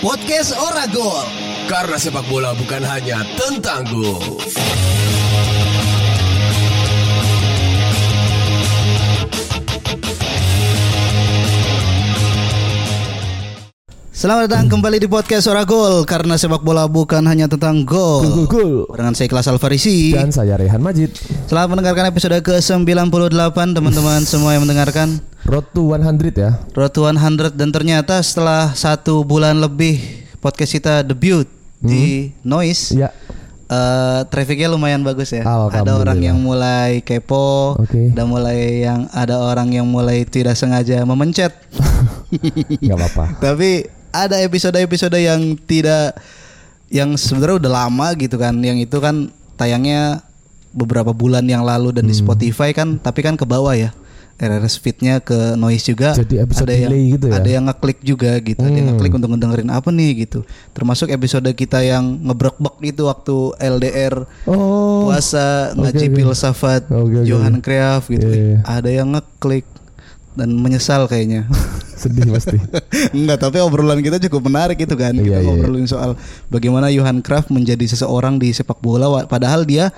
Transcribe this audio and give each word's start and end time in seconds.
Podcast 0.00 0.56
Oragol. 0.56 1.28
Karena 1.68 2.00
sepak 2.00 2.24
bola 2.32 2.56
bukan 2.56 2.80
hanya 2.88 3.20
tentang 3.36 3.84
gol. 3.84 4.40
Selamat 14.16 14.48
datang 14.48 14.72
kembali 14.72 15.04
di 15.04 15.08
podcast 15.08 15.52
Oragol 15.52 16.08
karena 16.08 16.40
sepak 16.40 16.64
bola 16.64 16.88
bukan 16.88 17.20
hanya 17.28 17.44
tentang 17.44 17.84
gol. 17.84 18.24
Gol, 18.24 18.48
gol. 18.48 18.72
Barengan 18.88 19.12
saya 19.12 19.28
Kelas 19.28 19.52
Alfarisi. 19.52 20.16
Dan 20.16 20.32
saya 20.32 20.56
Rehan 20.56 20.80
Majid. 20.80 21.12
Selamat 21.44 21.76
mendengarkan 21.76 22.08
episode 22.08 22.40
ke-98 22.40 23.76
teman-teman 23.76 24.24
semua 24.24 24.56
yang 24.56 24.64
mendengarkan. 24.64 25.20
Road 25.50 25.66
to 25.74 25.82
100 25.90 26.30
ya. 26.32 26.50
Road 26.70 26.92
to 26.94 27.02
100 27.02 27.58
dan 27.58 27.74
ternyata 27.74 28.22
setelah 28.22 28.70
satu 28.72 29.26
bulan 29.26 29.58
lebih 29.58 29.98
podcast 30.38 30.70
kita 30.72 31.02
debut 31.02 31.42
di 31.82 32.30
Noise. 32.40 32.94
Ya. 32.94 33.10
eh, 33.66 34.20
trafficnya 34.26 34.70
lumayan 34.70 35.02
bagus 35.02 35.34
ya. 35.34 35.42
Ada 35.42 35.98
orang 35.98 36.22
yang 36.22 36.38
mulai 36.38 37.02
kepo, 37.02 37.74
Oke. 37.78 38.14
ada 38.14 38.22
mulai 38.22 38.82
yang 38.82 39.10
ada 39.10 39.42
orang 39.42 39.70
yang 39.70 39.86
mulai 39.86 40.22
tidak 40.22 40.54
sengaja 40.54 41.02
memencet. 41.02 41.50
Gak 42.86 42.94
apa-apa. 42.94 43.24
Tapi 43.50 43.86
ada 44.10 44.38
episode-episode 44.38 45.18
yang 45.18 45.58
tidak 45.60 46.14
yang 46.90 47.14
sebenarnya 47.14 47.66
udah 47.66 47.72
lama 47.86 48.06
gitu 48.14 48.38
kan. 48.38 48.54
Yang 48.58 48.86
itu 48.86 48.98
kan 48.98 49.30
tayangnya 49.54 50.22
beberapa 50.70 51.10
bulan 51.10 51.42
yang 51.42 51.66
lalu 51.66 51.90
dan 51.90 52.06
di 52.06 52.14
Hmm. 52.14 52.22
Spotify 52.22 52.70
kan 52.70 52.98
tapi 52.98 53.22
kan 53.22 53.34
ke 53.34 53.42
bawah 53.42 53.74
ya. 53.74 53.90
RRS 54.40 54.80
feednya 54.80 55.20
ke 55.20 55.52
noise 55.54 55.84
juga 55.84 56.16
Jadi 56.16 56.40
episode 56.40 56.64
ada 56.64 56.74
yang 56.74 56.92
gitu 57.12 57.26
ya? 57.28 57.34
ada 57.36 57.48
yang 57.50 57.64
ngeklik 57.68 57.98
juga 58.00 58.32
gitu 58.40 58.56
ada 58.58 58.72
yang 58.72 58.88
Hmm. 58.88 58.96
ngeklik 58.96 59.12
untuk 59.14 59.28
ngedengerin 59.30 59.68
apa 59.68 59.88
nih 59.90 60.10
gitu 60.18 60.40
termasuk 60.72 61.08
episode 61.08 61.44
kita 61.52 61.78
yang 61.80 62.02
ngebrek-brek 62.24 62.76
itu 62.82 63.04
waktu 63.04 63.36
LDR 63.60 64.24
Oh. 64.44 65.04
puasa 65.04 65.76
ngaji 65.76 66.06
oke. 66.06 66.16
filsafat 66.16 66.88
oke, 66.88 67.22
Johan 67.22 67.60
oke. 67.60 67.62
Cruyff 67.62 68.08
gitu 68.08 68.24
Iya, 68.24 68.40
iya. 68.40 68.58
ada 68.64 68.88
yang 68.88 69.12
ngeklik 69.12 69.68
dan 70.32 70.50
menyesal 70.54 71.04
kayaknya 71.04 71.44
Sedih 72.00 72.32
pasti. 72.32 72.56
Enggak, 73.12 73.44
tapi 73.44 73.60
obrolan 73.60 74.00
kita 74.00 74.16
cukup 74.18 74.48
menarik 74.48 74.80
itu 74.80 74.96
kan. 74.96 75.12
Iya, 75.12 75.20
kita 75.20 75.36
iya, 75.36 75.44
ngobrolin 75.44 75.84
soal 75.84 76.16
bagaimana 76.48 76.88
Johan 76.88 77.20
Cruyff 77.20 77.52
menjadi 77.52 77.84
seseorang 77.84 78.40
di 78.40 78.56
sepak 78.56 78.80
bola 78.80 79.04
padahal 79.28 79.68
dia 79.68 79.92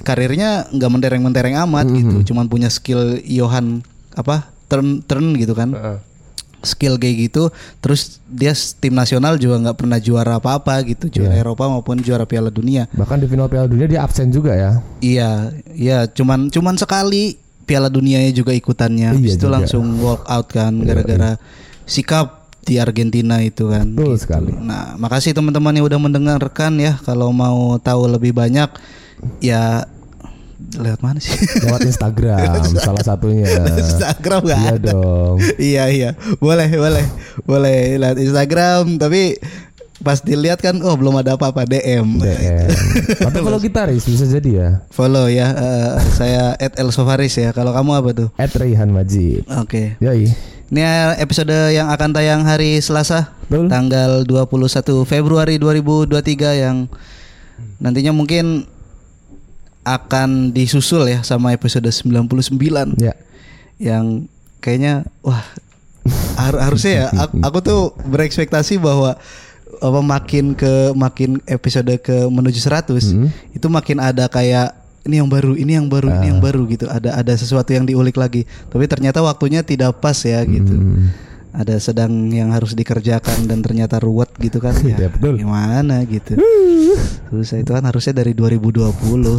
karirnya 0.00 0.64
nggak 0.70 0.90
mentereng-mentereng 0.90 1.60
amat 1.68 1.84
Mhm. 1.84 1.96
gitu. 1.98 2.32
Cuman 2.32 2.48
punya 2.48 2.72
skill 2.72 3.20
Johan 3.20 3.84
apa? 4.14 4.48
turn 4.64 5.04
turn 5.04 5.36
gitu 5.36 5.52
kan. 5.52 5.68
Skill 6.62 6.94
kayak 6.94 7.28
gitu, 7.28 7.50
terus 7.82 8.22
dia 8.24 8.54
tim 8.78 8.94
nasional 8.94 9.34
juga 9.34 9.58
nggak 9.58 9.76
pernah 9.76 9.98
juara 9.98 10.38
apa-apa 10.38 10.78
gitu, 10.86 11.10
juara 11.10 11.34
Iya. 11.34 11.42
Eropa 11.42 11.66
maupun 11.66 11.98
juara 11.98 12.22
Piala 12.22 12.48
Dunia. 12.48 12.86
Bahkan 12.88 13.18
di 13.18 13.26
final 13.26 13.50
Piala 13.50 13.66
Dunia 13.66 13.84
dia 13.84 14.00
absen 14.00 14.30
juga 14.30 14.54
ya. 14.54 14.78
Iya, 15.02 15.50
iya, 15.74 15.98
cuman 16.06 16.48
cuman 16.48 16.78
sekali 16.78 17.34
Piala 17.66 17.90
Dunianya 17.90 18.30
juga 18.30 18.54
ikutannya. 18.54 19.10
Habis 19.10 19.34
Iya 19.34 19.38
itu 19.42 19.46
langsung 19.50 19.84
walk 20.00 20.22
out 20.24 20.48
kan 20.48 20.72
gara-gara 20.80 21.34
sikap 21.82 22.41
di 22.62 22.78
Argentina 22.78 23.38
itu 23.38 23.66
kan. 23.66 23.90
Betul 23.90 24.16
sekali. 24.16 24.54
Nah, 24.54 24.94
makasih 24.94 25.34
teman-teman 25.34 25.74
yang 25.74 25.86
udah 25.86 25.98
mendengarkan 25.98 26.78
ya. 26.78 26.94
Kalau 27.02 27.30
mau 27.30 27.74
tahu 27.76 28.06
lebih 28.06 28.30
banyak 28.32 28.70
ya 29.38 29.82
lewat 30.72 31.00
mana 31.02 31.18
sih? 31.18 31.34
Lewat 31.60 31.82
Instagram 31.90 32.62
salah 32.78 33.02
satunya. 33.02 33.50
Instagram 33.76 34.40
nggak 34.42 34.60
Iya 34.60 34.72
ada. 34.72 34.90
dong. 34.90 35.36
iya 35.58 35.84
iya, 35.86 36.10
boleh 36.38 36.70
boleh 36.70 37.04
boleh 37.42 37.78
lihat 37.98 38.16
Instagram 38.16 38.96
tapi 38.96 39.36
pas 40.02 40.18
dilihat 40.18 40.58
kan 40.58 40.74
oh 40.82 40.94
belum 40.94 41.14
ada 41.14 41.34
apa-apa 41.34 41.62
DM. 41.62 42.18
DM. 42.18 42.66
Tapi 43.18 43.38
kalau 43.38 43.58
gitaris 43.62 44.02
bisa 44.02 44.22
jadi 44.24 44.50
ya. 44.50 44.68
Follow 44.88 45.26
ya 45.26 45.50
eh, 45.50 45.90
saya 46.10 46.54
@elsofaris 46.58 47.34
ya. 47.36 47.50
Kalau 47.50 47.70
kamu 47.70 47.90
apa 47.92 48.10
tuh? 48.12 48.28
At 48.34 48.54
Rehan 48.54 48.90
Majid. 48.90 49.46
Oke. 49.58 49.94
Yoi. 49.98 50.30
Ini 50.72 50.80
episode 51.20 51.52
yang 51.68 51.92
akan 51.92 52.16
tayang 52.16 52.48
hari 52.48 52.80
Selasa 52.80 53.28
Betul. 53.44 53.68
tanggal 53.68 54.24
21 54.24 55.04
Februari 55.04 55.60
2023 55.60 56.64
yang 56.64 56.88
nantinya 57.76 58.16
mungkin 58.16 58.64
akan 59.84 60.48
disusul 60.48 61.12
ya 61.12 61.20
sama 61.20 61.52
episode 61.52 61.84
99 61.84 62.96
Ya. 62.96 63.12
yang 63.76 64.24
kayaknya 64.64 65.04
wah 65.20 65.44
har- 66.40 66.62
harusnya 66.64 66.92
ya 67.04 67.06
aku, 67.20 67.34
aku 67.44 67.58
tuh 67.60 67.80
berekspektasi 68.08 68.80
bahwa 68.80 69.20
apa 69.76 70.00
makin 70.00 70.56
ke 70.56 70.96
makin 70.96 71.36
episode 71.44 71.92
ke 72.00 72.16
menuju 72.32 72.56
100 72.56 73.12
Hmm. 73.12 73.28
itu 73.52 73.66
makin 73.68 74.00
ada 74.00 74.24
kayak 74.24 74.72
ini 75.02 75.18
yang 75.18 75.26
baru, 75.26 75.52
ini 75.54 75.72
yang 75.74 75.86
baru, 75.86 76.08
ini 76.12 76.26
yang 76.28 76.38
Ah. 76.38 76.44
baru 76.44 76.62
gitu. 76.64 76.86
Ada 76.86 77.16
ada 77.16 77.32
sesuatu 77.32 77.68
yang 77.68 77.82
diulik 77.82 78.14
lagi. 78.14 78.42
Tapi 78.68 78.86
ternyata 78.86 79.18
waktunya 79.18 79.60
tidak 79.60 79.98
pas 79.98 80.14
ya 80.18 80.42
gitu. 80.42 80.72
Hmm. 80.72 81.10
Ada 81.52 81.76
sedang 81.76 82.08
yang 82.26 82.48
harus 82.48 82.72
dikerjakan 82.72 83.44
dan 83.44 83.60
ternyata 83.60 83.98
ruwet 83.98 84.32
gitu 84.38 84.56
kan 84.56 84.72
ya. 84.88 84.96
Iya, 84.96 85.08
betul. 85.10 85.36
Gimana 85.36 86.00
gitu. 86.04 86.40
Terus 87.28 87.48
itu 87.52 87.68
kan 87.68 87.82
harusnya 87.82 88.14
dari 88.14 88.32
2020 88.32 88.88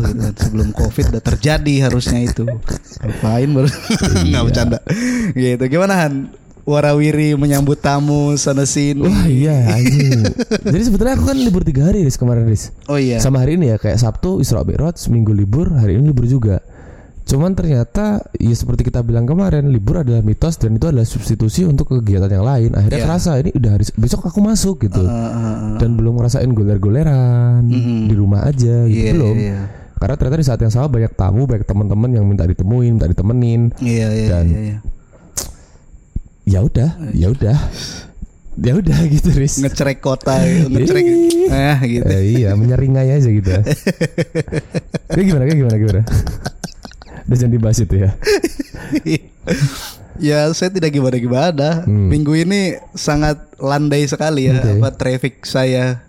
gitu 0.03 0.19
kan. 0.19 0.33
Sebelum 0.35 0.69
Covid 0.73 1.05
udah 1.09 1.23
terjadi 1.23 1.73
harusnya 1.87 2.21
itu. 2.21 2.45
Ngapain 3.01 3.49
baru 3.49 3.65
Iya. 3.65 4.29
nggak 4.29 4.43
bercanda. 4.45 4.77
Gitu. 5.31 5.63
Gimana 5.65 5.93
Han? 6.01 6.13
Warawiri 6.63 7.35
menyambut 7.35 7.75
tamu 7.77 8.39
sana 8.39 8.63
sini. 8.63 9.03
Wah 9.03 9.27
iya 9.27 9.75
anjing. 9.75 10.23
Jadi 10.71 10.81
sebetulnya 10.81 11.19
aku 11.19 11.27
kan 11.27 11.35
libur 11.35 11.59
tiga 11.61 11.91
hari 11.91 12.01
Riz 12.01 12.15
kemarin 12.15 12.47
Riz. 12.47 12.71
Oh 12.87 12.95
iya. 12.95 13.19
Sama 13.19 13.43
hari 13.43 13.59
ini 13.59 13.67
ya 13.67 13.77
kayak 13.77 13.99
Sabtu 13.99 14.39
Isra 14.39 14.63
Mi'raj, 14.63 14.95
seminggu 14.95 15.35
libur, 15.35 15.75
hari 15.75 15.99
ini 15.99 16.07
libur 16.07 16.23
juga. 16.23 16.63
Cuman 17.23 17.51
ternyata 17.51 18.19
ya 18.35 18.51
seperti 18.51 18.83
kita 18.83 18.99
bilang 18.99 19.23
kemarin 19.23 19.67
libur 19.67 20.03
adalah 20.03 20.19
mitos 20.19 20.55
dan 20.55 20.75
itu 20.75 20.87
adalah 20.87 21.03
substitusi 21.03 21.63
untuk 21.63 21.87
kegiatan 21.89 22.27
yang 22.27 22.43
lain. 22.43 22.71
Akhirnya 22.73 22.99
Iya. 22.99 23.07
kerasa 23.07 23.31
ini 23.39 23.51
udah 23.51 23.71
hari 23.75 23.83
besok 23.95 24.21
aku 24.23 24.39
masuk 24.39 24.75
gitu. 24.81 25.03
Uh, 25.03 25.11
uh, 25.11 25.35
uh. 25.35 25.75
Dan 25.79 25.95
belum 25.95 26.15
ngerasain 26.15 26.51
goler-goleran 26.51 27.63
Mm-mm. 27.63 28.07
di 28.07 28.15
rumah 28.15 28.43
aja 28.43 28.87
gitu 28.87 29.03
Iya, 29.03 29.11
belum. 29.15 29.35
iya. 29.35 29.59
Karena 29.95 30.15
ternyata 30.15 30.35
di 30.37 30.47
saat 30.47 30.59
yang 30.59 30.67
sama 30.69 30.87
banyak 30.89 31.15
tamu, 31.15 31.43
banyak 31.43 31.63
teman-teman 31.63 32.09
yang 32.11 32.23
minta 32.23 32.43
ditemuin, 32.43 32.91
minta 32.91 33.07
ditemenin. 33.07 33.71
Iya 33.79 34.07
iya 34.11 34.27
Dan- 34.29 34.47
iya. 34.47 34.59
iya. 34.59 34.77
Ya 36.43 36.59
udah, 36.59 36.99
ya 37.15 37.31
udah. 37.31 37.57
Ya 38.59 38.73
udah 38.77 38.99
gitu 39.13 39.33
Riz. 39.33 39.57
Ngecerek 39.63 40.03
kota, 40.03 40.37
ngecerek 40.43 41.05
eh 41.49 41.77
gitu. 41.89 42.05
Eh, 42.05 42.21
iya 42.37 42.53
menyeringai 42.53 43.09
aja 43.09 43.29
gitu 43.29 43.49
Kayak 45.09 45.25
gimana 45.25 45.43
kayak 45.49 45.57
gimana 45.57 45.77
gimana 45.81 46.01
Udah 47.23 47.35
jangan 47.37 47.53
dibahas 47.53 47.79
itu 47.81 47.95
ya 47.97 48.11
ya 50.29 50.45
saya 50.53 50.69
tidak 50.69 50.93
gimana 50.93 51.17
gimana. 51.17 51.69
Hmm. 51.89 52.13
Minggu 52.13 52.37
ini 52.37 52.77
sangat 52.93 53.41
landai 53.57 54.05
sekali 54.05 54.45
ya 54.51 54.61
Oke. 54.61 54.77
apa 54.77 54.89
traffic 54.93 55.41
saya. 55.41 56.05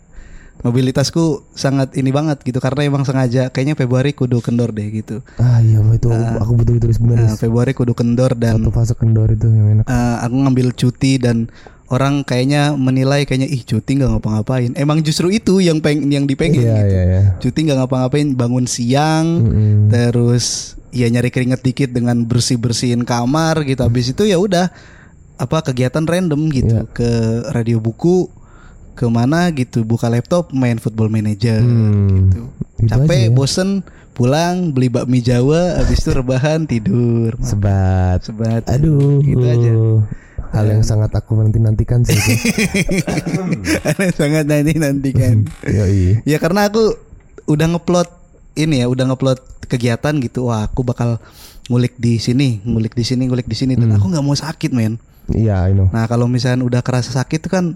Mobilitasku 0.64 1.44
sangat 1.52 1.92
ini 1.92 2.08
banget 2.08 2.40
gitu 2.40 2.56
karena 2.56 2.88
emang 2.88 3.04
sengaja 3.04 3.52
kayaknya 3.52 3.76
Februari 3.76 4.10
kudu 4.10 4.40
kendor 4.40 4.72
deh 4.72 4.88
gitu. 4.88 5.20
Ah 5.36 5.60
iya 5.60 5.76
itu 5.84 6.08
aku 6.10 6.52
butuh 6.56 6.74
itu 6.74 6.86
Nah, 6.88 6.96
sebenarnya 6.96 7.30
Februari 7.36 7.72
kudu 7.72 7.92
kendor 7.92 8.32
dan 8.32 8.58
Satu 8.58 8.72
fase 8.72 8.96
kendor 8.96 9.28
itu 9.28 9.44
yang 9.44 9.76
enak 9.76 9.84
eh, 9.84 10.16
aku 10.24 10.34
ngambil 10.40 10.72
cuti 10.72 11.20
dan 11.20 11.52
orang 11.86 12.24
kayaknya 12.24 12.72
menilai 12.74 13.28
kayaknya 13.28 13.44
ih 13.46 13.60
cuti 13.60 14.00
nggak 14.00 14.16
ngapa-ngapain. 14.16 14.72
Emang 14.72 15.04
justru 15.04 15.28
itu 15.28 15.60
yang 15.60 15.84
peng 15.84 16.00
yang 16.08 16.24
dipengen 16.24 16.64
Iya 16.64 16.74
gitu. 16.80 16.88
iya 16.90 17.02
iya 17.04 17.22
Cuti 17.36 17.58
nggak 17.60 17.78
ngapa-ngapain, 17.84 18.28
bangun 18.32 18.64
siang, 18.64 19.44
Mm-mm. 19.44 19.92
terus 19.92 20.74
ya 20.96 21.12
nyari 21.12 21.28
keringet 21.28 21.60
dikit 21.60 21.92
dengan 21.92 22.24
bersih 22.24 22.56
bersihin 22.56 23.04
kamar 23.04 23.68
gitu 23.68 23.84
habis 23.84 24.08
itu 24.08 24.24
ya 24.24 24.40
udah 24.40 24.72
apa 25.34 25.58
kegiatan 25.60 26.06
random 26.06 26.46
gitu 26.48 26.72
Iya. 26.72 26.86
ke 26.88 27.10
radio 27.50 27.82
buku 27.82 28.30
ke 28.94 29.04
mana 29.04 29.50
gitu 29.50 29.82
buka 29.82 30.06
laptop 30.06 30.50
main 30.50 30.78
football 30.78 31.06
manager 31.08 31.58
Hmm, 31.58 32.30
gitu. 32.30 32.40
itu 32.78 32.88
capek 32.88 33.22
ya. 33.26 33.30
bosen 33.30 33.82
pulang 34.10 34.70
beli 34.70 34.86
bakmi 34.86 35.18
jawa 35.18 35.76
habis 35.76 35.98
itu 35.98 36.10
rebahan 36.12 36.62
tidur. 36.64 37.34
Sebat. 37.40 38.22
Sebat. 38.22 38.62
Aduh. 38.64 39.18
Gitu 39.18 39.42
aja. 39.42 39.72
Hal 40.50 40.70
yang 40.70 40.82
sangat 40.82 41.10
aku 41.10 41.34
nanti-nantikan 41.34 42.06
sih 42.06 42.14
itu. 42.14 42.30
sangat 44.14 44.46
nanti 44.46 44.72
nanti 44.76 45.10
kan 45.10 45.42
Yoi. 45.66 46.22
Ya 46.22 46.38
karena 46.38 46.68
aku 46.68 46.94
udah 47.46 47.66
ngeplot 47.68 48.06
ini 48.54 48.78
ya 48.78 48.86
udah 48.86 49.10
ngeplot 49.10 49.42
kegiatan 49.66 50.14
gitu. 50.20 50.46
Wah 50.46 50.64
aku 50.64 50.82
bakal 50.82 51.18
ngulik 51.66 51.96
di 51.96 52.18
sini 52.18 52.62
ngulik 52.62 52.92
di 52.92 53.02
sini 53.02 53.26
ngulik 53.26 53.46
di 53.46 53.56
sini. 53.56 53.74
Dan 53.74 53.90
Hmm. 53.90 53.98
aku 53.98 54.06
nggak 54.08 54.22
mau 54.22 54.36
sakit 54.36 54.70
men. 54.70 55.02
Iya 55.26 55.66
I 55.66 55.72
know. 55.72 55.88
Nah 55.88 56.04
kalau 56.04 56.28
misalnya 56.28 56.62
udah 56.62 56.80
kerasa 56.80 57.10
sakit 57.10 57.48
kan 57.48 57.74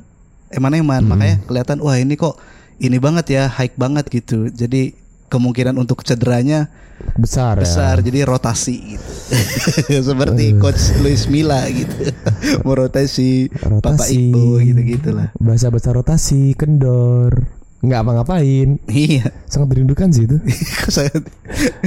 eman-eman 0.51 1.01
Hmm. 1.01 1.11
makanya 1.11 1.37
kelihatan 1.45 1.79
wah 1.79 1.95
ini 1.95 2.15
kok 2.15 2.37
ini 2.79 2.97
banget 2.97 3.27
ya 3.31 3.45
hike 3.47 3.75
banget 3.75 4.07
gitu 4.09 4.49
jadi 4.49 4.95
kemungkinan 5.27 5.77
untuk 5.77 6.01
cederanya 6.01 6.73
Besar, 7.15 7.55
besar 7.55 8.01
ya. 8.01 8.05
jadi 8.05 8.27
rotasi 8.27 8.75
gitu 8.91 9.11
seperti 10.09 10.57
coach 10.57 10.99
Luis 10.99 11.27
Milla 11.27 11.63
gitu 11.69 12.11
merotasi 12.67 13.47
Papa 13.53 13.95
Rotasi. 13.95 14.19
Iqbo 14.27 14.59
gitu 14.59 14.81
gitulah 14.89 15.31
Bahasa 15.37 15.69
bahasa 15.69 15.93
rotasi, 15.93 16.53
kendor. 16.53 17.47
Nggak 17.79 18.03
apa-ngapain. 18.03 18.83
iya 18.91 19.31
Sangat 19.47 19.71
merindukan 19.71 20.11
sih 20.11 20.27
itu. 20.27 20.43
Sangat- 20.91 21.31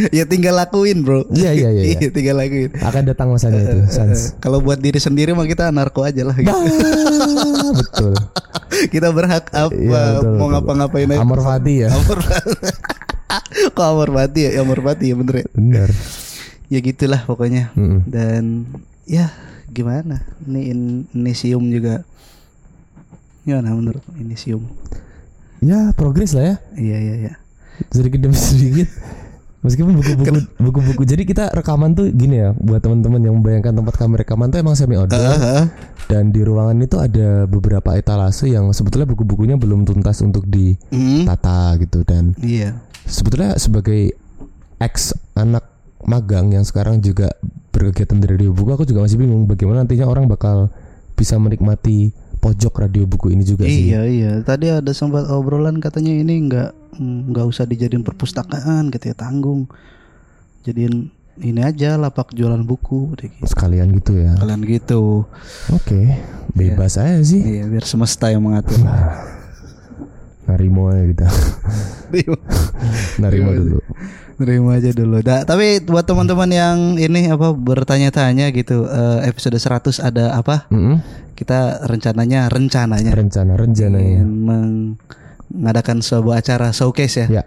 ya 0.09 0.23
tinggal 0.23 0.55
lakuin 0.55 1.03
bro 1.03 1.27
Iya, 1.27 1.51
iya, 1.51 1.69
iya, 1.69 1.83
iya. 1.91 2.07
tinggal 2.07 2.39
lakuin 2.39 2.71
Akan 2.79 3.03
datang 3.03 3.27
masanya 3.27 3.59
itu, 3.59 3.91
Sans. 3.91 4.39
kalau 4.39 4.63
buat 4.63 4.79
diri 4.79 4.95
sendiri 4.97 5.33
mah 5.33 5.43
kita 5.43 5.67
narko 5.67 6.07
aja 6.07 6.23
lah 6.23 6.31
gitu. 6.33 6.47
Betul. 7.73 8.13
kita 8.93 9.09
berhak 9.09 9.47
apa 9.47 9.71
Iya, 9.71 10.03
betul, 10.17 10.35
mau 10.35 10.47
ngapa-ngapain 10.49 11.09
aja 11.09 11.19
Amor 11.19 11.39
Fati 11.39 11.73
ya. 11.77 11.89
Amor 11.89 12.19
Fati. 12.19 12.51
kok 13.75 13.85
Amor 13.85 14.09
Fati 14.11 14.39
ya 14.43 14.49
Amor 14.59 14.79
Fati 14.79 15.05
ya 15.05 15.15
bener 15.15 15.35
ya 15.37 15.47
Benar. 15.51 15.89
ya 16.67 16.79
gitulah 16.79 17.21
pokoknya 17.21 17.71
Mm-mm. 17.73 18.03
dan 18.05 18.67
ya 19.03 19.31
gimana 19.67 20.19
ini 20.43 20.61
in- 20.67 21.07
Inisium 21.11 21.67
juga 21.67 22.03
gimana 23.41 23.71
menurut 23.71 24.03
Inisium 24.15 24.67
Ya, 25.61 25.93
progres 25.93 26.33
lah 26.33 26.43
ya. 26.43 26.55
iya 26.75 26.97
iya 26.99 27.15
iya 27.21 27.33
sedikit 27.89 28.17
demi 28.19 28.33
sedikit 28.33 28.89
meskipun 29.61 29.93
buku-buku 29.93 30.41
buku-buku 30.57 31.01
jadi 31.05 31.21
kita 31.21 31.53
rekaman 31.53 31.93
tuh 31.93 32.09
gini 32.09 32.41
ya 32.41 32.49
buat 32.57 32.81
teman-teman 32.81 33.21
yang 33.21 33.35
membayangkan 33.37 33.77
tempat 33.77 33.93
kami 33.97 34.13
rekaman 34.21 34.49
tuh 34.49 34.57
emang 34.57 34.73
semi 34.73 34.97
outdoor 34.97 35.21
Ah, 35.21 35.65
dan 36.09 36.33
di 36.33 36.41
ruangan 36.41 36.75
itu 36.81 36.97
ada 36.97 37.45
beberapa 37.45 37.95
etalase 37.95 38.49
yang 38.49 38.73
sebetulnya 38.73 39.07
buku-bukunya 39.07 39.55
belum 39.55 39.85
tuntas 39.87 40.19
untuk 40.25 40.43
Hmm, 40.51 41.23
ditata 41.23 41.77
gitu. 41.79 42.03
Dan 42.03 42.35
iya. 42.43 42.75
sebetulnya 43.07 43.55
sebagai 43.55 44.11
ex 44.81 45.15
anak 45.37 45.63
magang 46.03 46.51
yang 46.51 46.65
sekarang 46.65 46.99
juga 46.99 47.29
berkegiatan 47.71 48.17
di 48.19 48.27
radio 48.27 48.49
buku 48.51 48.73
aku 48.73 48.83
juga 48.83 49.05
masih 49.05 49.21
bingung 49.21 49.47
bagaimana 49.47 49.85
nantinya 49.85 50.09
orang 50.09 50.27
bakal 50.27 50.73
bisa 51.15 51.37
menikmati 51.37 52.11
pojok 52.41 52.73
radio 52.81 53.05
buku 53.05 53.37
ini 53.37 53.45
juga 53.45 53.69
sih. 53.69 53.93
Iya 53.93 54.01
iya. 54.09 54.31
Tadi 54.41 54.73
ada 54.73 54.91
sempat 54.91 55.29
obrolan 55.29 55.77
katanya 55.77 56.09
ini 56.09 56.49
nggak 56.49 56.97
mm, 56.97 57.31
nggak 57.31 57.45
usah 57.45 57.69
dijadiin 57.69 58.01
perpustakaan 58.01 58.89
gitu 58.89 59.13
ya 59.13 59.15
tanggung. 59.15 59.69
Jadiin 60.65 61.13
ini 61.41 61.61
aja 61.63 61.95
lapak 61.95 62.33
jualan 62.35 62.59
buku 62.65 63.13
gitu. 63.15 63.45
sekalian 63.45 63.93
gitu 63.93 64.17
ya. 64.17 64.33
Kalian 64.41 64.65
gitu. 64.65 65.29
Oke 65.69 66.17
bebas 66.57 66.97
aja 66.97 67.21
sih. 67.21 67.61
Iya 67.61 67.69
biar 67.69 67.85
semesta 67.85 68.33
yang 68.33 68.41
mengatur. 68.41 68.81
Narimo 70.49 70.89
aja 70.89 71.03
gitu. 71.05 71.23
Narimo. 73.21 73.49
Dulu. 73.53 73.79
Terima 74.41 74.73
aja 74.73 74.89
dulu. 74.89 75.21
Da, 75.21 75.45
tapi 75.45 75.77
buat 75.85 76.01
teman-teman 76.01 76.49
yang 76.49 76.77
ini 76.97 77.29
apa 77.29 77.53
bertanya-tanya 77.53 78.49
gitu, 78.49 78.89
eh, 78.89 79.29
episode 79.29 79.53
100 79.53 80.01
ada 80.01 80.33
apa? 80.33 80.65
Mm-mm. 80.73 80.97
Kita 81.41 81.81
rencananya 81.81 82.45
rencananya 82.47 83.09
rencana 83.09 83.57
rencananya 83.57 84.21
mengadakan 85.49 85.99
sebuah 85.99 86.39
acara 86.39 86.69
showcase 86.69 87.25
ya. 87.25 87.41
ya 87.41 87.43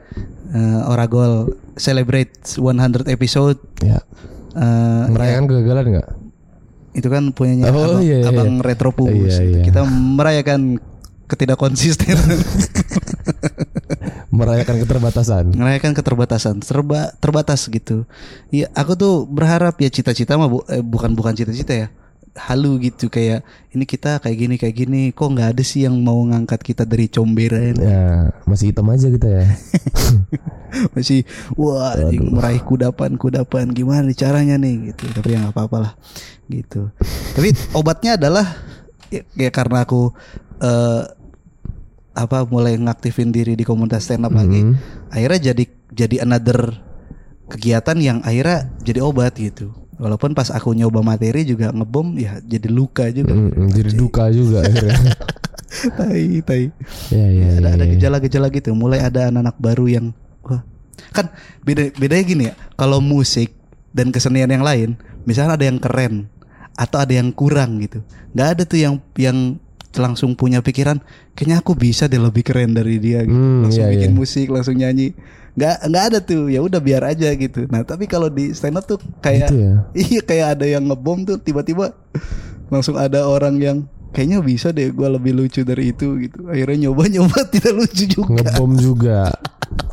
Eh, 0.50 0.80
Oragol 0.86 1.50
celebrate 1.74 2.30
100 2.44 3.06
episode. 3.08 3.58
ya 3.80 4.02
Eh, 4.52 5.04
merayakan 5.08 5.46
kegagalan 5.46 5.84
nggak 5.94 6.08
itu 6.94 7.08
kan 7.10 7.26
punyanya 7.30 7.70
Oh, 7.70 7.90
abang, 7.90 8.02
iya, 8.02 8.22
iya, 8.22 8.30
abang 8.30 8.50
iya. 8.52 8.62
Retropus. 8.62 9.10
Iya, 9.10 9.38
iya. 9.42 9.62
Kita 9.62 9.82
merayakan 9.82 10.78
ketidakkonsistenan, 11.26 12.38
merayakan 14.30 14.76
keterbatasan 14.78 15.44
merayakan 15.52 15.90
keterbatasan, 15.92 16.54
terba 16.60 17.10
terbatas 17.16 17.66
gitu. 17.66 18.06
Iya, 18.48 18.70
aku 18.72 18.94
tuh 18.94 19.14
berharap 19.24 19.74
ya 19.76 19.88
cita-cita 19.88 20.34
mah 20.34 20.46
bu- 20.48 20.66
eh, 20.66 20.78
bukan 20.80 21.14
bukan 21.14 21.34
cita-cita 21.34 21.74
ya. 21.74 21.88
Halu 22.34 22.82
gitu 22.82 23.06
kayak 23.06 23.46
ini 23.70 23.86
kita 23.86 24.18
kayak 24.18 24.34
gini 24.36 24.54
kayak 24.58 24.74
gini 24.74 25.00
kok 25.14 25.30
nggak 25.30 25.54
ada 25.54 25.62
sih 25.62 25.86
yang 25.86 25.94
mau 26.02 26.18
ngangkat 26.18 26.66
kita 26.66 26.82
dari 26.82 27.06
comberan? 27.06 27.78
Ya 27.78 28.34
masih 28.42 28.74
hitam 28.74 28.90
aja 28.90 29.06
kita 29.06 29.28
ya. 29.30 29.46
Masih 30.98 31.22
wah 31.54 31.94
meraih 32.10 32.58
kudapan 32.58 33.14
kudapan 33.14 33.70
gimana 33.70 34.10
caranya 34.10 34.58
nih? 34.58 34.90
Gitu. 34.90 35.06
Tapi 35.14 35.38
ya 35.38 35.46
nggak 35.46 35.54
apa-apa 35.54 35.76
lah 35.78 35.92
gitu. 36.50 36.90
Tapi 37.38 37.54
obatnya 37.78 38.18
adalah 38.18 38.42
ya, 39.14 39.22
ya 39.38 39.50
karena 39.54 39.86
aku 39.86 40.10
eh, 40.58 41.02
apa 42.14 42.46
mulai 42.46 42.74
ngaktifin 42.74 43.30
diri 43.30 43.54
di 43.54 43.62
komunitas 43.62 44.06
stand 44.06 44.22
up 44.22 44.30
lagi 44.30 44.62
Mhm. 44.62 44.74
akhirnya 45.10 45.50
jadi 45.50 45.64
jadi 45.90 46.16
another 46.22 46.78
kegiatan 47.50 47.98
yang 47.98 48.18
akhirnya 48.22 48.70
jadi 48.86 49.02
obat 49.02 49.34
gitu 49.34 49.74
walaupun 49.98 50.34
pas 50.34 50.50
aku 50.50 50.74
nyoba 50.74 51.00
materi 51.00 51.46
juga 51.46 51.70
ngebom 51.70 52.18
ya 52.18 52.38
jadi 52.42 52.68
luka 52.70 53.08
juga. 53.10 53.34
Mm-mm, 53.34 53.70
jadi 53.70 53.90
duka 53.94 54.30
juga 54.30 54.64
akhirnya 54.66 55.14
tai 55.98 56.40
tai. 56.42 56.64
Ya 57.10 57.26
ya 57.30 57.46
ada 57.58 57.68
ya, 57.68 57.74
ada 57.76 57.84
ya. 57.84 57.90
gejala-gejala 57.96 58.46
gitu. 58.50 58.74
Mulai 58.74 59.02
ada 59.02 59.30
anak-anak 59.30 59.56
baru 59.58 59.86
yang 59.90 60.06
wah. 60.46 60.62
Kan 61.14 61.30
beda 61.62 61.94
bedanya 61.98 62.24
gini 62.24 62.44
ya. 62.50 62.54
Kalau 62.74 62.98
musik 62.98 63.54
dan 63.94 64.10
kesenian 64.10 64.50
yang 64.50 64.66
lain 64.66 64.98
misalnya 65.24 65.56
ada 65.56 65.64
yang 65.66 65.78
keren 65.78 66.26
atau 66.74 66.98
ada 66.98 67.14
yang 67.14 67.30
kurang 67.30 67.82
gitu. 67.82 68.02
Nggak 68.34 68.48
ada 68.58 68.62
tuh 68.66 68.78
yang 68.82 68.94
yang 69.14 69.58
langsung 69.94 70.34
punya 70.34 70.58
pikiran 70.58 70.98
kayaknya 71.38 71.62
aku 71.62 71.78
bisa 71.78 72.10
deh 72.10 72.18
lebih 72.18 72.42
keren 72.42 72.74
dari 72.74 72.98
dia 72.98 73.22
gitu. 73.22 73.34
Hmm, 73.34 73.62
langsung 73.66 73.86
iya, 73.86 73.92
bikin 73.94 74.10
iya. 74.10 74.18
musik 74.18 74.46
langsung 74.50 74.74
nyanyi 74.74 75.14
nggak 75.54 75.76
nggak 75.86 76.04
ada 76.10 76.18
tuh. 76.20 76.50
Ya 76.50 76.60
udah 76.60 76.80
biar 76.82 77.02
aja 77.06 77.30
gitu. 77.34 77.66
Nah 77.70 77.86
tapi 77.86 78.10
kalau 78.10 78.26
di 78.28 78.50
stand 78.54 78.78
up 78.78 78.84
tuh 78.86 78.98
kayak 79.22 79.50
Gitu 79.50 79.56
ya? 79.62 79.74
iya 80.10 80.20
kayak 80.22 80.46
ada 80.58 80.66
yang 80.66 80.84
ngebom 80.90 81.22
tuh 81.22 81.38
tiba-tiba 81.38 81.94
langsung 82.68 82.98
ada 82.98 83.26
orang 83.30 83.58
yang 83.62 83.76
kayaknya 84.14 84.42
bisa 84.42 84.70
deh 84.70 84.90
gua 84.90 85.10
lebih 85.14 85.34
lucu 85.34 85.62
dari 85.62 85.94
itu 85.94 86.18
gitu. 86.22 86.50
Akhirnya 86.50 86.90
nyoba-nyoba 86.90 87.38
tidak 87.54 87.72
lucu 87.74 88.04
juga. 88.06 88.42
Ngebom 88.42 88.72
juga. 88.78 89.18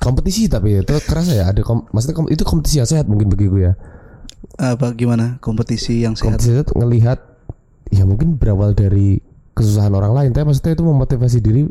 Kompetisi 0.02 0.50
tapi 0.50 0.82
itu 0.82 0.94
kerasa 1.06 1.32
ya. 1.34 1.46
Ada 1.54 1.62
kom 1.62 1.86
maksudnya 1.94 2.16
kom- 2.18 2.32
itu 2.34 2.44
kompetisi 2.46 2.82
yang 2.82 2.90
sehat 2.90 3.06
mungkin 3.06 3.30
bagi 3.30 3.48
gue 3.50 3.62
ya. 3.70 3.74
Apa 4.58 4.94
gimana? 4.98 5.38
Kompetisi 5.42 6.02
yang 6.02 6.18
sehat? 6.18 6.38
Kompetisi 6.38 6.58
itu 6.58 6.74
ngelihat 6.74 7.20
ya 7.94 8.04
mungkin 8.06 8.38
berawal 8.38 8.74
dari 8.74 9.22
kesusahan 9.52 9.92
orang 9.92 10.16
lain 10.16 10.30
tapi 10.32 10.48
maksudnya 10.48 10.74
itu 10.80 10.86
memotivasi 10.88 11.38
diri 11.44 11.68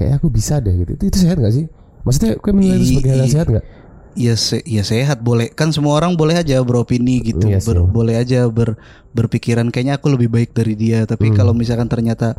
kayak 0.00 0.18
aku 0.22 0.32
bisa 0.32 0.58
deh 0.58 0.72
gitu. 0.74 0.96
Itu, 0.96 1.04
itu 1.12 1.18
sehat 1.22 1.38
gak 1.38 1.54
sih 1.54 1.68
maksudnya 2.02 2.32
gue 2.36 2.52
menilai 2.52 2.76
itu 2.76 2.86
sebagai 2.90 3.10
hal 3.10 3.20
yang 3.20 3.32
sehat 3.32 3.48
gak 3.50 3.66
Iya 4.12 4.36
se 4.36 4.60
ya 4.68 4.84
sehat 4.84 5.24
boleh. 5.24 5.48
Kan 5.56 5.72
semua 5.72 5.96
orang 5.96 6.12
boleh 6.12 6.36
aja 6.36 6.60
beropini 6.60 7.24
gitu 7.24 7.48
Iya 7.48 7.64
Ber- 7.64 7.88
boleh 7.88 8.20
aja 8.20 8.44
ber 8.44 8.76
berpikiran 9.16 9.72
kayaknya 9.72 9.96
aku 9.96 10.12
lebih 10.12 10.28
baik 10.28 10.52
dari 10.52 10.76
dia. 10.76 11.08
Tapi 11.08 11.32
Hmm. 11.32 11.36
kalau 11.40 11.56
misalkan 11.56 11.88
ternyata 11.88 12.36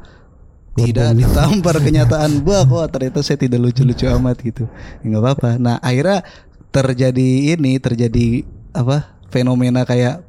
tidak 0.78 1.18
ditampar 1.18 1.82
kenyataan 1.86 2.46
bah 2.46 2.62
kok 2.62 2.94
ternyata 2.94 3.26
saya 3.26 3.42
tidak 3.42 3.58
lucu-lucu 3.58 4.06
amat 4.06 4.38
gitu. 4.46 4.70
Ya 5.02 5.06
nggak 5.10 5.24
apa-apa. 5.26 5.50
Nah 5.58 5.82
akhirnya 5.82 6.22
terjadi 6.70 7.30
ini 7.58 7.82
terjadi 7.82 8.46
apa 8.70 9.10
fenomena 9.30 9.82
kayak 9.82 10.22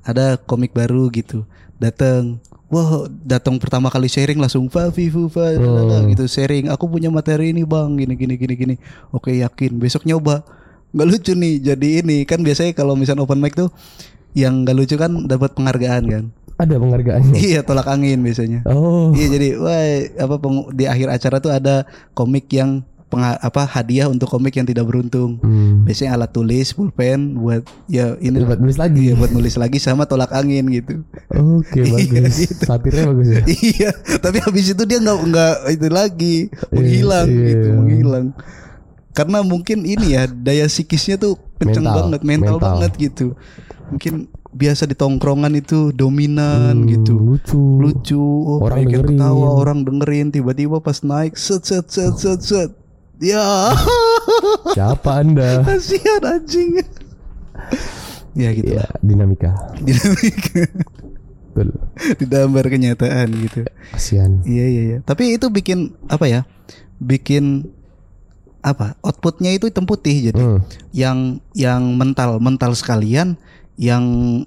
ada 0.00 0.40
komik 0.40 0.72
baru 0.72 1.12
gitu 1.12 1.44
datang 1.76 2.40
Wah, 2.68 3.08
datang 3.24 3.56
pertama 3.56 3.88
kali 3.88 4.12
sharing 4.12 4.36
langsung 4.36 4.68
fa 4.68 4.92
fi 4.92 5.08
fu 5.08 5.24
fa 5.32 5.56
lalala, 5.56 6.04
gitu 6.12 6.28
sharing. 6.28 6.68
Aku 6.68 6.84
punya 6.84 7.08
materi 7.08 7.56
ini 7.56 7.64
bang, 7.64 7.96
gini 7.96 8.12
gini 8.12 8.34
gini 8.36 8.54
gini. 8.60 8.74
Oke 9.08 9.32
yakin, 9.40 9.80
besok 9.80 10.04
nyoba. 10.04 10.44
Nggak 10.92 11.08
lucu 11.08 11.32
nih, 11.32 11.54
jadi 11.64 11.88
ini 12.04 12.28
kan 12.28 12.44
biasanya 12.44 12.76
kalau 12.76 12.92
misalnya 12.92 13.24
open 13.24 13.40
mic 13.40 13.56
tuh 13.56 13.72
yang 14.36 14.68
nggak 14.68 14.76
lucu 14.76 15.00
kan 15.00 15.24
dapat 15.24 15.56
penghargaan 15.56 16.04
kan. 16.08 16.24
ada 16.58 16.74
penghargaannya 16.74 17.38
iya 17.54 17.62
tolak 17.62 17.86
angin 17.86 18.18
biasanya. 18.18 18.66
oh 18.66 19.14
Iya 19.14 19.26
jadi, 19.38 19.48
wah 19.62 19.78
apa 20.26 20.34
di 20.74 20.84
akhir 20.90 21.08
acara 21.14 21.36
tuh 21.38 21.54
ada 21.54 21.86
komik 22.18 22.50
yang 22.50 22.82
apa 23.16 23.64
hadiah 23.64 24.04
untuk 24.04 24.28
komik 24.28 24.52
yang 24.52 24.68
tidak 24.68 24.84
beruntung. 24.84 25.40
Hmm. 25.40 25.88
Biasanya 25.88 26.20
alat 26.20 26.30
tulis, 26.30 26.76
pulpen 26.76 27.40
buat 27.40 27.64
ya 27.88 28.20
ini 28.20 28.44
buat 28.44 28.60
nulis 28.60 28.76
lagi 28.76 29.00
Iya 29.08 29.14
buat 29.16 29.32
nulis 29.32 29.56
lagi 29.56 29.78
sama 29.80 30.04
tolak 30.04 30.28
angin 30.32 30.68
gitu. 30.68 31.00
oke 31.32 31.80
bagus 31.88 32.34
gitu. 32.44 32.62
satirnya 32.68 33.04
bagus 33.08 33.28
ya 33.32 33.40
iya, 33.48 33.90
tapi 34.20 34.44
habis 34.44 34.68
itu 34.68 34.82
dia 34.84 35.00
nggak 35.00 35.18
nggak 35.24 35.54
itu 35.72 35.88
lagi 35.88 36.36
menghilang 36.68 37.28
iya, 37.30 37.46
gitu, 37.48 37.68
iya. 37.68 37.76
menghilang. 37.76 38.26
Karena 39.16 39.42
mungkin 39.42 39.82
ini 39.82 40.14
ya 40.14 40.28
daya 40.28 40.68
psikisnya 40.68 41.18
tuh 41.18 41.34
kenceng 41.58 41.82
Mental, 41.82 41.96
banget, 41.98 42.20
mental, 42.22 42.54
mental. 42.54 42.60
banget 42.62 42.92
gitu. 43.00 43.26
Mungkin 43.90 44.14
biasa 44.48 44.86
di 44.86 44.94
tongkrongan 44.94 45.52
itu 45.58 45.90
dominan 45.92 46.82
Hmm, 46.82 46.88
gitu. 46.88 47.14
lucu 47.18 47.58
Lucu, 47.78 48.20
oh, 48.20 48.62
Orang 48.62 48.86
dengerin. 48.86 49.18
ketawa, 49.18 49.48
orang 49.54 49.78
dengerin 49.82 50.28
tiba-tiba 50.30 50.78
pas 50.78 51.02
naik 51.02 51.34
set 51.34 51.64
set 51.64 51.88
set 51.88 52.14
set 52.16 52.40
set. 52.40 52.70
Ya, 53.18 53.74
siapa 54.78 55.18
anda 55.18 55.66
kasihan 55.66 56.22
anjing. 56.22 56.78
ya 58.32 58.54
gitu 58.54 58.70
ya 58.70 58.86
dinamika 59.00 59.50
Dinamika 59.76 60.70
betul 61.50 61.74
digambar 62.14 62.64
kenyataan 62.64 63.26
gitu. 63.42 63.66
kasihan 63.90 64.38
Iya 64.46 64.64
iya 64.64 64.82
iya. 64.84 64.98
Tapi 65.02 65.34
itu 65.34 65.50
bikin 65.50 65.90
apa 66.06 66.30
ya? 66.30 66.46
Bikin 66.96 67.66
apa 68.58 68.94
outputnya 69.00 69.50
itu 69.50 69.66
hitam 69.66 69.82
putih 69.82 70.30
jadi 70.30 70.38
Hmm. 70.38 70.60
yang 70.90 71.18
yang 71.54 71.94
mental 71.94 72.38
mental 72.38 72.74
sekalian 72.74 73.34
yang 73.74 74.02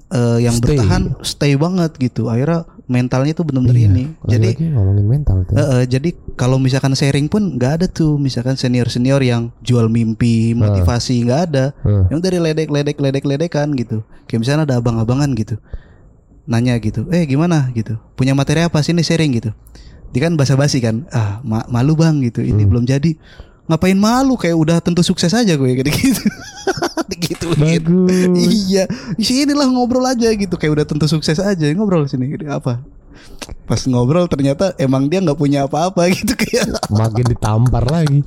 eh, 0.07 0.39
yang 0.41 0.55
Stay. 0.55 0.75
bertahan 0.75 1.03
stay 1.23 1.53
banget 1.55 1.95
gitu 1.97 2.27
akhirnya 2.27 2.67
mentalnya 2.91 3.31
tuh 3.31 3.41
benar-benar 3.41 3.73
ini. 3.79 4.03
jadi 4.27 4.47
ngomongin 4.69 5.05
mental 5.07 5.37
tuh. 5.41 5.55
eh, 5.55 5.63
eh, 5.73 5.83
jadi 5.87 6.09
kalau 6.35 6.57
misalkan 6.57 6.91
sharing 6.91 7.25
pun 7.25 7.55
nggak 7.55 7.71
ada 7.73 7.85
tuh. 7.87 8.15
Misalkan 8.17 8.53
senior 8.53 8.85
senior 8.85 9.17
yang 9.19 9.55
jual 9.59 9.87
mimpi 9.87 10.51
motivasi 10.53 11.23
nggak 11.23 11.41
ada. 11.47 11.65
Hmm. 11.79 12.05
yang 12.07 12.19
dari 12.19 12.37
ledek 12.37 12.67
ledek 12.67 12.97
ledek 12.97 13.23
ledekan 13.23 13.71
gitu. 13.73 14.03
Kayak 14.25 14.39
misalnya 14.41 14.63
ada 14.65 14.75
abang-abangan 14.77 15.31
gitu. 15.33 15.55
Nanya 16.43 16.75
gitu 16.77 17.07
eh 17.09 17.23
gimana? 17.23 17.71
gitu. 17.71 17.95
Punya 18.13 18.33
materi 18.33 18.61
apa 18.61 18.81
sini 18.81 18.99
sharing? 18.99 19.31
gitu. 19.33 19.55
Dia 20.11 20.27
kan 20.27 20.35
basa-basi 20.35 20.77
kan 20.77 21.07
ah 21.09 21.39
ma- 21.41 21.65
malu 21.65 21.95
bang 21.95 22.19
gitu. 22.19 22.43
Ini 22.43 22.67
belum 22.67 22.83
jadi. 22.83 23.15
Ngapain 23.63 23.95
malu? 23.95 24.35
Kayak 24.35 24.57
udah 24.59 24.77
tentu 24.83 24.99
sukses 24.99 25.31
aja 25.31 25.55
gue 25.55 25.67
kayak 25.71 25.87
gitu 25.87 26.19
gitu 27.27 27.51
Bagus. 27.55 28.35
iya. 28.37 28.87
Sini 29.19 29.51
lah 29.51 29.67
ngobrol 29.67 30.05
aja 30.07 30.31
gitu. 30.31 30.55
Kayak 30.55 30.81
udah 30.81 30.85
tentu 30.87 31.05
sukses 31.11 31.37
aja 31.37 31.65
ngobrol 31.75 32.07
sini. 32.07 32.31
Gitu, 32.31 32.47
apa? 32.47 32.81
Pas 33.67 33.81
ngobrol 33.85 34.25
ternyata 34.31 34.73
emang 34.79 35.07
dia 35.07 35.21
nggak 35.21 35.37
punya 35.37 35.67
apa-apa 35.67 36.09
gitu 36.17 36.33
kayak. 36.33 36.71
Makin 36.89 37.25
ditampar 37.31 37.83
lagi. 37.87 38.21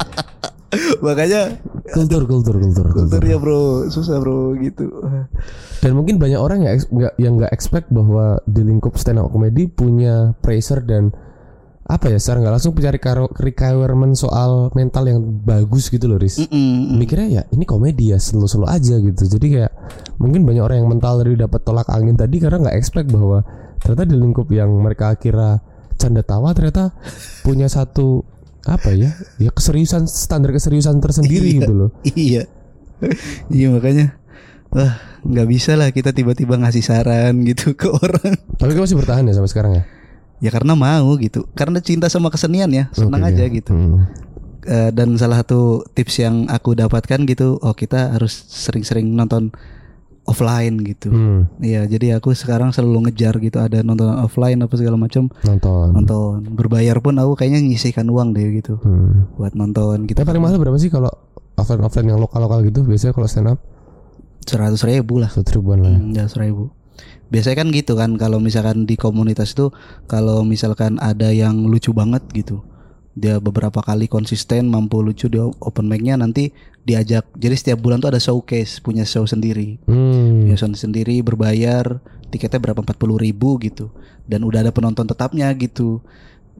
makanya 1.06 1.54
Kultur, 1.84 2.26
kultur, 2.26 2.58
kultur, 2.58 2.86
kultur. 2.90 3.20
kulturnya 3.20 3.36
bro. 3.38 3.86
Susah 3.92 4.18
bro 4.18 4.56
gitu. 4.58 4.88
Dan 5.84 5.92
mungkin 5.94 6.16
banyak 6.16 6.40
orang 6.40 6.64
yang 6.64 6.80
nggak 6.80 7.14
yang 7.20 7.32
nggak 7.36 7.52
expect 7.52 7.92
bahwa 7.92 8.40
di 8.48 8.64
lingkup 8.64 8.96
stand 8.96 9.20
up 9.20 9.28
comedy 9.30 9.68
punya 9.68 10.32
pressure 10.40 10.80
dan 10.80 11.12
apa 11.84 12.08
ya 12.08 12.16
secara 12.16 12.40
nggak 12.40 12.54
langsung 12.54 12.72
mencari 12.72 12.96
karo- 12.96 13.32
requirement 13.36 14.12
soal 14.12 14.72
mental 14.72 15.04
yang 15.04 15.20
bagus 15.40 15.88
gitu 15.88 16.06
loh 16.06 16.16
Riz. 16.16 16.40
Mm-mm. 16.40 16.96
Mikirnya 16.96 17.28
ya 17.30 17.42
ini 17.50 17.62
komedi 17.62 18.08
ya 18.08 18.16
selo-selo 18.16 18.64
aja 18.64 18.96
gitu. 18.96 19.22
Jadi 19.22 19.46
kayak 19.52 19.72
mungkin 20.16 20.42
banyak 20.42 20.60
orang 20.60 20.80
yang 20.80 20.88
mental 20.88 21.20
dari 21.20 21.34
dapat 21.34 21.60
tolak 21.60 21.88
angin 21.88 22.14
tadi 22.14 22.38
karena 22.38 22.56
nggak 22.58 22.74
expect 22.74 23.08
bahwa 23.08 23.44
ternyata 23.78 24.04
di 24.04 24.16
lingkup 24.16 24.48
yang 24.48 24.72
mereka 24.72 25.12
kira 25.14 25.60
canda 25.94 26.20
tawa 26.20 26.50
ternyata 26.50 26.96
punya 27.40 27.68
satu 27.68 28.24
apa 28.64 28.90
ya 28.90 29.12
ya 29.36 29.52
keseriusan 29.52 30.08
standar 30.08 30.48
keseriusan 30.50 30.96
tersendiri 30.98 31.44
Iya. 31.46 31.58
gitu 31.60 31.72
loh. 31.74 31.90
iya 32.16 32.42
iya 33.52 33.68
makanya 33.68 34.16
wah 34.72 34.96
nggak 35.20 35.46
bisa 35.46 35.76
lah 35.76 35.88
kita 35.88 36.10
tiba-tiba 36.10 36.56
ngasih 36.56 36.80
saran 36.80 37.44
gitu 37.44 37.76
ke 37.76 37.86
orang 37.86 38.40
Tapi 38.56 38.70
kamu 38.72 38.84
masih 38.84 38.96
bertahan 38.96 39.24
ya 39.24 39.36
sampai 39.36 39.52
sekarang 39.52 39.72
ya? 39.74 39.84
Ya 40.38 40.50
karena 40.50 40.72
mau 40.72 41.14
gitu 41.16 41.46
karena 41.52 41.78
cinta 41.78 42.06
sama 42.06 42.28
kesenian 42.28 42.68
ya 42.68 42.90
senang 42.90 43.20
Oke, 43.20 43.30
aja 43.30 43.44
oke. 43.44 43.54
gitu 43.54 43.72
Hmm. 43.72 44.00
Eh, 44.64 44.90
dan 44.90 45.12
salah 45.14 45.38
satu 45.38 45.84
tips 45.86 46.18
yang 46.18 46.48
aku 46.48 46.72
dapatkan 46.72 47.20
gitu 47.24 47.58
oh 47.58 47.72
kita 47.72 48.12
harus 48.12 48.32
sering-sering 48.48 49.12
nonton 49.12 49.52
offline 50.24 50.80
gitu 50.80 51.12
Hmm, 51.12 51.52
Iya 51.60 51.84
jadi 51.84 52.16
aku 52.16 52.32
sekarang 52.32 52.72
selalu 52.72 53.04
ngejar 53.04 53.36
gitu 53.38 53.58
ada 53.58 53.80
nonton 53.80 54.08
offline 54.16 54.56
apa 54.58 54.72
segala 54.72 54.96
macam 54.96 55.28
nonton. 55.42 55.92
nonton 55.92 56.48
berbayar 56.50 56.96
pun 56.98 57.12
aku 57.14 57.36
kayaknya 57.36 57.60
nyisihkan 57.62 58.08
uang 58.08 58.32
deh 58.32 58.56
gitu 58.56 58.80
Hmm. 58.80 59.28
buat 59.36 59.52
nonton 59.52 60.06
gitu 60.06 60.16
Tapi 60.16 60.24
paling 60.26 60.40
mahal 60.40 60.56
berapa 60.56 60.74
sih 60.74 60.88
kalau 60.88 61.12
offline 61.54 61.82
offline 61.82 62.08
yang 62.08 62.18
lokal 62.18 62.40
lokal 62.40 62.64
gitu? 62.64 62.80
Biasanya 62.82 63.12
kalau 63.12 63.28
stand 63.28 63.46
up 63.46 63.60
seratus 64.40 64.80
ribu 64.82 65.16
lah 65.16 65.28
satu 65.28 65.54
ribuan 65.54 65.78
lah. 65.78 65.90
ya. 65.90 65.98
Hmm, 65.98 66.10
ya 66.10 66.24
seribu. 66.26 66.72
Biasanya 67.34 67.66
kan 67.66 67.68
gitu 67.74 67.98
kan 67.98 68.14
kalau 68.14 68.38
misalkan 68.38 68.86
di 68.86 68.94
komunitas 68.94 69.58
itu 69.58 69.74
kalau 70.06 70.46
misalkan 70.46 71.02
ada 71.02 71.34
yang 71.34 71.66
lucu 71.66 71.90
banget 71.90 72.22
gitu. 72.30 72.62
Dia 73.18 73.42
beberapa 73.42 73.82
kali 73.82 74.06
konsisten 74.06 74.70
mampu 74.70 75.02
lucu 75.02 75.26
di 75.26 75.42
open 75.42 75.90
mic-nya 75.90 76.14
nanti 76.14 76.54
diajak. 76.86 77.26
Jadi 77.34 77.54
setiap 77.58 77.82
bulan 77.82 77.98
tuh 77.98 78.14
ada 78.14 78.22
showcase 78.22 78.78
punya 78.78 79.02
show 79.02 79.26
sendiri. 79.26 79.82
Hmm. 79.90 80.46
Punya 80.46 80.54
show 80.54 80.70
sendiri 80.70 81.26
berbayar 81.26 81.98
tiketnya 82.30 82.62
berapa 82.62 82.86
40 82.86 83.26
ribu 83.26 83.58
gitu 83.58 83.90
dan 84.30 84.46
udah 84.46 84.62
ada 84.62 84.70
penonton 84.70 85.10
tetapnya 85.10 85.50
gitu. 85.58 85.98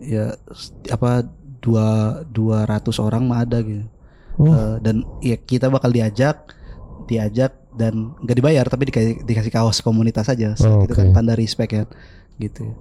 Ya 0.03 0.35
apa 0.91 1.23
dua 1.63 2.23
200 2.35 2.99
orang 2.99 3.23
mah 3.31 3.47
ada 3.47 3.63
gitu. 3.63 3.87
Oh. 4.43 4.51
Eh, 4.51 4.77
dan 4.83 5.07
ya 5.23 5.39
kita 5.39 5.71
bakal 5.71 5.95
diajak 5.95 6.51
diajak 7.07 7.64
dan 7.75 8.15
nggak 8.23 8.37
dibayar 8.39 8.65
tapi 8.67 8.89
dikasih 8.89 9.15
dikasih 9.23 9.53
kaos 9.53 9.83
komunitas 9.83 10.31
aja. 10.31 10.55
Oh, 10.63 10.87
itu 10.87 10.95
oke. 10.95 10.99
kan 10.99 11.07
tanda 11.13 11.35
respect 11.35 11.71
kan 11.75 11.87
gitu. 12.39 12.75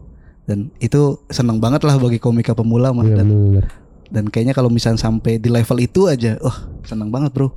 Dan 0.44 0.70
itu 0.78 1.24
seneng 1.32 1.58
banget 1.58 1.88
lah 1.88 1.96
bagi 1.96 2.20
komika 2.20 2.52
pemula 2.52 2.92
mah 2.92 3.08
Iya 3.08 3.24
dan 3.24 3.28
benar. 3.32 3.66
dan 4.12 4.26
kayaknya 4.28 4.52
kalau 4.52 4.68
misalnya 4.68 5.00
sampai 5.00 5.40
di 5.40 5.48
level 5.48 5.80
itu 5.80 6.06
aja 6.06 6.36
wah 6.40 6.58
seneng 6.84 7.10
banget 7.10 7.32
bro. 7.34 7.50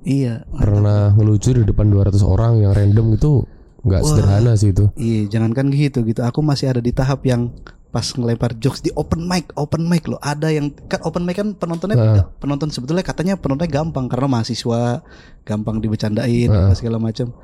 Iya 0.00 0.48
Pernah 0.48 1.12
ngelucu 1.12 1.52
di 1.52 1.66
depan 1.66 1.92
200 1.92 2.24
orang 2.24 2.56
yang 2.64 2.72
random 2.72 3.12
gitu 3.18 3.44
nggak 3.80 4.00
sederhana 4.04 4.52
sih 4.56 4.72
itu. 4.72 4.88
iya 4.96 5.24
jangankan 5.28 5.68
gitu 5.72 6.04
gitu. 6.04 6.20
Aku 6.24 6.40
masih 6.40 6.68
ada 6.72 6.80
di 6.80 6.92
tahap 6.92 7.24
yang 7.24 7.48
pas 7.90 8.06
ngelempar 8.06 8.54
jokes 8.56 8.80
di 8.80 8.90
open 8.92 9.22
mic 9.22 9.50
open 9.54 9.84
mic 9.84 10.06
loh 10.06 10.18
ada 10.18 10.46
yang 10.46 10.70
kan 10.86 11.02
open 11.02 11.22
mic 11.22 11.34
kan 11.34 11.52
penontonnya 11.52 11.96
Heeh. 11.96 12.22
penonton 12.38 12.68
sebetulnya 12.68 13.02
katanya 13.02 13.34
penontonnya 13.34 13.66
gampang 13.72 14.06
karena 14.06 14.30
mahasiswa 14.30 15.02
gampang 15.42 15.78
dibecandain 15.78 16.46
Heeh. 16.46 16.64
apa 16.64 16.72
segala 16.72 16.96
macam 16.96 17.34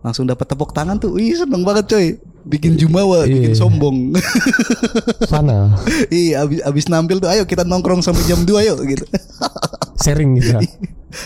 langsung 0.00 0.22
dapat 0.22 0.46
tepuk 0.46 0.70
tangan 0.70 0.96
tuh 0.96 1.16
wih 1.16 1.32
seneng 1.32 1.64
banget 1.64 1.88
coy 1.88 2.06
bikin 2.44 2.76
jumawa 2.76 3.24
bikin 3.24 3.50
Iya. 3.50 3.58
sombong 3.58 4.14
Sana 5.26 5.74
iya 6.12 6.44
abis, 6.44 6.60
abis 6.62 6.84
nampil 6.86 7.18
tuh 7.18 7.26
ayo 7.26 7.42
kita 7.42 7.64
nongkrong 7.64 8.00
sampai 8.00 8.22
jam 8.22 8.38
2 8.40 8.52
yuk 8.66 8.78
gitu 8.86 9.04
sharing 10.04 10.36
gitu. 10.36 10.54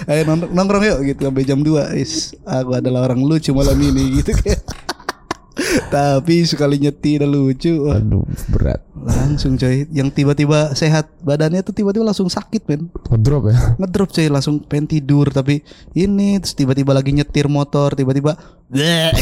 ayo 0.07 0.23
nong- 0.25 0.49
nongkrong 0.49 0.85
yuk 0.87 0.99
gitu 1.05 1.21
sampai 1.27 1.43
jam 1.43 1.61
2 1.61 1.99
is 1.99 2.33
aku 2.41 2.71
adalah 2.73 3.05
orang 3.05 3.21
lucu 3.21 3.51
malam 3.51 3.77
ini 3.77 4.23
gitu 4.23 4.33
kayak 4.33 4.63
tapi 5.89 6.43
sekali 6.43 6.79
nyeti 6.79 7.19
dan 7.19 7.31
lucu 7.31 7.87
wah, 7.87 7.97
Aduh 7.97 8.27
berat. 8.49 8.81
langsung 8.97 9.55
coy 9.55 9.87
yang 9.91 10.09
tiba-tiba 10.09 10.75
sehat 10.75 11.09
badannya 11.21 11.61
tuh 11.61 11.73
tiba-tiba 11.73 12.05
langsung 12.05 12.27
sakit 12.27 12.63
men 12.67 12.91
Ngedrop 13.09 13.49
ya. 13.49 13.57
ngedrop 13.77 14.11
coy 14.11 14.27
langsung 14.27 14.61
pengen 14.61 14.91
tidur 14.91 15.29
tapi 15.29 15.63
ini 15.93 16.37
terus 16.39 16.53
tiba-tiba 16.53 16.91
lagi 16.91 17.11
nyetir 17.11 17.47
motor 17.47 17.95
tiba-tiba 17.95 18.35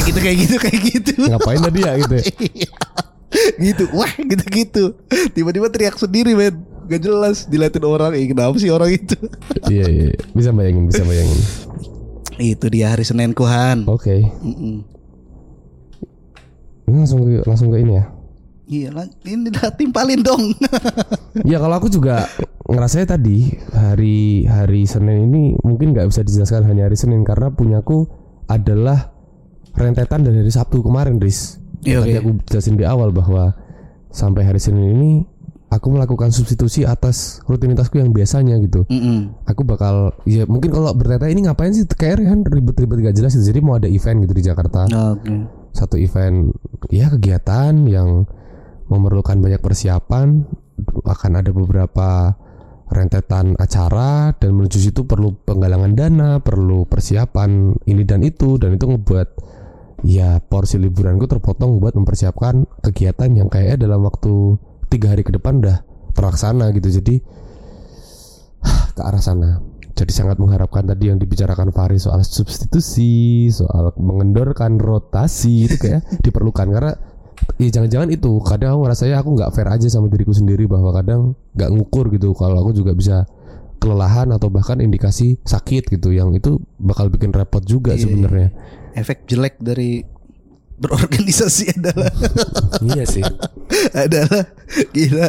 gitu 0.02 0.18
kayak 0.18 0.36
gitu 0.38 0.56
kayak 0.58 0.80
gitu 0.82 1.12
Ngapain 1.24 1.60
tadi 1.60 1.80
ya 1.80 1.92
gitu. 1.96 2.14
ya? 2.16 2.70
gitu 3.68 3.84
wah 3.92 4.10
gitu 4.10 4.44
gitu 4.48 4.84
tiba-tiba 5.30 5.68
teriak 5.68 5.96
sendiri 5.96 6.32
men 6.32 6.58
gak 6.88 7.04
jelas 7.04 7.44
diliatin 7.44 7.84
orang 7.84 8.16
eh 8.16 8.24
kenapa 8.26 8.56
sih 8.56 8.72
orang 8.72 8.88
itu 8.90 9.16
Iya 9.68 9.84
iya 9.86 10.04
iya. 10.10 10.18
bisa 10.32 10.50
bayangin 10.50 10.88
bisa 10.88 11.04
bayangin. 11.04 11.40
itu 12.38 12.66
dia 12.70 12.94
hari 12.94 13.02
Senin 13.02 13.34
kuhan 13.34 13.84
Oke. 13.84 14.24
Mm-mm. 14.40 14.97
Ini 16.88 16.96
langsung 17.04 17.20
ke 17.22 17.44
langsung 17.44 17.68
ke 17.70 17.78
ini 17.78 17.94
ya. 17.94 18.04
iya 18.68 18.88
lah 18.92 19.08
ini 19.24 19.48
dah 19.48 19.72
timpalin 19.72 20.20
dong 20.20 20.52
Ya 21.50 21.56
kalau 21.56 21.80
aku 21.80 21.88
juga 21.88 22.28
ngerasanya 22.68 23.16
tadi 23.16 23.48
hari 23.72 24.44
hari 24.44 24.84
Senin 24.84 25.32
ini 25.32 25.56
mungkin 25.64 25.96
nggak 25.96 26.12
bisa 26.12 26.20
dijelaskan 26.20 26.68
hanya 26.68 26.84
hari 26.84 26.96
Senin 27.00 27.24
karena 27.24 27.48
punyaku 27.48 28.04
adalah 28.44 29.12
rentetan 29.72 30.26
dari 30.26 30.42
hari 30.42 30.52
Sabtu 30.52 30.84
kemarin, 30.84 31.16
Riz. 31.22 31.62
Iya, 31.86 32.02
Tadi 32.02 32.12
oke. 32.12 32.20
aku 32.20 32.30
jelasin 32.50 32.74
di 32.74 32.84
awal 32.84 33.14
bahwa 33.14 33.54
sampai 34.10 34.42
hari 34.44 34.58
Senin 34.58 34.98
ini 34.98 35.10
aku 35.70 35.94
melakukan 35.94 36.34
substitusi 36.34 36.82
atas 36.82 37.40
rutinitasku 37.46 38.02
yang 38.02 38.10
biasanya 38.10 38.58
gitu. 38.60 38.82
Mm-mm. 38.90 39.46
Aku 39.46 39.62
bakal 39.62 40.16
ya 40.26 40.44
mungkin 40.44 40.74
kalau 40.74 40.90
berteta 40.92 41.30
ini 41.30 41.46
ngapain 41.46 41.70
sih 41.72 41.86
kayak 41.86 42.24
kan 42.24 42.42
ribet-ribet 42.44 43.00
gak 43.00 43.16
jelas 43.16 43.32
gitu. 43.36 43.48
Jadi 43.48 43.60
mau 43.62 43.78
ada 43.78 43.86
event 43.86 44.26
gitu 44.26 44.34
di 44.34 44.44
Jakarta 44.44 44.88
oke 44.90 45.57
satu 45.78 45.94
event 45.94 46.50
ya 46.90 47.06
kegiatan 47.14 47.86
yang 47.86 48.26
memerlukan 48.90 49.38
banyak 49.38 49.62
persiapan. 49.62 50.42
Akan 51.06 51.34
ada 51.34 51.50
beberapa 51.50 52.38
rentetan 52.88 53.54
acara 53.60 54.32
dan 54.40 54.56
menuju 54.56 54.78
situ 54.80 55.04
perlu 55.04 55.36
penggalangan 55.44 55.92
dana 55.92 56.30
perlu 56.40 56.88
persiapan 56.88 57.76
ini 57.84 58.02
dan 58.08 58.24
itu 58.24 58.56
dan 58.56 58.80
itu 58.80 58.88
ngebuat 58.88 59.28
ya 60.08 60.40
porsi 60.40 60.80
liburanku 60.80 61.28
terpotong 61.28 61.82
buat 61.82 61.92
mempersiapkan 61.98 62.64
kegiatan 62.80 63.28
yang 63.34 63.52
kayaknya 63.52 63.90
dalam 63.90 64.06
waktu 64.08 64.56
tiga 64.88 65.12
hari 65.12 65.26
ke 65.26 65.34
depan 65.36 65.60
udah 65.60 65.84
terlaksana 66.16 66.72
gitu. 66.72 66.88
Jadi 67.02 67.14
ke 68.96 69.02
arah 69.04 69.20
sana 69.20 69.67
jadi 69.98 70.12
sangat 70.14 70.38
mengharapkan 70.38 70.86
tadi 70.86 71.10
yang 71.10 71.18
dibicarakan 71.18 71.74
Fahri 71.74 71.98
soal 71.98 72.22
substitusi, 72.22 73.50
soal 73.50 73.90
mengendorkan 73.98 74.78
rotasi 74.78 75.66
itu 75.66 75.74
kayak 75.74 76.06
diperlukan 76.24 76.70
karena 76.70 76.92
ya 77.58 77.68
jangan-jangan 77.70 78.08
itu 78.14 78.38
kadang 78.46 78.78
aku 78.78 78.80
ngerasanya 78.86 79.16
aku 79.18 79.30
nggak 79.34 79.50
fair 79.54 79.68
aja 79.70 79.86
sama 79.90 80.06
diriku 80.06 80.30
sendiri 80.30 80.70
bahwa 80.70 80.94
kadang 80.94 81.34
nggak 81.58 81.70
ngukur 81.74 82.14
gitu 82.14 82.30
kalau 82.34 82.62
aku 82.62 82.70
juga 82.78 82.94
bisa 82.94 83.26
kelelahan 83.78 84.30
atau 84.34 84.50
bahkan 84.50 84.78
indikasi 84.78 85.38
sakit 85.42 85.86
gitu 85.86 86.10
yang 86.10 86.34
itu 86.34 86.58
bakal 86.78 87.10
bikin 87.10 87.30
repot 87.30 87.62
juga 87.62 87.94
Iya, 87.94 88.06
sebenarnya. 88.06 88.48
efek 88.94 89.26
jelek 89.30 89.58
dari 89.62 90.02
berorganisasi 90.78 91.64
adalah 91.78 92.12
iya 92.82 93.04
sih. 93.04 93.24
adalah 93.92 94.46
gila 94.94 95.28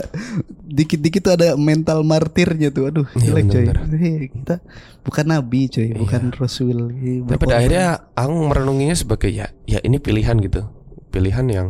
dikit-dikit 0.70 1.22
tuh 1.26 1.34
ada 1.34 1.58
mental 1.58 2.06
martirnya 2.06 2.70
tuh 2.70 2.94
aduh 2.94 3.08
Iya, 3.18 3.34
jelek 3.34 3.46
coy 3.50 3.64
bener-bener. 3.66 3.98
Hei, 3.98 4.28
kita 4.30 4.56
bukan 5.02 5.26
nabi 5.26 5.62
coy 5.68 5.88
bukan 5.98 6.30
rasul 6.38 6.94
Tapi 7.26 7.38
pada 7.42 7.58
akhirnya 7.58 7.88
aku 8.14 8.34
merenunginya 8.46 8.96
sebagai 8.96 9.34
ya 9.34 9.50
ya 9.66 9.82
ini 9.82 9.98
pilihan 9.98 10.38
gitu. 10.40 10.70
Pilihan 11.10 11.46
yang 11.50 11.68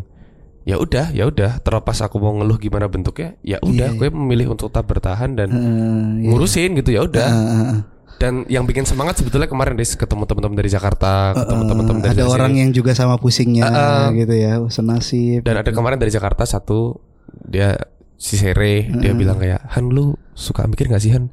ya 0.68 0.76
udah 0.76 1.16
ya 1.16 1.26
udah 1.26 1.64
terlepas 1.64 2.04
aku 2.04 2.20
mau 2.20 2.36
ngeluh 2.36 2.60
gimana 2.60 2.86
bentuknya 2.92 3.40
ya 3.42 3.58
udah 3.64 3.96
gue 3.96 4.12
memilih 4.12 4.54
untuk 4.54 4.70
tetap 4.70 4.86
bertahan 4.86 5.34
dan 5.34 5.50
iya. 5.50 6.30
ngurusin 6.30 6.76
gitu 6.78 6.94
ya 6.94 7.08
udah. 7.08 7.26
Ah, 7.26 7.40
ah, 7.40 7.64
ah. 7.80 7.80
Dan 8.20 8.44
yang 8.52 8.68
bikin 8.68 8.84
semangat 8.84 9.16
sebetulnya 9.16 9.48
kemarin 9.48 9.80
Des 9.80 9.96
ketemu 9.96 10.28
teman-teman 10.28 10.60
dari 10.60 10.68
Jakarta, 10.68 11.32
ketemu 11.32 11.64
teman-teman 11.72 12.02
dari 12.04 12.20
ada 12.20 12.28
orang 12.28 12.52
yang 12.60 12.70
juga 12.76 12.92
sama 12.92 13.16
pusingnya 13.16 13.64
Ah, 13.72 13.80
ah. 13.80 14.06
gitu 14.12 14.36
ya 14.36 14.60
senasib 14.68 15.48
dan 15.48 15.64
ada 15.64 15.72
kemarin 15.72 15.96
dari 15.96 16.12
Jakarta 16.12 16.44
satu 16.44 17.00
dia 17.48 17.80
si 18.20 18.36
Sere 18.36 18.92
dia 19.00 19.16
bilang 19.16 19.40
kayak 19.40 19.64
Han 19.72 19.88
lu 19.96 20.20
suka 20.36 20.68
mikir 20.68 20.92
gak 20.92 21.00
sih 21.00 21.16
Han? 21.16 21.32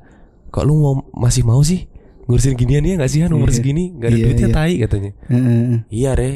Kok 0.55 0.62
lu 0.62 0.78
mau 0.78 0.95
masih 1.19 1.43
mau 1.43 1.59
sih 1.66 1.90
ngurusin 2.26 2.54
ginian 2.54 2.83
ya 2.83 2.95
gak 2.99 3.06
sih 3.06 3.23
Han 3.23 3.33
umur 3.33 3.49
Iya. 3.49 3.56
segini 3.56 3.95
gak 3.95 4.11
ada 4.11 4.16
Iya, 4.18 4.25
duitnya 4.26 4.49
iya. 4.50 4.56
tai 4.59 4.75
katanya 4.83 5.11
eh. 5.30 5.76
iya 5.88 6.11
re 6.12 6.30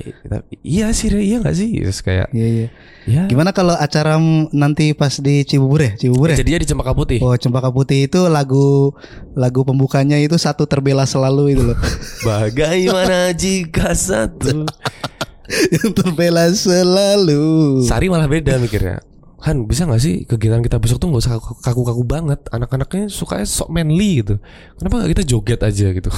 iya 0.62 0.87
sih 0.90 1.11
re 1.11 1.18
iya 1.20 1.42
gak 1.42 1.52
sih 1.52 1.68
terus 1.76 1.99
kayak 1.99 2.30
Iya 2.30 2.47
iya. 2.47 2.66
ya 3.04 3.23
Gimana 3.26 3.50
kalau 3.50 3.75
acara 3.75 4.14
nanti 4.50 4.94
pas 4.94 5.18
di 5.18 5.42
Cibubur 5.42 5.82
ya? 5.82 5.92
Cibubur 5.94 6.30
ya? 6.30 6.38
jadinya 6.38 6.62
di 6.62 6.68
Cempaka 6.68 6.94
Putih 6.94 7.18
Oh 7.18 7.35
Cempaka 7.35 7.68
Putih 7.68 8.06
itu 8.06 8.23
lagu 8.26 8.94
lagu 9.35 9.66
pembukanya 9.66 10.14
itu 10.16 10.38
satu 10.38 10.62
terbela 10.64 11.02
selalu 11.04 11.59
itu 11.59 11.62
loh. 11.66 11.78
bagaimana 12.28 13.35
jika 13.35 13.90
satu 13.90 14.62
Yang 15.75 15.90
terbela 15.99 16.47
selalu. 16.54 17.82
Sari 17.82 18.06
malah 18.06 18.30
beda 18.30 18.54
mikirnya 18.62 19.02
Han 19.40 19.64
bisa 19.64 19.88
gak 19.88 20.04
sih 20.04 20.28
kegiatan 20.28 20.61
kita 20.61 20.76
besok 20.76 21.00
tuh 21.00 21.09
gak 21.16 21.23
usah 21.25 21.40
kaku-kaku 21.64 22.04
banget 22.04 22.44
Anak-anaknya 22.52 23.09
sukanya 23.09 23.49
sok 23.49 23.73
manly 23.73 24.20
gitu 24.20 24.37
Kenapa 24.76 25.00
gak 25.00 25.11
kita 25.16 25.25
joget 25.25 25.61
aja 25.64 25.87
gitu 25.97 26.11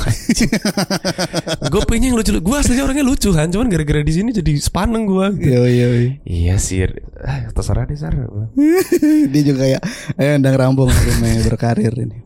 Gue 1.72 1.82
pengen 1.86 2.10
yang 2.10 2.16
lucu 2.18 2.34
Gue 2.42 2.56
aslinya 2.58 2.82
orangnya 2.82 3.06
lucu 3.06 3.30
Han 3.30 3.54
Cuman 3.54 3.70
gara-gara 3.70 4.02
di 4.02 4.10
sini 4.10 4.34
jadi 4.34 4.58
sepaneng 4.58 5.06
gue 5.06 5.26
gitu. 5.38 5.54
Yo 5.54 5.62
yo. 5.70 5.88
yo. 5.94 6.10
Iya 6.26 6.58
sih 6.58 6.82
ah, 7.22 7.46
Terserah 7.54 7.86
deh 7.86 7.94
Sar 7.94 8.18
Dia 9.32 9.42
juga 9.46 9.58
kayak 9.70 9.82
ayo 10.18 10.30
ndang 10.42 10.56
rambung 10.58 10.90
aku 10.90 11.12
mau 11.22 11.38
berkarir 11.46 11.94
ini. 11.94 12.18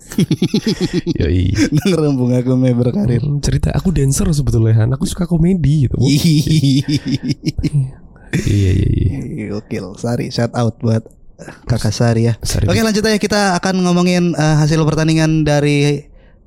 Yoi 1.21 1.53
Ndang 1.53 1.93
rambung 1.93 2.33
aku 2.33 2.57
mau 2.57 2.73
berkarir. 2.73 3.21
Hmm, 3.21 3.45
Cerita 3.45 3.73
aku 3.77 3.93
dancer 3.93 4.27
sebetulnya 4.33 4.81
Han 4.81 4.97
Aku 4.97 5.05
suka 5.05 5.29
komedi 5.29 5.89
gitu 5.91 6.01
Iya 8.33 8.71
iya 8.73 8.87
iya 8.89 9.45
Gokil, 9.49 9.95
Sari 9.97 10.29
shout 10.29 10.51
out 10.53 10.79
buat 10.79 11.05
Kakak 11.67 11.93
Sari 11.93 12.27
ya. 12.27 12.35
Sari. 12.41 12.65
Oke 12.65 12.81
lanjut 12.81 13.05
aja 13.05 13.17
kita 13.17 13.41
akan 13.55 13.85
ngomongin 13.85 14.33
eh, 14.33 14.57
hasil 14.57 14.81
pertandingan 14.83 15.45
dari 15.45 16.01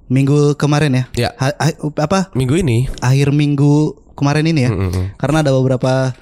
minggu 0.07 0.55
kemarin 0.55 0.91
ya. 0.91 1.03
Ya. 1.15 1.29
Ha- 1.37 1.53
ha- 1.53 1.77
apa 1.99 2.33
Minggu 2.33 2.57
ini 2.57 2.89
akhir 2.97 3.29
minggu 3.29 3.93
kemarin 4.17 4.45
ini 4.45 4.65
ya. 4.65 4.71
Mm-mm. 4.73 5.13
Karena 5.15 5.41
ada 5.41 5.53
beberapa 5.53 6.17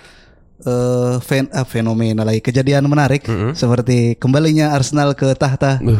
eh, 0.59 1.15
fen- 1.21 1.47
ah, 1.49 1.63
fenomena 1.63 2.21
lagi 2.21 2.41
kejadian 2.41 2.83
menarik 2.85 3.23
seperti 3.53 4.15
kembalinya 4.15 4.75
Arsenal 4.75 5.15
ke 5.15 5.31
tahta 5.33 5.79
Duh, 5.79 5.97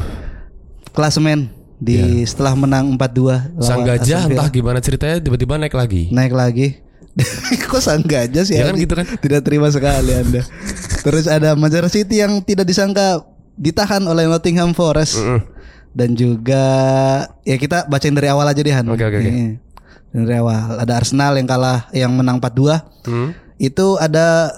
klasemen 0.92 1.48
di 1.78 2.26
setelah 2.26 2.58
menang 2.58 2.98
4-2 2.98 2.98
lawan 3.22 3.62
Sang 3.62 3.86
gajah 3.86 4.26
entah 4.26 4.50
gimana 4.50 4.82
ceritanya 4.82 5.22
Tiba-tiba 5.22 5.56
naik 5.56 5.72
lagi 5.72 6.10
naik 6.10 6.34
lagi. 6.34 6.68
Kok 7.72 7.82
sang 7.82 8.06
gajah 8.06 8.44
sih? 8.46 8.58
Ya 8.58 8.70
kan 8.70 8.78
gitu 8.78 8.94
kan? 8.94 9.06
Tidak 9.06 9.42
terima 9.42 9.68
sekali 9.74 10.14
Anda. 10.14 10.46
Terus 11.02 11.26
ada 11.26 11.58
Manchester 11.58 11.90
City 11.90 12.22
yang 12.22 12.42
tidak 12.46 12.70
disangka 12.70 13.26
ditahan 13.58 14.06
oleh 14.06 14.30
Nottingham 14.30 14.78
Forest 14.78 15.18
Mm-mm. 15.18 15.42
dan 15.98 16.14
juga 16.14 16.64
ya 17.42 17.58
kita 17.58 17.90
bacain 17.90 18.14
dari 18.14 18.30
awal 18.30 18.46
aja 18.46 18.62
deh 18.62 18.74
Han. 18.74 18.86
Oke, 18.94 19.02
oke, 19.02 19.18
oke. 19.18 19.30
Iya. 19.30 19.58
Dari 20.14 20.38
awal 20.38 20.78
ada 20.78 20.94
Arsenal 20.98 21.36
yang 21.36 21.50
kalah 21.50 21.90
yang 21.92 22.14
menang 22.14 22.38
4-2. 22.38 23.10
Hmm? 23.10 23.30
Itu 23.58 23.98
ada 23.98 24.54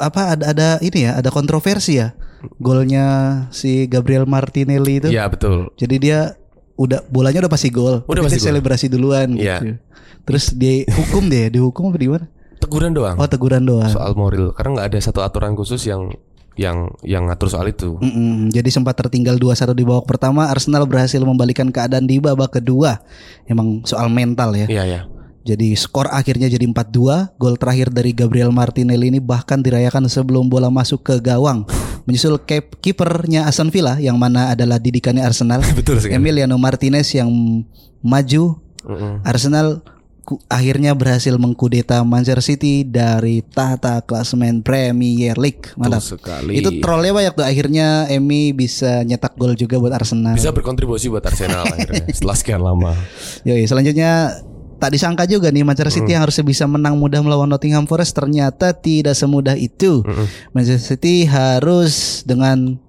apa 0.00 0.32
ada 0.32 0.44
ada 0.56 0.68
ini 0.80 1.04
ya, 1.04 1.20
ada 1.20 1.28
kontroversi 1.28 2.00
ya. 2.00 2.16
Golnya 2.56 3.06
si 3.52 3.84
Gabriel 3.84 4.24
Martinelli 4.24 5.04
itu. 5.04 5.08
Iya 5.12 5.28
betul 5.28 5.76
Jadi 5.76 6.00
dia 6.00 6.39
udah 6.80 7.04
bolanya 7.06 7.44
udah 7.44 7.52
pasti 7.52 7.68
gol. 7.68 8.00
Udah 8.08 8.22
pasti 8.24 8.40
gol. 8.40 8.46
selebrasi 8.48 8.86
duluan 8.88 9.36
Iya. 9.36 9.60
gitu. 9.60 9.66
Terus 10.24 10.44
dihukum 10.52 11.28
deh, 11.28 11.52
dihukum 11.52 11.92
apa 11.92 11.98
di 11.98 12.08
mana? 12.08 12.24
Teguran 12.56 12.92
doang 12.92 13.16
Oh, 13.16 13.24
teguran 13.24 13.64
doang. 13.64 13.88
soal 13.88 14.12
moral 14.12 14.52
karena 14.52 14.70
nggak 14.74 14.88
ada 14.92 14.98
satu 15.00 15.20
aturan 15.20 15.52
khusus 15.52 15.80
yang 15.84 16.12
yang 16.56 16.92
yang 17.00 17.24
ngatur 17.24 17.48
soal 17.48 17.64
itu. 17.64 17.96
Mm-mm, 17.96 18.52
jadi 18.52 18.68
sempat 18.68 18.92
tertinggal 18.94 19.36
2-1 19.36 19.72
di 19.72 19.80
babak 19.80 20.04
pertama, 20.06 20.44
Arsenal 20.44 20.84
berhasil 20.84 21.16
membalikan 21.18 21.68
keadaan 21.68 22.04
di 22.04 22.20
babak 22.20 22.60
kedua. 22.60 23.00
Emang 23.44 23.80
soal 23.84 24.12
mental 24.12 24.52
ya. 24.52 24.66
Iya 24.68 24.84
ya. 24.84 25.00
Jadi 25.40 25.72
skor 25.72 26.04
akhirnya 26.06 26.52
jadi 26.52 26.68
4-2. 26.68 27.32
Gol 27.34 27.56
terakhir 27.56 27.88
dari 27.88 28.12
Gabriel 28.12 28.52
Martinelli 28.52 29.08
ini 29.08 29.24
bahkan 29.24 29.64
dirayakan 29.64 30.04
sebelum 30.04 30.52
bola 30.52 30.68
masuk 30.68 31.00
ke 31.00 31.16
gawang. 31.16 31.64
Menyusul 32.04 32.40
kipernya 32.80 33.44
Aston 33.44 33.68
Villa 33.68 33.96
yang 33.96 34.16
mana 34.16 34.52
adalah 34.52 34.76
didikannya 34.76 35.22
Arsenal. 35.22 35.60
Betul 35.78 36.00
sekali. 36.00 36.16
Emiliano 36.16 36.56
Martinez 36.56 37.10
yang 37.12 37.28
maju. 38.00 38.56
Mm-mm. 38.80 39.20
Arsenal 39.22 39.84
ku- 40.24 40.40
akhirnya 40.48 40.96
berhasil 40.96 41.36
mengkudeta 41.36 42.00
Manchester 42.00 42.40
City 42.40 42.80
dari 42.80 43.44
tahta 43.44 44.00
klasemen 44.00 44.64
Premier 44.64 45.36
League. 45.36 45.68
Mantap. 45.76 46.00
Sekali. 46.00 46.56
Itu 46.56 46.80
trollnya 46.80 47.12
banyak 47.12 47.32
tuh 47.36 47.44
akhirnya 47.44 48.08
Emi 48.08 48.56
bisa 48.56 49.04
nyetak 49.04 49.36
gol 49.36 49.52
juga 49.52 49.76
buat 49.76 49.92
Arsenal. 49.92 50.32
bisa 50.32 50.48
berkontribusi 50.48 51.12
buat 51.12 51.20
Arsenal 51.22 51.68
akhirnya 51.68 52.08
setelah 52.16 52.36
sekian 52.36 52.62
lama. 52.64 52.96
Yoi, 53.44 53.68
selanjutnya 53.68 54.40
tak 54.80 54.96
disangka 54.96 55.28
juga 55.28 55.52
nih 55.52 55.62
Manchester 55.62 55.92
City 55.92 56.16
yang 56.16 56.24
harusnya 56.24 56.42
bisa 56.42 56.64
menang 56.64 56.96
mudah 56.96 57.20
melawan 57.20 57.46
Nottingham 57.46 57.84
Forest 57.84 58.16
ternyata 58.16 58.72
tidak 58.72 59.12
semudah 59.12 59.54
itu. 59.54 60.00
Manchester 60.56 60.96
City 60.96 61.28
harus 61.28 62.24
dengan 62.24 62.80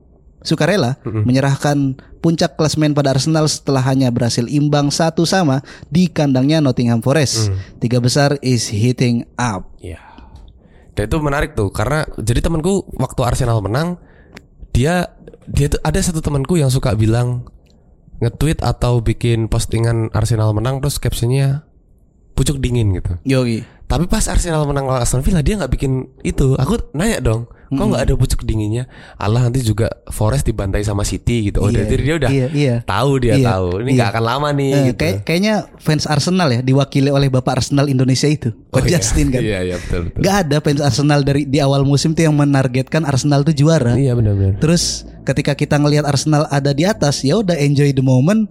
sukarela 0.41 0.97
menyerahkan 1.05 1.99
puncak 2.23 2.57
klasemen 2.57 2.95
pada 2.95 3.13
Arsenal 3.13 3.45
setelah 3.45 3.81
hanya 3.85 4.09
berhasil 4.09 4.45
imbang 4.49 4.89
satu 4.89 5.25
sama 5.27 5.61
di 5.91 6.07
kandangnya 6.07 6.63
Nottingham 6.63 7.03
Forest. 7.03 7.51
Tiga 7.83 7.99
besar 7.99 8.39
is 8.39 8.71
hitting 8.71 9.27
up. 9.35 9.69
Iya. 9.83 10.01
Dan 10.95 11.07
itu 11.07 11.17
menarik 11.23 11.55
tuh 11.55 11.71
karena 11.71 12.03
jadi 12.19 12.43
temanku 12.43 12.87
waktu 12.99 13.21
Arsenal 13.23 13.63
menang 13.63 13.99
dia 14.71 15.11
dia 15.47 15.67
tuh 15.71 15.81
ada 15.83 15.99
satu 15.99 16.23
temanku 16.23 16.59
yang 16.59 16.71
suka 16.71 16.95
bilang 16.95 17.47
nge-tweet 18.21 18.61
atau 18.61 19.01
bikin 19.01 19.49
postingan 19.49 20.13
Arsenal 20.13 20.53
menang 20.53 20.77
terus 20.77 21.01
captionnya 21.01 21.65
pucuk 22.41 22.57
dingin 22.57 22.89
gitu. 22.91 23.13
Yogi. 23.21 23.61
Tapi 23.85 24.07
pas 24.07 24.23
Arsenal 24.25 24.63
menang 24.63 24.87
lawan 24.87 25.03
Aston 25.03 25.19
Villa 25.19 25.43
dia 25.43 25.59
nggak 25.59 25.67
bikin 25.69 25.91
itu. 26.21 26.55
Aku 26.55 26.79
nanya 26.91 27.19
dong, 27.19 27.43
kok 27.67 27.83
nggak 27.83 28.07
ada 28.07 28.13
pucuk 28.15 28.41
dinginnya? 28.41 28.87
Allah 29.19 29.43
nanti 29.43 29.59
juga 29.59 29.91
Forest 30.07 30.47
dibantai 30.47 30.79
sama 30.79 31.03
City 31.03 31.51
gitu. 31.51 31.59
Oh, 31.59 31.67
Iya, 31.67 31.83
jadi 31.83 31.99
dia 31.99 32.15
udah 32.15 32.29
iya, 32.31 32.47
iya. 32.49 32.75
tahu 32.81 33.19
dia 33.19 33.35
Iya, 33.35 33.51
tahu. 33.51 33.83
Ini 33.83 33.89
iya. 33.91 33.95
nggak 33.99 34.09
akan 34.15 34.23
lama 34.23 34.47
nih. 34.55 34.69
Eh, 34.71 34.83
gitu. 34.87 34.95
kayak- 34.95 35.19
kayaknya 35.27 35.53
fans 35.75 36.07
Arsenal 36.07 36.47
ya 36.49 36.63
diwakili 36.63 37.11
oleh 37.11 37.27
bapak 37.27 37.59
Arsenal 37.59 37.91
Indonesia 37.91 38.31
itu, 38.31 38.55
Oh, 38.71 38.79
Coach 38.79 38.87
iya. 38.87 38.95
Justin 38.95 39.27
kan. 39.27 39.41
Iya 39.43 39.59
iya 39.61 39.75
betul 39.77 39.99
betul. 40.07 40.19
Gak 40.23 40.35
ada 40.41 40.57
fans 40.57 40.81
Arsenal 40.81 41.19
dari 41.21 41.41
di 41.43 41.59
awal 41.59 41.83
musim 41.83 42.15
tuh 42.15 42.23
yang 42.23 42.33
menargetkan 42.33 43.03
Arsenal 43.03 43.43
tuh 43.43 43.51
juara. 43.51 43.99
Iya 43.99 44.15
benar-benar. 44.15 44.55
Terus 44.63 45.03
ketika 45.21 45.51
kita 45.51 45.75
ngelihat 45.75 46.07
Arsenal 46.07 46.47
ada 46.47 46.71
di 46.71 46.87
atas, 46.87 47.27
ya 47.27 47.35
udah 47.35 47.59
enjoy 47.59 47.91
the 47.91 47.99
moment. 48.01 48.47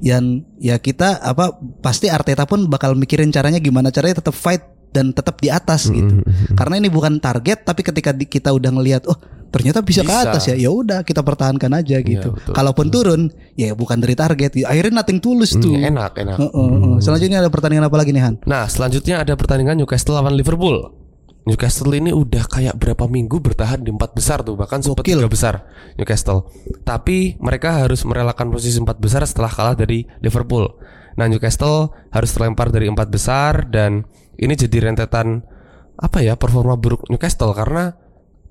Dan 0.00 0.48
ya 0.56 0.80
kita 0.80 1.20
apa 1.20 1.54
pasti 1.80 2.08
Arteta 2.08 2.48
pun 2.48 2.66
bakal 2.66 2.96
mikirin 2.96 3.28
caranya 3.28 3.60
gimana 3.60 3.92
caranya 3.92 4.24
tetap 4.24 4.32
fight 4.32 4.64
dan 4.90 5.14
tetap 5.14 5.38
di 5.38 5.48
atas 5.48 5.86
gitu. 5.86 6.24
Karena 6.58 6.82
ini 6.82 6.90
bukan 6.90 7.22
target, 7.22 7.62
tapi 7.62 7.86
ketika 7.86 8.10
di- 8.10 8.26
kita 8.26 8.50
udah 8.50 8.74
ngelihat, 8.74 9.06
oh 9.06 9.14
ternyata 9.50 9.82
bisa, 9.82 10.02
ke 10.02 10.10
Bisa. 10.10 10.26
atas 10.26 10.42
ya, 10.50 10.58
ya 10.58 10.70
udah 10.70 11.02
kita 11.06 11.22
pertahankan 11.22 11.70
aja 11.74 12.02
gitu. 12.02 12.34
betul, 12.34 12.54
Kalaupun 12.54 12.86
turun, 12.90 13.20
ya 13.54 13.74
bukan 13.74 14.02
dari 14.02 14.18
target. 14.18 14.50
Ya, 14.58 14.66
akhirnya 14.70 15.02
nothing 15.02 15.22
tulus 15.22 15.54
tuh. 15.54 15.74
Hmm, 15.74 15.94
enak 15.94 16.18
enak. 16.18 16.36
Heeh, 16.38 16.50
heeh. 16.74 16.96
Selanjutnya 17.02 17.38
ada 17.42 17.50
pertandingan 17.50 17.86
apa 17.86 17.96
lagi 17.98 18.10
nih 18.10 18.22
Han? 18.26 18.34
Nah 18.46 18.66
selanjutnya 18.66 19.22
ada 19.22 19.34
pertandingan 19.38 19.78
Newcastle 19.78 20.18
lawan 20.18 20.34
Liverpool. 20.34 20.90
Newcastle 21.48 21.92
ini 21.96 22.12
udah 22.12 22.44
kayak 22.44 22.76
berapa 22.76 23.08
minggu 23.08 23.40
bertahan 23.40 23.80
di 23.80 23.90
empat 23.90 24.12
besar 24.12 24.44
tuh 24.44 24.54
bahkan 24.60 24.84
sempat 24.84 25.04
tiga 25.08 25.24
besar 25.24 25.64
Newcastle. 25.96 26.52
Tapi 26.84 27.40
mereka 27.40 27.80
harus 27.80 28.04
merelakan 28.04 28.52
posisi 28.52 28.76
empat 28.76 29.00
besar 29.00 29.24
setelah 29.24 29.48
kalah 29.48 29.76
dari 29.76 30.04
Liverpool. 30.20 30.68
Nah 31.16 31.26
Newcastle 31.26 31.92
harus 32.12 32.30
terlempar 32.36 32.68
dari 32.68 32.86
empat 32.92 33.08
besar 33.08 33.66
dan 33.72 34.04
ini 34.36 34.52
jadi 34.52 34.92
rentetan 34.92 35.40
apa 36.00 36.24
ya 36.24 36.36
performa 36.36 36.76
buruk 36.76 37.08
Newcastle 37.08 37.52
karena 37.52 37.92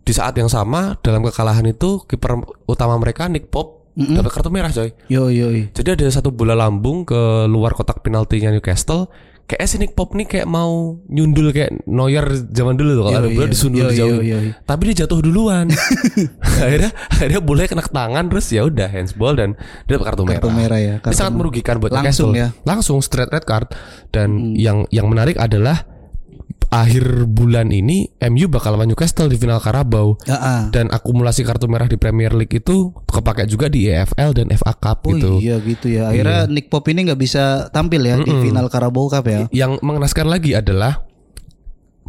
di 0.06 0.14
saat 0.14 0.34
yang 0.38 0.50
sama 0.50 0.98
dalam 1.02 1.22
kekalahan 1.22 1.66
itu 1.70 2.02
kiper 2.10 2.42
utama 2.66 2.98
mereka 2.98 3.30
Nick 3.30 3.54
Pope 3.54 3.80
dapat 4.00 4.32
kartu 4.32 4.50
merah 4.50 4.72
coy. 4.72 4.96
Yo. 5.12 5.28
yo. 5.28 5.52
Jadi 5.76 5.90
ada 5.92 6.08
satu 6.08 6.32
bola 6.32 6.56
lambung 6.56 7.04
ke 7.04 7.46
luar 7.52 7.76
kotak 7.76 8.00
penaltinya 8.00 8.56
Newcastle. 8.56 9.12
Kayak 9.50 9.66
si 9.66 9.76
Nick 9.76 9.92
Pop 9.92 10.14
nih 10.14 10.24
kayak 10.24 10.46
mau 10.46 11.02
nyundul 11.04 11.50
kayak 11.50 11.82
Neuer 11.84 12.22
zaman 12.48 12.78
dulu 12.78 12.94
tuh 12.94 13.04
kalau 13.04 13.12
Iya, 13.12 13.20
ada 13.20 13.30
bola 13.34 13.48
disundul 13.48 13.88
Iya, 13.88 13.98
jauh. 13.98 14.22
iya, 14.22 14.38
iya. 14.40 14.54
Tapi 14.62 14.82
dia 14.88 15.04
jatuh 15.04 15.20
duluan. 15.20 15.66
akhirnya 16.62 16.92
akhirnya 17.10 17.42
boleh 17.42 17.66
kena 17.66 17.82
tangan 17.82 18.26
terus 18.28 18.46
ya 18.48 18.62
udah 18.64 18.88
handsball 18.88 19.34
dan 19.34 19.58
dia 19.84 19.98
dapat 19.98 20.06
kartu, 20.08 20.22
Kartu 20.24 20.50
merah 20.50 20.78
ya, 20.78 20.94
Ini 20.96 21.02
kartu 21.02 21.18
sangat 21.18 21.34
merugikan 21.34 21.76
buat 21.78 21.90
Langsung 21.92 22.30
Newcastle. 22.30 22.38
ya. 22.38 22.48
Hmm. 22.48 22.64
Langsung 22.64 22.98
straight 23.02 23.30
red 23.30 23.44
card 23.44 23.68
dan 24.10 24.54
yang 24.54 24.86
yang 24.90 25.10
menarik 25.10 25.34
adalah 25.36 25.82
akhir 26.70 27.26
bulan 27.26 27.70
ini 27.70 28.14
MU 28.30 28.46
bakal 28.46 28.74
lawan 28.74 28.86
Newcastle 28.86 29.26
di 29.26 29.36
final 29.36 29.58
Carabao 29.58 30.22
Ah, 30.24 30.34
ah. 30.34 30.62
dan 30.70 30.86
akumulasi 30.88 31.42
kartu 31.42 31.66
merah 31.66 31.86
di 31.86 31.98
Premier 31.98 32.30
League 32.32 32.54
itu 32.54 32.94
kepakai 33.04 33.46
juga 33.46 33.66
di 33.68 33.90
EFL 33.90 34.38
dan 34.38 34.54
FA 34.54 34.74
Cup 34.74 35.02
Oh 35.04 35.12
gitu. 35.12 35.42
iya 35.42 35.58
gitu 35.58 35.90
ya. 35.90 36.14
Akhirnya 36.14 36.46
Nick 36.46 36.70
Pop 36.70 36.86
ini 36.86 37.10
nggak 37.10 37.18
bisa 37.18 37.44
tampil 37.70 38.02
ya 38.02 38.16
di 38.18 38.30
final 38.30 38.70
Carabao 38.70 39.10
Cup 39.10 39.26
ya. 39.26 39.50
Yang 39.50 39.82
mengenaskan 39.82 40.30
lagi 40.30 40.54
adalah 40.54 41.02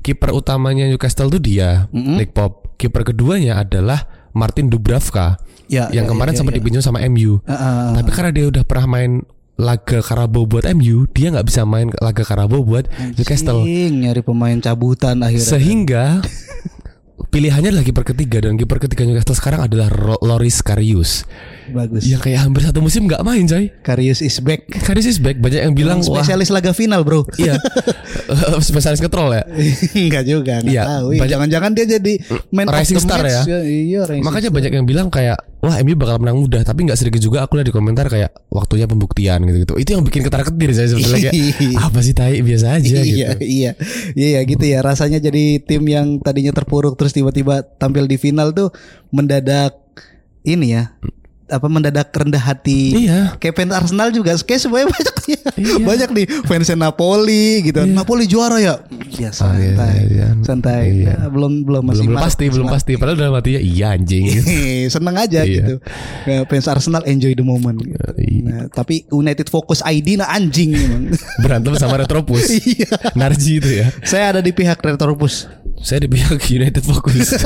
kiper 0.01 0.31
utamanya 0.31 0.85
Newcastle 0.87 1.29
itu 1.29 1.40
dia, 1.40 1.88
Nick 1.92 2.33
Pop. 2.33 2.77
Kiper 2.77 3.05
keduanya 3.05 3.61
adalah 3.61 4.09
Martin 4.33 4.68
Dubravka 4.68 5.37
Ya, 5.68 5.87
yang 5.94 6.05
ya, 6.05 6.11
kemarin 6.11 6.35
ya, 6.35 6.38
sempat 6.42 6.53
ya. 6.53 6.59
dipinjam 6.59 6.83
sama 6.83 6.99
MU. 7.07 7.38
Ah, 7.46 7.55
ah, 7.55 7.88
Tapi 7.94 8.11
karena 8.11 8.31
dia 8.35 8.51
udah 8.51 8.64
pernah 8.66 8.87
main 8.90 9.23
laga 9.61 10.01
Carabao 10.01 10.49
buat 10.49 10.64
MU, 10.73 11.05
dia 11.12 11.29
nggak 11.29 11.46
bisa 11.46 11.68
main 11.68 11.92
laga 12.01 12.25
Carabao 12.25 12.64
buat 12.64 12.88
Newcastle. 13.20 13.61
Nyari 13.68 14.25
pemain 14.25 14.57
cabutan 14.57 15.20
akhirnya. 15.20 15.44
Sehingga 15.53 16.05
pilihannya 17.29 17.77
adalah 17.77 17.85
kiper 17.85 18.05
ketiga 18.07 18.41
dan 18.41 18.57
kiper 18.57 18.81
ketiga 18.81 19.05
Newcastle 19.05 19.37
sekarang 19.37 19.69
adalah 19.69 19.93
Loris 20.21 20.65
Karius. 20.65 21.29
Bagus. 21.71 22.03
Yang 22.03 22.21
kayak 22.27 22.41
hampir 22.43 22.65
satu 22.65 22.81
musim 22.81 23.05
nggak 23.07 23.23
main, 23.23 23.45
coy. 23.45 23.69
Karius 23.85 24.25
is 24.25 24.41
back. 24.41 24.65
Karius 24.83 25.07
is 25.07 25.19
back. 25.19 25.39
Banyak 25.39 25.61
yang 25.71 25.75
bilang 25.77 26.01
wah 26.09 26.25
Spesialis 26.25 26.51
laga 26.51 26.73
final, 26.73 27.05
Bro. 27.05 27.29
iya. 27.37 27.61
spesialis 28.67 29.01
ngetrol 29.01 29.31
ya. 29.33 29.43
Enggak 29.95 30.25
juga, 30.27 30.55
enggak 30.61 30.73
Iya, 30.73 30.83
tahu. 30.87 31.09
Jangan-jangan 31.21 31.71
dia 31.73 31.87
jadi 31.99 32.13
of 32.31 32.73
Rising 32.73 32.97
the 32.99 33.03
star 33.05 33.21
match. 33.23 33.47
ya. 33.47 33.61
Iya, 33.63 34.01
rising 34.07 34.25
Makanya 34.25 34.49
star. 34.51 34.57
banyak 34.59 34.73
yang 34.75 34.87
bilang 34.87 35.09
kayak 35.09 35.39
wah 35.61 35.77
MU 35.85 35.93
bakal 35.93 36.17
menang 36.19 36.41
mudah, 36.41 36.65
tapi 36.65 36.89
nggak 36.89 36.97
sedikit 36.97 37.21
juga 37.21 37.45
aku 37.45 37.61
lihat 37.61 37.69
di 37.69 37.75
komentar 37.75 38.09
kayak 38.09 38.33
waktunya 38.49 38.89
pembuktian 38.89 39.45
gitu-gitu. 39.45 39.77
Itu 39.77 39.91
yang 39.93 40.03
bikin 40.03 40.25
ketar 40.25 40.43
ketir 40.43 40.71
saya 40.73 40.89
sebetulnya 40.89 41.31
kayak 41.31 41.37
apa 41.87 41.99
sih 42.01 42.15
tai 42.17 42.41
biasa 42.41 42.67
aja 42.81 42.87
iya, 42.89 43.03
gitu. 43.05 43.37
iya, 43.45 43.71
iya, 44.17 44.39
gitu 44.43 44.65
ya. 44.65 44.81
Rasanya 44.81 45.21
jadi 45.21 45.61
tim 45.61 45.85
yang 45.85 46.19
tadinya 46.19 46.51
terpuruk 46.51 46.97
terus 46.97 47.10
tiba-tiba 47.11 47.61
tampil 47.77 48.05
di 48.05 48.14
final 48.14 48.51
tuh 48.51 48.70
mendadak 49.11 49.75
ini 50.40 50.73
ya, 50.73 50.94
apa 51.46 51.66
mendadak 51.66 52.09
rendah 52.09 52.40
hati. 52.40 52.94
Iya. 53.05 53.37
Kayak 53.37 53.55
fans 53.57 53.75
Arsenal 53.75 54.09
juga, 54.09 54.33
kayak 54.37 54.61
semuanya 54.61 54.88
banyak 54.94 55.16
Iya. 55.31 55.77
banyak 55.79 56.11
nih 56.11 56.27
fansnya 56.42 56.75
Napoli 56.75 57.62
gitu. 57.62 57.85
Napoli 57.87 58.27
juara 58.27 58.59
ya, 58.59 58.83
ya 59.14 59.31
santai, 59.31 60.09
iya, 60.09 60.09
iya. 60.09 60.27
santai. 60.42 61.07
Iya. 61.07 61.12
Nah, 61.23 61.29
belum 61.31 61.62
belum 61.62 61.83
masih 61.87 62.09
belum 62.09 62.18
pasti, 62.18 62.44
belum 62.51 62.66
pasti. 62.66 62.92
Padahal 62.96 63.18
dalam 63.20 63.35
hatinya 63.37 63.61
iya 63.61 63.94
anjing. 63.94 64.27
Seneng 64.94 65.14
aja 65.14 65.44
Iya. 65.44 65.55
gitu. 65.55 65.75
Ya, 66.25 66.38
fans 66.49 66.66
Arsenal 66.66 67.03
enjoy 67.05 67.37
the 67.37 67.44
moment. 67.44 67.79
gitu. 67.79 68.01
Iya. 68.16 68.42
Nah, 68.42 68.64
tapi 68.73 69.07
United 69.09 69.46
Focus 69.46 69.85
ID 69.85 70.18
nah 70.18 70.33
anjing. 70.33 70.73
Berantem 71.44 71.77
sama 71.77 72.01
Retropus. 72.01 72.49
Iya. 72.51 72.90
Narji 73.14 73.61
itu 73.61 73.70
ya. 73.70 73.87
Saya 74.03 74.35
ada 74.35 74.40
di 74.40 74.51
pihak 74.51 74.81
Retropus. 74.81 75.46
Saya 75.81 76.05
di 76.05 76.09
pihak 76.09 76.40
United 76.59 76.85
Focus. 76.85 77.35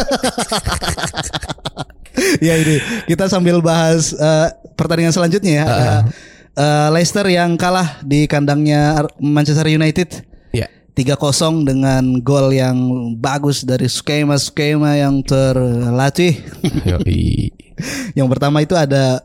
ya 2.47 2.55
ini 2.59 2.79
kita 3.07 3.27
sambil 3.27 3.59
bahas 3.59 4.15
eh, 4.15 4.49
pertandingan 4.75 5.15
selanjutnya 5.15 5.53
ya. 5.53 5.65
Eh, 5.67 6.01
eh, 6.59 6.89
Leicester 6.91 7.27
yang 7.31 7.55
kalah 7.55 8.03
di 8.03 8.27
kandangnya 8.27 9.07
Manchester 9.19 9.67
United 9.67 10.27
ya. 10.51 10.67
3-0 10.95 11.67
dengan 11.67 12.03
gol 12.23 12.55
yang 12.55 12.75
bagus 13.19 13.63
dari 13.63 13.87
skema-skema 13.87 14.99
yang 14.99 15.23
terlatih. 15.23 16.43
Yang 18.15 18.29
pertama 18.31 18.63
itu 18.63 18.79
ada 18.79 19.19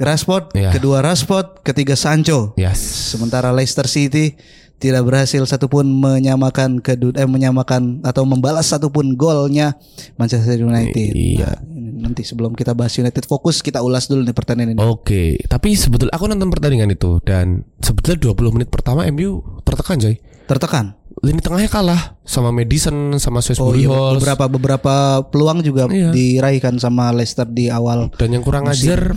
Rashford, 0.00 0.56
Ya. 0.56 0.72
kedua 0.72 1.04
Rashford, 1.04 1.60
ketiga 1.60 1.92
Sancho. 1.92 2.56
Yes. 2.56 2.80
Sementara 3.12 3.52
Leicester 3.52 3.84
City 3.84 4.32
tidak 4.80 5.04
berhasil 5.04 5.44
satupun 5.44 5.84
menyamakan 5.84 6.80
kedua 6.80 7.12
eh 7.12 7.28
menyamakan 7.28 8.00
atau 8.00 8.24
membalas 8.24 8.72
satupun 8.72 9.12
golnya 9.12 9.76
Manchester 10.16 10.56
United. 10.56 11.12
Iya. 11.12 11.60
Nah, 11.60 12.08
nanti 12.08 12.24
sebelum 12.24 12.56
kita 12.56 12.72
bahas 12.72 12.96
United 12.96 13.28
fokus 13.28 13.60
kita 13.60 13.84
ulas 13.84 14.08
dulu 14.08 14.24
nih 14.24 14.32
pertandingan 14.32 14.74
ini. 14.74 14.80
Oke, 14.80 15.36
tapi 15.52 15.76
sebetulnya 15.76 16.16
aku 16.16 16.24
nonton 16.32 16.48
pertandingan 16.48 16.88
itu 16.88 17.20
dan 17.20 17.68
sebetulnya 17.84 18.32
20 18.32 18.56
menit 18.56 18.68
pertama 18.72 19.04
MU 19.12 19.44
tertekan 19.68 20.00
coy. 20.00 20.16
Tertekan. 20.50 20.98
Lini 21.20 21.38
tengahnya 21.38 21.68
kalah 21.68 22.16
sama 22.24 22.48
Madison 22.48 23.12
sama 23.18 23.38
Oh 23.38 23.44
Salisbury 23.44 23.84
iya, 23.84 24.16
beberapa 24.16 24.44
beberapa 24.48 24.94
peluang 25.22 25.60
juga 25.60 25.84
Iya. 25.86 26.10
diraihkan 26.10 26.80
sama 26.80 27.12
Leicester 27.12 27.44
di 27.44 27.68
awal. 27.68 28.08
dan 28.16 28.32
yang 28.32 28.40
kurang 28.40 28.64
ajar 28.64 29.12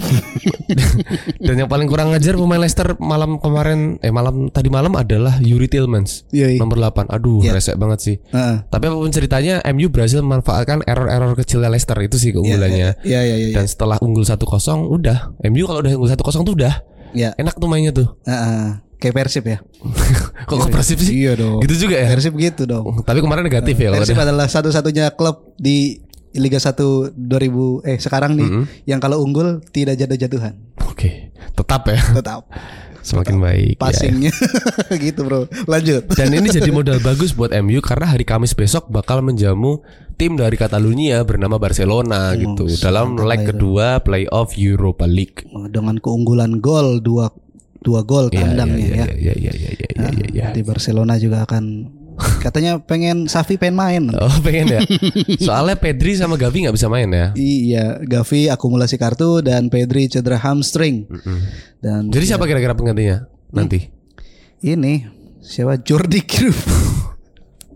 dan 1.45 1.55
yang 1.55 1.69
paling 1.69 1.87
kurang 1.87 2.11
ajar 2.11 2.35
pemain 2.35 2.59
Leicester 2.59 2.97
malam 2.99 3.39
kemarin 3.39 3.97
eh 3.99 4.11
malam 4.11 4.49
tadi 4.49 4.67
malam 4.67 4.93
adalah 4.93 5.39
Yuri 5.39 5.65
Tillmans 5.65 6.27
Iya, 6.29 6.53
iya. 6.53 6.59
nomor 6.59 6.75
8. 6.77 7.07
Aduh, 7.07 7.39
Iya. 7.39 7.55
resek 7.55 7.75
banget 7.77 7.99
sih. 8.01 8.15
Heeh. 8.29 8.67
Tapi 8.67 8.83
apa 8.83 8.95
pun 8.95 9.09
ceritanya 9.09 9.63
MU 9.71 9.87
berhasil 9.87 10.19
memanfaatkan 10.19 10.83
error-error 10.83 11.33
kecilnya 11.35 11.71
Leicester 11.71 11.95
itu 11.99 12.19
sih 12.19 12.29
keunggulannya. 12.31 12.99
Iya 13.01 13.19
iya 13.23 13.35
iya. 13.39 13.55
Dan 13.55 13.65
setelah 13.65 13.95
unggul 13.99 14.27
1-0 14.27 14.43
udah 14.91 15.39
MU 15.45 15.63
kalau 15.63 15.79
udah 15.79 15.91
unggul 15.93 16.09
1-0 16.09 16.19
tuh 16.43 16.55
udah 16.57 16.73
Ya. 17.13 17.31
enak 17.37 17.55
tuh 17.55 17.69
mainnya 17.69 17.93
tuh. 17.93 18.11
Heeh. 18.25 18.81
Kayak 19.03 19.15
Persib 19.19 19.43
ya. 19.43 19.57
Kok 20.47 20.55
kooperatif 20.63 20.95
sih? 21.03 21.27
Iya 21.27 21.35
dong. 21.35 21.59
Gitu 21.67 21.75
juga 21.87 21.99
ya. 21.99 22.07
Persib 22.15 22.39
gitu 22.39 22.63
dong. 22.63 23.03
Tapi 23.03 23.19
kemarin 23.19 23.43
negatif 23.43 23.75
ya 23.75 23.91
kalau 23.91 23.99
Persib 23.99 24.15
ada. 24.15 24.31
adalah 24.31 24.47
satu-satunya 24.47 25.11
klub 25.11 25.51
di 25.59 25.99
Liga 26.33 26.57
1 26.57 27.13
2000 27.13 27.83
eh 27.85 27.97
sekarang 27.99 28.33
nih 28.33 28.49
yang 28.87 29.03
kalau 29.03 29.19
unggul 29.19 29.59
tidak 29.75 29.99
jatuh-jatuhan. 29.99 30.55
Oke, 30.87 31.35
tetap 31.35 31.83
ya. 31.91 31.99
Tetap 32.15 32.47
Semakin 33.03 33.35
baik. 33.35 33.75
ya. 33.75 33.81
passingnya 33.83 34.31
gitu, 35.03 35.27
Bro. 35.27 35.51
Lanjut. 35.67 36.07
Dan 36.15 36.31
ini 36.31 36.47
jadi 36.47 36.71
modal 36.79 37.03
bagus 37.03 37.35
buat 37.35 37.51
MU 37.59 37.83
karena 37.83 38.07
hari 38.07 38.23
Kamis 38.23 38.55
besok 38.55 38.87
bakal 38.87 39.19
menjamu 39.19 39.83
tim 40.15 40.39
dari 40.39 40.55
Catalunya 40.55 41.19
bernama 41.27 41.59
Barcelona 41.59 42.31
gitu 42.39 42.63
dalam 42.79 43.19
leg 43.19 43.43
kedua 43.43 43.99
playoff 43.99 44.55
Europa 44.55 45.03
League. 45.03 45.43
Dengan 45.69 45.99
keunggulan 45.99 46.63
gol 46.63 47.03
dua 47.03 47.27
dua 47.83 48.01
gol 48.01 48.31
Iya, 48.31 48.47
tandangnya 48.47 48.79
iya, 48.79 48.87
ya. 48.87 49.05
iya, 49.05 49.05
iya, 49.13 49.33
iya, 49.35 49.51
iya, 49.53 49.69
iya, 49.75 49.87
iya, 50.09 50.27
iya. 50.31 50.45
Di 50.55 50.63
Barcelona 50.63 51.19
juga 51.19 51.43
akan 51.43 51.63
katanya 52.45 52.77
pengen 52.79 53.25
Safi 53.27 53.57
pengen 53.57 53.75
main. 53.75 54.03
Oh 54.15 54.31
pengen 54.39 54.69
ya. 54.69 54.81
Soalnya 55.45 55.75
Pedri 55.75 56.13
sama 56.13 56.37
Gavi 56.37 56.63
nggak 56.63 56.75
bisa 56.77 56.87
main 56.87 57.09
ya. 57.09 57.33
Iya, 57.33 57.99
Gavi 58.01 58.47
akumulasi 58.47 58.95
kartu 58.95 59.41
dan 59.41 59.67
Pedri 59.67 60.07
cedera 60.07 60.37
hamstring. 60.37 61.09
Dan 61.77 62.07
Jadi 62.09 62.25
siapa 62.29 62.45
kira-kira 62.45 62.73
penggantinya 62.73 63.27
nanti? 63.51 63.91
ini 64.63 65.03
siapa 65.43 65.75
Jordi 65.75 66.23
Cruyff. 66.23 66.63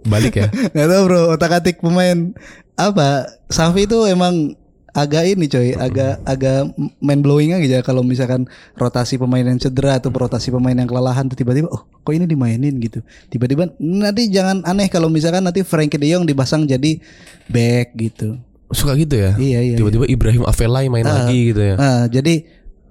Balik 0.07 0.39
ya. 0.39 0.47
Gak 0.75 0.87
tau 0.87 1.03
bro 1.03 1.35
otak 1.35 1.59
atik 1.59 1.83
pemain 1.83 2.31
apa 2.79 3.27
Safi 3.51 3.83
itu 3.83 4.07
emang 4.07 4.55
agak 4.97 5.23
ini 5.29 5.45
coy 5.45 5.77
agak 5.77 6.25
agak 6.25 6.73
main 6.97 7.21
blowing 7.21 7.53
aja 7.53 7.85
kalau 7.85 8.01
misalkan 8.01 8.49
rotasi 8.73 9.21
pemain 9.21 9.45
yang 9.45 9.61
cedera 9.61 10.01
atau 10.01 10.09
rotasi 10.09 10.49
pemain 10.49 10.73
yang 10.73 10.89
kelelahan 10.89 11.29
tuh 11.29 11.37
tiba-tiba 11.37 11.69
oh 11.69 11.85
kok 11.85 12.13
ini 12.17 12.25
dimainin 12.25 12.73
gitu 12.81 13.05
tiba-tiba 13.29 13.69
nanti 13.77 14.33
jangan 14.33 14.65
aneh 14.65 14.89
kalau 14.89 15.05
misalkan 15.13 15.45
nanti 15.45 15.61
Frankie 15.61 16.01
De 16.01 16.09
Jong 16.09 16.25
dipasang 16.25 16.65
jadi 16.65 16.97
back 17.45 17.93
gitu 17.93 18.41
Suka 18.67 18.99
gitu 18.99 19.15
ya. 19.15 19.31
Iya, 19.39 19.63
iya, 19.63 19.75
Tiba-tiba 19.79 20.03
Ibrahim 20.11 20.43
Avelay 20.43 20.91
main 20.91 21.07
lagi 21.07 21.55
gitu 21.55 21.61
ya. 21.63 21.75
nah 21.79 22.03
jadi 22.11 22.43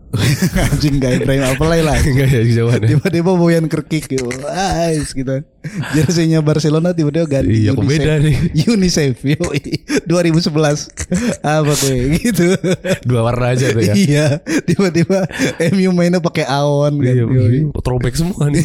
anjing 0.70 0.96
gak 0.96 1.20
Ibrahim 1.20 1.44
Apelai 1.44 1.80
lah 1.82 1.98
Enggak 1.98 2.30
ya 2.30 2.42
ya. 2.78 2.88
tiba-tiba 2.88 3.30
Boyan 3.32 3.66
Kerkik 3.66 4.06
gitu 4.06 4.26
Ais 4.46 5.10
gitu 5.10 5.42
jersinya 5.92 6.38
Barcelona 6.40 6.94
tiba-tiba 6.94 7.26
ganti 7.26 7.66
Iya, 7.66 7.74
kok 7.74 7.84
beda 7.84 8.22
nih? 8.22 8.36
UNICEF 8.72 9.18
yoi. 9.26 9.82
2011 10.06 10.54
apa 11.42 11.72
gue 11.74 11.96
gitu 12.22 12.54
Dua 13.02 13.26
warna 13.26 13.52
aja 13.52 13.74
tuh 13.74 13.82
ya. 13.82 13.92
iya 13.92 14.26
tiba-tiba 14.62 15.26
MU 15.74 15.90
mainnya 15.90 16.22
pakai 16.22 16.46
kan 16.86 16.94
Iya, 16.96 17.26
yoi. 17.26 17.60
throwback 17.82 18.14
semua 18.14 18.46
nih. 18.46 18.62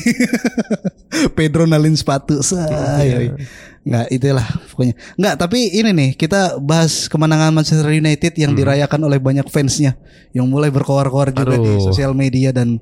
Pedro 1.33 1.65
nalin 1.65 1.93
sepatu 1.93 2.39
say 2.41 3.33
nggak 3.81 4.13
itulah 4.13 4.45
pokoknya 4.69 4.93
nggak 5.17 5.35
tapi 5.35 5.59
ini 5.73 5.89
nih 5.89 6.09
kita 6.13 6.61
bahas 6.61 7.09
kemenangan 7.09 7.49
Manchester 7.49 7.89
United 7.89 8.33
yang 8.35 8.53
dirayakan 8.53 9.01
oleh 9.01 9.17
banyak 9.17 9.49
fansnya 9.49 9.97
yang 10.31 10.45
mulai 10.45 10.69
berkoar-koar 10.69 11.33
juga 11.33 11.57
di 11.57 11.65
Aduh. 11.65 11.81
sosial 11.81 12.13
media 12.13 12.53
dan 12.53 12.77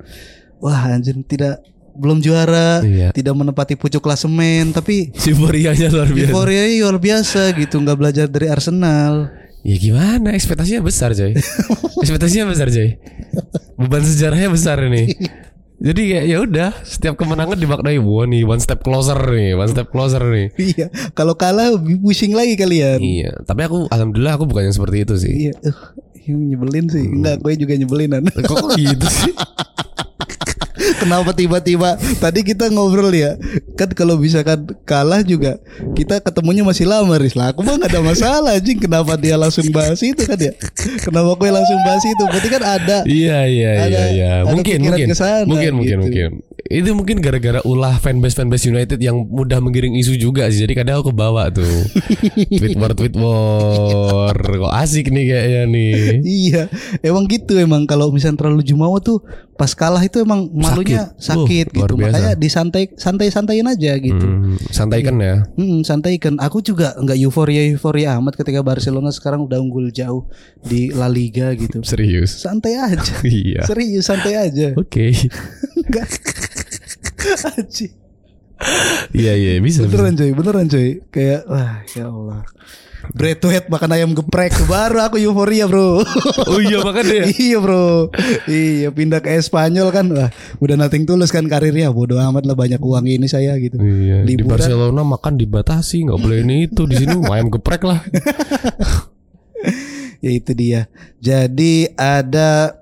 wah 0.60 0.92
anjir 0.92 1.16
tidak 1.24 1.64
belum 1.96 2.20
juara 2.20 2.84
Iya. 2.84 3.12
tidak 3.12 3.32
menempati 3.32 3.76
pucuk 3.76 4.00
klasemen 4.00 4.72
tapi 4.72 5.12
Euforianya 5.28 5.88
luar 5.88 6.08
biasa. 6.08 6.32
euforia 6.32 6.64
luar 6.80 6.98
biasa 6.98 7.42
gitu 7.56 7.80
nggak 7.80 7.98
belajar 7.98 8.28
dari 8.28 8.48
Arsenal 8.48 9.32
Ya 9.60 9.76
gimana? 9.76 10.32
Ekspektasinya 10.32 10.80
besar 10.80 11.12
coy. 11.12 11.36
Ekspektasinya 12.00 12.48
besar 12.48 12.72
coy. 12.72 12.96
Beban 13.76 14.08
sejarahnya 14.08 14.48
besar 14.48 14.80
ini. 14.80 15.12
Jadi 15.80 16.02
kayak 16.12 16.26
ya 16.28 16.38
udah, 16.44 16.70
setiap 16.84 17.15
kemenangan 17.15 17.56
dimaknai 17.56 18.04
wah 18.04 18.28
nih 18.28 18.44
one 18.44 18.60
step 18.60 18.84
closer 18.84 19.15
nih, 19.15 19.56
one 19.56 19.72
step 19.72 19.88
closer 19.88 20.20
nih. 20.20 20.52
Iya, 20.60 20.92
kalau 21.15 21.39
kalah 21.39 21.72
pusing 22.04 22.36
lagi 22.36 22.60
kalian. 22.60 23.00
Iya, 23.00 23.32
tapi 23.48 23.63
aku 23.63 23.88
alhamdulillah 23.88 24.36
aku 24.36 24.44
bukan 24.44 24.68
yang 24.68 24.76
seperti 24.76 25.08
itu 25.08 25.15
sih. 25.15 25.34
Iya, 25.48 25.54
uh, 25.72 25.80
yang 26.28 26.52
nyebelin 26.52 26.86
sih. 26.92 27.08
Enggak, 27.08 27.39
gue 27.39 27.54
juga 27.56 27.74
nyebelinan. 27.80 28.28
Kok 28.28 28.56
kok 28.60 28.72
gitu 28.76 29.08
sih? 29.08 29.32
Kenapa 31.00 31.32
tiba-tiba 31.32 31.96
tadi 32.20 32.44
kita 32.44 32.68
ngobrol 32.68 33.10
ya 33.10 33.40
kan 33.74 33.88
kalau 33.92 34.20
misalkan 34.20 34.68
kalah 34.84 35.24
juga 35.24 35.56
kita 35.96 36.20
ketemunya 36.20 36.62
masih 36.62 36.84
lama 36.84 37.16
Riz 37.16 37.34
lah 37.34 37.56
aku 37.56 37.64
mah 37.64 37.80
gak 37.80 37.90
ada 37.90 38.02
masalah 38.04 38.52
anjing 38.54 38.76
kenapa 38.78 39.16
dia 39.16 39.40
langsung 39.40 39.64
bahas 39.72 40.00
itu 40.04 40.20
kan 40.24 40.36
ya 40.36 40.52
kenapa 41.00 41.32
gue 41.34 41.50
langsung 41.50 41.80
bahas 41.82 42.04
itu 42.04 42.24
berarti 42.28 42.50
kan 42.50 42.64
ada 42.64 42.98
Iya 43.08 43.40
iya 43.46 43.72
Ada- 43.80 43.88
iya 43.88 44.04
iya. 44.12 44.32
Mungkin 44.44 44.78
mungkin. 44.82 45.08
ke 45.08 45.16
sana, 45.16 45.48
mungkin 45.48 45.72
mungkin 45.76 45.88
gitu. 45.88 46.04
mungkin. 46.04 46.30
Itu 46.70 46.90
mungkin 46.94 47.18
gara-gara 47.20 47.64
ulah 47.64 47.98
fanbase 47.98 48.36
fanbase 48.36 48.68
United 48.68 49.00
yang 49.00 49.24
mudah 49.24 49.58
menggiring 49.58 49.96
isu 49.96 50.14
juga 50.16 50.46
sih. 50.50 50.62
Jadi 50.62 50.74
kadang 50.76 51.00
aku 51.00 51.10
kebawa 51.10 51.50
tuh. 51.50 51.66
tweet 52.60 52.76
war 52.76 52.92
tweet 52.92 53.16
war. 53.16 54.36
Kok 54.36 54.74
asik 54.76 55.10
nih 55.10 55.26
kayaknya 55.26 55.62
nih. 55.66 55.94
iya 56.22 56.64
emang 57.02 57.26
gitu 57.26 57.56
emang 57.56 57.86
kalau 57.86 58.10
misalnya 58.10 58.42
terlalu 58.42 58.62
jumawa 58.62 59.00
tuh 59.00 59.22
pas 59.56 59.76
kalah 59.76 60.00
itu 60.00 60.24
emang 60.24 60.48
malunya 60.56 60.88
Sakit. 60.89 61.21
sakit, 61.21 61.67
Uh, 61.69 61.75
gitu 61.78 61.93
biasa. 61.93 62.06
makanya 62.10 62.34
disantai 62.34 62.84
santai 62.95 63.28
santaiin 63.30 63.65
aja 63.65 63.93
gitu 63.95 64.25
Hmm, 64.25 64.58
santaikan 64.69 65.15
ya. 65.19 65.36
Hmm, 65.54 65.82
santaikan. 65.82 66.39
Aku 66.39 66.60
juga 66.60 66.97
nggak 66.97 67.17
euforia 67.19 67.62
euforia 67.69 68.17
amat 68.17 68.34
ketika 68.36 68.60
Barcelona 68.60 69.10
sekarang 69.10 69.45
udah 69.45 69.60
unggul 69.60 69.89
jauh 69.89 70.25
di 70.60 70.89
La 70.89 71.06
Liga 71.06 71.54
gitu. 71.54 71.86
Serius. 71.89 72.34
Santai 72.39 72.75
aja. 72.75 73.13
Iya. 73.28 73.63
Serius 73.65 74.06
santai 74.06 74.34
aja. 74.36 74.73
Oke. 74.82 75.13
Enggak. 75.78 76.10
Aji. 77.56 77.88
Iya 79.12 79.34
iya 79.36 79.52
bisa. 79.60 79.84
bisa. 79.84 79.91
Beneran 79.91 80.15
coy, 80.15 80.32
beneran 80.36 80.67
coy. 80.67 80.89
Kayak 81.10 81.41
wah 81.47 81.80
ya 81.89 82.06
Allah. 82.08 82.41
Braithwaite 83.10 83.74
makan 83.74 83.89
ayam 83.98 84.12
geprek 84.13 84.54
baru 84.69 85.02
aku 85.02 85.17
euforia 85.17 85.65
bro. 85.65 86.06
Oh 86.45 86.62
iya 86.62 86.78
makanya 86.86 87.13
ya. 87.13 87.26
iya 87.50 87.58
bro. 87.58 88.13
Iya 88.45 88.89
pindah 88.93 89.17
ke 89.17 89.34
Espanyol 89.34 89.89
kan 89.89 90.13
wah 90.13 90.30
udah 90.62 90.76
nating 90.78 91.10
tulus 91.10 91.34
kan 91.34 91.50
karirnya. 91.50 91.89
Bodoh 91.89 92.22
amat 92.22 92.45
lah 92.45 92.54
banyak 92.54 92.78
uang 92.78 93.10
ini 93.10 93.26
saya 93.26 93.58
gitu. 93.58 93.82
Iya, 93.82 94.22
di. 94.22 94.38
Barcelona 94.45 95.02
makan 95.02 95.41
dibatasi, 95.41 96.06
nggak 96.06 96.19
boleh 96.22 96.38
ini 96.45 96.69
itu. 96.69 96.86
Di 96.86 96.95
sini 97.02 97.17
ayam 97.30 97.50
geprek 97.50 97.82
lah. 97.86 98.00
Ya 100.19 100.36
itu 100.36 100.52
dia. 100.52 100.91
Jadi 101.24 101.95
ada 101.95 102.76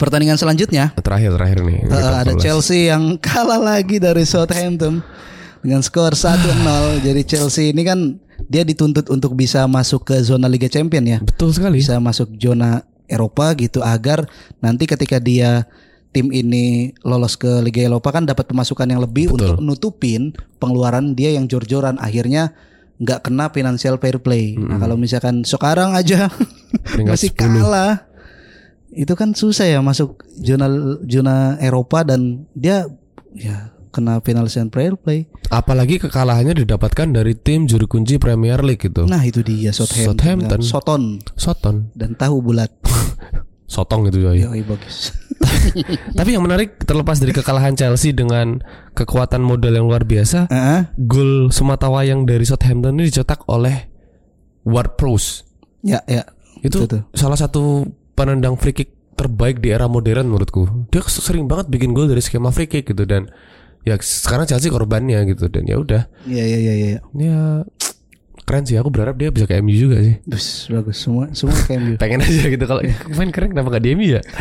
pertandingan 0.00 0.40
selanjutnya 0.40 0.96
Terakhir 0.96 1.36
terakhir 1.36 1.60
nih. 1.60 1.78
Uh, 1.84 2.24
ada 2.24 2.32
14. 2.32 2.40
Chelsea 2.40 2.88
yang 2.88 3.20
kalah 3.20 3.60
lagi 3.60 4.00
dari 4.00 4.24
Southampton 4.24 5.04
dengan 5.60 5.84
skor 5.84 6.16
1-0. 6.16 7.04
Jadi 7.04 7.20
Chelsea 7.28 7.76
ini 7.76 7.84
kan 7.84 8.16
dia 8.48 8.64
dituntut 8.64 9.12
untuk 9.12 9.36
bisa 9.36 9.68
masuk 9.68 10.08
ke 10.08 10.16
zona 10.24 10.48
Liga 10.48 10.66
Champion 10.66 11.04
ya. 11.04 11.18
Betul 11.20 11.52
sekali. 11.52 11.84
Bisa 11.84 12.00
masuk 12.00 12.32
zona 12.40 12.82
Eropa 13.08 13.52
gitu 13.56 13.80
agar 13.84 14.28
nanti 14.60 14.84
ketika 14.84 15.20
dia 15.20 15.68
tim 16.12 16.32
ini 16.32 16.96
lolos 17.04 17.36
ke 17.36 17.60
Liga 17.60 17.84
Eropa 17.84 18.12
kan 18.12 18.24
dapat 18.24 18.48
pemasukan 18.48 18.88
yang 18.88 19.04
lebih 19.04 19.32
Betul. 19.32 19.36
untuk 19.36 19.54
nutupin 19.60 20.32
pengeluaran 20.56 21.12
dia 21.12 21.36
yang 21.36 21.44
jor-joran 21.44 22.00
akhirnya 22.00 22.56
nggak 22.98 23.30
kena 23.30 23.52
financial 23.52 24.00
fair 24.00 24.18
play. 24.18 24.58
Nah, 24.58 24.80
kalau 24.82 24.98
misalkan 24.98 25.46
sekarang 25.46 25.94
aja 25.94 26.32
masih 27.08 27.30
10. 27.30 27.38
kalah 27.38 28.08
itu 28.90 29.12
kan 29.14 29.36
susah 29.36 29.68
ya 29.68 29.78
masuk 29.84 30.24
zona 30.42 30.66
zona 31.06 31.60
Eropa 31.62 32.02
dan 32.02 32.48
dia 32.56 32.88
ya 33.36 33.70
kena 33.90 34.20
financial 34.22 34.68
fair 34.70 34.94
play. 34.94 35.26
Apalagi 35.48 35.98
kekalahannya 35.98 36.64
didapatkan 36.64 37.08
dari 37.10 37.34
tim 37.34 37.64
juru 37.64 37.88
kunci 37.88 38.20
Premier 38.20 38.60
League 38.60 38.84
gitu. 38.84 39.08
Nah 39.08 39.24
itu 39.24 39.40
dia 39.40 39.72
Southampton, 39.72 40.60
Southampton. 40.60 40.60
Soton 40.62 41.02
Soton, 41.34 41.76
dan 41.96 42.14
tahu 42.14 42.44
bulat. 42.44 42.70
sotong 43.68 44.08
gitu 44.08 44.24
coy. 44.24 44.40
Yoi 44.40 44.64
bagus. 44.64 45.12
Tapi 46.18 46.34
yang 46.34 46.42
menarik 46.42 46.80
terlepas 46.82 47.20
dari 47.20 47.36
kekalahan 47.36 47.76
Chelsea 47.76 48.16
dengan 48.16 48.64
kekuatan 48.96 49.44
modal 49.44 49.76
yang 49.76 49.86
luar 49.86 50.08
biasa, 50.08 50.48
Heeh. 50.48 50.80
gol 51.04 51.52
sematawayang 51.52 52.24
dari 52.24 52.48
Southampton 52.48 52.96
ini 52.98 53.12
dicetak 53.12 53.44
oleh 53.46 53.86
Ward 54.64 54.96
Prowse. 54.96 55.44
Ya 55.84 56.00
ya. 56.08 56.24
Itu 56.64 56.90
tuh. 56.90 57.06
salah 57.14 57.38
satu 57.38 57.86
penendang 58.18 58.58
free 58.58 58.74
kick 58.74 59.14
terbaik 59.14 59.62
di 59.62 59.70
era 59.70 59.86
modern 59.86 60.26
menurutku. 60.32 60.90
Dia 60.90 61.04
sering 61.06 61.46
banget 61.46 61.70
bikin 61.70 61.94
gol 61.94 62.10
dari 62.10 62.24
skema 62.24 62.50
free 62.50 62.66
kick 62.66 62.88
gitu 62.88 63.06
dan 63.06 63.30
ya 63.86 63.94
sekarang 64.00 64.46
Chelsea 64.48 64.70
korbannya 64.72 65.22
gitu 65.28 65.46
dan 65.50 65.64
ya 65.66 65.76
udah. 65.78 66.02
Iya 66.26 66.44
iya 66.44 66.58
iya 66.58 66.74
iya. 66.74 66.98
Ya 67.14 67.38
keren 68.48 68.64
sih 68.64 68.80
aku 68.80 68.88
berharap 68.88 69.20
dia 69.20 69.28
bisa 69.28 69.44
ke 69.44 69.60
MU 69.60 69.76
juga 69.76 70.00
sih. 70.00 70.16
Bagus 70.24 70.46
bagus 70.72 70.96
semua 70.96 71.24
semua 71.36 71.56
kayak 71.68 71.80
MU. 71.84 71.92
Pengen 72.02 72.24
aja 72.24 72.42
gitu 72.48 72.64
kalau 72.64 72.80
main 73.12 73.30
keren 73.30 73.52
kenapa 73.52 73.76
gak 73.76 73.84
di 73.84 73.90
MU 73.92 74.06
ya? 74.16 74.22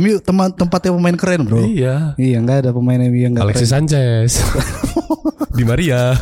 MU 0.00 0.18
teman 0.24 0.50
tempatnya 0.56 0.90
pemain 0.96 1.16
keren 1.16 1.46
bro. 1.46 1.62
Iya. 1.62 2.16
Iya 2.16 2.36
nggak 2.42 2.58
ada 2.66 2.70
pemain 2.72 2.98
MU 3.04 3.20
yang 3.20 3.32
nggak 3.36 3.44
keren. 3.46 3.54
Alexis 3.54 3.70
Sanchez. 3.70 4.32
di 5.56 5.62
Maria. 5.62 6.16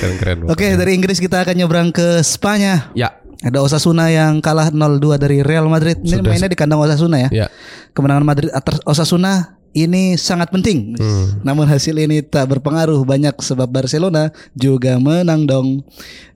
Keren-keren. 0.00 0.46
Oke 0.46 0.78
dari 0.78 0.94
Inggris 0.94 1.18
kita 1.18 1.42
akan 1.42 1.54
nyebrang 1.58 1.90
ke 1.90 2.22
Spanyol. 2.22 2.94
Ya. 2.94 3.25
Ada 3.44 3.60
Osasuna 3.60 4.08
yang 4.08 4.40
kalah 4.40 4.72
0-2 4.72 5.20
dari 5.20 5.44
Real 5.44 5.68
Madrid. 5.68 6.00
Ini 6.00 6.20
Sudah- 6.20 6.32
mainnya 6.32 6.48
di 6.48 6.56
kandang 6.56 6.80
Osasuna 6.80 7.28
ya. 7.28 7.28
Ya. 7.32 7.46
Kemenangan 7.92 8.24
Madrid 8.24 8.48
atas 8.52 8.80
Osasuna 8.88 9.56
ini 9.76 10.16
sangat 10.16 10.48
penting. 10.48 10.96
Hmm. 10.96 11.44
Namun 11.44 11.68
hasil 11.68 11.92
ini 12.00 12.24
tak 12.24 12.48
berpengaruh 12.48 12.96
banyak 13.04 13.36
sebab 13.36 13.68
Barcelona 13.68 14.32
juga 14.56 14.96
menang 14.96 15.44
dong. 15.44 15.84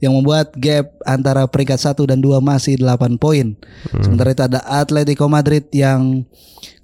Yang 0.04 0.12
membuat 0.12 0.52
gap 0.60 0.92
antara 1.08 1.48
peringkat 1.48 1.80
1 1.80 2.04
dan 2.04 2.20
2 2.20 2.36
masih 2.44 2.76
8 2.76 3.16
poin. 3.16 3.56
Hmm. 3.88 4.02
Sementara 4.04 4.36
itu 4.36 4.44
ada 4.44 4.60
Atletico 4.68 5.24
Madrid 5.24 5.64
yang 5.72 6.28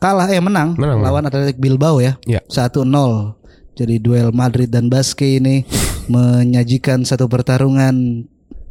kalah 0.01 0.33
eh 0.33 0.41
menang, 0.41 0.81
Menang, 0.81 1.05
lawan 1.05 1.29
Athletic 1.29 1.61
Bilbao 1.61 2.01
ya. 2.01 2.17
Ya. 2.25 2.41
1-0. 2.49 3.37
Jadi 3.77 4.01
duel 4.01 4.33
Madrid 4.33 4.73
dan 4.73 4.89
Basque 4.89 5.37
ini 5.37 5.69
menyajikan 6.13 7.05
satu 7.05 7.29
pertarungan 7.29 8.25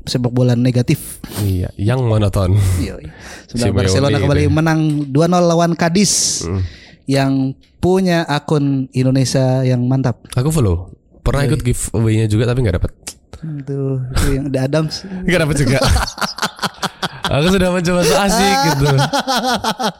sepak 0.06 0.30
bola 0.30 0.54
negatif. 0.54 1.20
Iya, 1.40 1.70
yang 1.76 2.02
monoton. 2.02 2.54
Yoi. 2.80 3.10
Sudah 3.50 3.68
Simeone 3.68 3.78
Barcelona 3.82 4.18
kembali 4.18 4.44
ini. 4.44 4.54
menang 4.54 4.80
2-0 5.10 5.18
lawan 5.44 5.72
Cadiz 5.74 6.14
Hmm. 6.42 6.62
yang 7.06 7.32
punya 7.78 8.24
akun 8.24 8.90
Indonesia 8.92 9.62
yang 9.62 9.86
mantap. 9.86 10.22
Aku 10.32 10.50
follow. 10.50 10.90
Pernah 11.20 11.46
ikut 11.46 11.62
giveaway-nya 11.62 12.26
juga 12.26 12.46
tapi 12.46 12.62
nggak 12.62 12.78
dapat. 12.78 12.92
Itu, 13.36 13.78
itu 14.00 14.28
yang 14.32 14.48
The 14.48 14.60
Adams. 14.60 15.06
Nggak 15.26 15.40
dapat 15.40 15.56
juga. 15.60 15.78
Aku 17.36 17.48
sudah 17.52 17.70
mencoba 17.70 18.02
so 18.08 18.16
asik 18.16 18.58
gitu. 18.72 18.86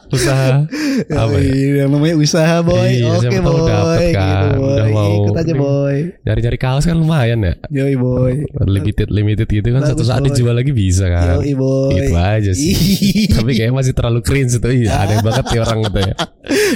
Usaha 0.08 0.64
apa 1.12 1.36
ya? 1.36 1.52
Yoi, 1.52 1.78
yang 1.84 1.90
namanya 1.92 2.14
usaha 2.16 2.56
boy. 2.64 2.88
Iya, 2.88 3.12
Oke 3.20 3.38
boy. 3.44 3.68
dapet 3.68 4.00
kan. 4.16 4.24
Gitu, 4.24 4.48
boy. 4.56 4.72
Udah 4.72 4.86
mau 4.88 5.12
Ikut 5.12 5.36
aja 5.36 5.52
boy. 5.52 5.96
Nyari-nyari 6.24 6.58
kaos 6.58 6.84
kan 6.88 6.96
lumayan 6.96 7.38
ya. 7.44 7.54
Yoi 7.68 7.94
boy. 8.00 8.32
Limited 8.64 9.08
limited 9.12 9.48
gitu 9.52 9.68
kan 9.68 9.84
satu 9.84 10.00
saat 10.00 10.24
boy. 10.24 10.32
dijual 10.32 10.56
lagi 10.56 10.72
bisa 10.72 11.12
kan. 11.12 11.36
Yoi 11.42 11.52
boy. 11.52 11.92
Itu 11.92 12.14
aja 12.16 12.52
sih. 12.56 12.72
Tapi 13.36 13.50
kayaknya 13.52 13.74
masih 13.76 13.92
terlalu 13.92 14.20
cringe 14.24 14.56
itu. 14.56 14.68
Iya, 14.86 14.92
aneh 15.04 15.18
banget 15.20 15.44
ya 15.52 15.60
orang 15.60 15.78
gitu 15.84 15.98
ya. 16.00 16.14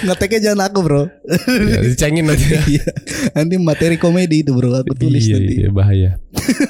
Ngeteknya 0.05 0.41
jangan 0.51 0.61
aku 0.69 0.79
bro. 0.85 1.03
ya 1.49 1.81
dicengin 1.81 2.29
aja. 2.29 2.49
Iya. 2.71 2.87
nanti 3.35 3.57
materi 3.57 3.97
komedi 3.97 4.45
itu 4.45 4.53
bro. 4.53 4.85
Aku 4.85 4.93
tulis 4.95 5.25
iya, 5.25 5.37
nanti. 5.41 5.55
iya, 5.65 5.69
bahaya. 5.73 6.11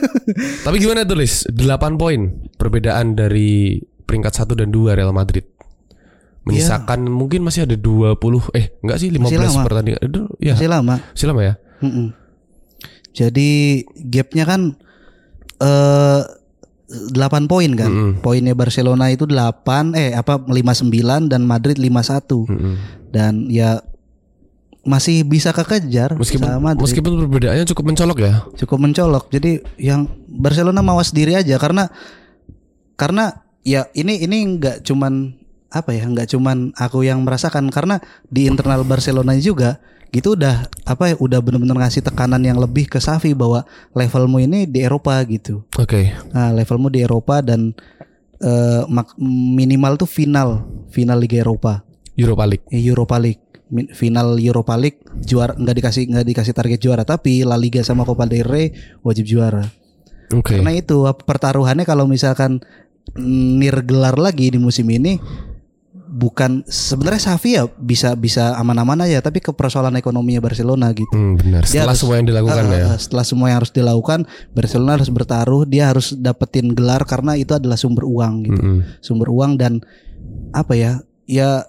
Tapi 0.65 0.77
gimana 0.81 1.05
tulis? 1.05 1.49
8 1.51 2.01
poin 2.01 2.21
perbedaan 2.57 3.17
dari 3.17 3.80
peringkat 4.11 4.35
1 4.35 4.59
dan 4.59 4.69
2 4.69 4.91
Real 4.93 5.15
Madrid. 5.15 5.47
Menyisakan 6.43 7.07
mungkin 7.07 7.47
masih 7.47 7.63
ada 7.63 7.77
20 7.77 8.17
eh 8.57 8.75
enggak 8.81 8.99
sih 8.99 9.13
15 9.13 9.23
Masih 9.23 9.39
lama. 9.39 9.63
pertandingan. 9.63 10.01
Aduh, 10.03 10.27
ya. 10.41 10.55
Masih 10.59 10.69
lama. 10.69 10.95
Masih 10.99 11.27
lama 11.29 11.41
ya? 11.41 11.55
Mm-mm. 11.79 12.07
Jadi 13.13 13.51
gapnya 14.09 14.45
kan 14.45 14.61
eh 15.61 16.23
8 16.91 17.47
poin 17.47 17.71
kan. 17.77 17.87
Mm-mm. 17.87 18.13
Poinnya 18.19 18.57
Barcelona 18.57 19.15
itu 19.15 19.29
8 19.29 19.95
eh 19.95 20.11
apa 20.11 20.43
59 20.43 21.31
dan 21.31 21.47
Madrid 21.47 21.79
51. 21.79 22.51
Mm-mm. 22.51 22.75
Dan 23.15 23.47
ya 23.47 23.79
masih 24.81 25.29
bisa 25.29 25.53
kekejar 25.53 26.17
Meskipun 26.17 26.49
sama 26.49 26.73
Madrid. 26.73 26.89
meskipun 26.89 27.13
perbedaannya 27.21 27.69
cukup 27.69 27.85
mencolok 27.85 28.19
ya. 28.19 28.33
cukup 28.57 28.79
mencolok. 28.81 29.25
Jadi 29.29 29.61
yang 29.77 30.09
Barcelona 30.27 30.81
mawas 30.81 31.13
diri 31.13 31.37
aja 31.37 31.61
karena 31.61 31.93
karena 32.97 33.45
ya 33.63 33.89
ini 33.93 34.23
ini 34.23 34.57
nggak 34.57 34.83
cuman 34.83 35.37
apa 35.71 35.95
ya 35.95 36.03
nggak 36.03 36.29
cuman 36.33 36.75
aku 36.75 37.07
yang 37.07 37.23
merasakan 37.23 37.71
karena 37.71 38.03
di 38.27 38.51
internal 38.51 38.83
Barcelona 38.83 39.39
juga 39.39 39.79
gitu 40.11 40.35
udah 40.35 40.67
apa 40.83 41.15
ya 41.15 41.17
udah 41.17 41.39
benar-benar 41.39 41.87
ngasih 41.87 42.03
tekanan 42.03 42.43
yang 42.43 42.59
lebih 42.59 42.91
ke 42.91 42.99
Safi 42.99 43.31
bahwa 43.31 43.63
levelmu 43.95 44.43
ini 44.43 44.67
di 44.67 44.83
Eropa 44.83 45.15
gitu. 45.23 45.63
Oke. 45.79 46.11
Nah, 46.35 46.51
levelmu 46.51 46.91
di 46.91 47.07
Eropa 47.07 47.39
dan 47.39 47.71
mak- 48.91 49.15
minimal 49.21 49.95
tuh 49.95 50.11
final 50.11 50.67
final 50.91 51.15
Liga 51.15 51.39
Eropa, 51.39 51.87
Europa 52.19 52.45
League. 52.49 52.67
eh, 52.73 52.83
Europa 52.83 53.17
League. 53.23 53.43
Final 53.95 54.35
Europa 54.43 54.75
League 54.75 54.99
juara 55.23 55.55
nggak 55.55 55.77
dikasih 55.79 56.03
nggak 56.11 56.27
dikasih 56.27 56.55
target 56.59 56.83
juara 56.83 57.07
tapi 57.07 57.47
La 57.47 57.55
Liga 57.55 57.87
sama 57.87 58.03
Copa 58.03 58.27
del 58.27 58.43
Rey 58.43 58.75
wajib 59.07 59.31
juara. 59.31 59.63
Oke. 60.35 60.59
Karena 60.59 60.75
itu 60.75 61.07
pertaruhannya 61.07 61.87
kalau 61.87 62.11
misalkan 62.11 62.59
mm, 63.13 63.51
nir 63.57 63.77
gelar 63.83 64.17
lagi 64.17 64.49
di 64.49 64.59
musim 64.59 64.87
ini 64.87 65.17
bukan 66.11 66.67
sebenarnya 66.67 67.23
Xavi 67.23 67.51
ya 67.55 67.65
bisa 67.71 68.19
bisa 68.19 68.59
aman-aman 68.59 69.07
aja 69.07 69.23
tapi 69.23 69.39
ke 69.39 69.51
persoalan 69.51 69.95
ekonominya 69.95 70.43
Barcelona 70.43 70.91
gitu. 70.91 71.07
Hmm, 71.11 71.39
benar. 71.39 71.63
Dia 71.63 71.71
Setelah 71.71 71.87
harus- 71.87 72.01
semua 72.03 72.15
yang 72.19 72.27
dilakukan 72.27 72.65
Ah, 72.67 72.75
ya. 72.75 72.85
ah, 72.85 72.99
Setelah 72.99 73.25
semua 73.25 73.47
yang 73.47 73.59
harus 73.63 73.71
dilakukan, 73.71 74.21
Barcelona 74.51 74.93
harus 74.99 75.07
bertaruh, 75.09 75.63
dia 75.65 75.87
harus 75.87 76.11
dapetin 76.13 76.75
gelar 76.75 77.07
karena 77.07 77.39
itu 77.39 77.55
adalah 77.55 77.79
sumber 77.79 78.03
uang 78.05 78.35
gitu. 78.43 78.59
Mm-mm. 78.59 78.79
Sumber 78.99 79.31
uang 79.31 79.55
dan 79.55 79.79
apa 80.51 80.75
ya? 80.75 80.93
Ya 81.31 81.63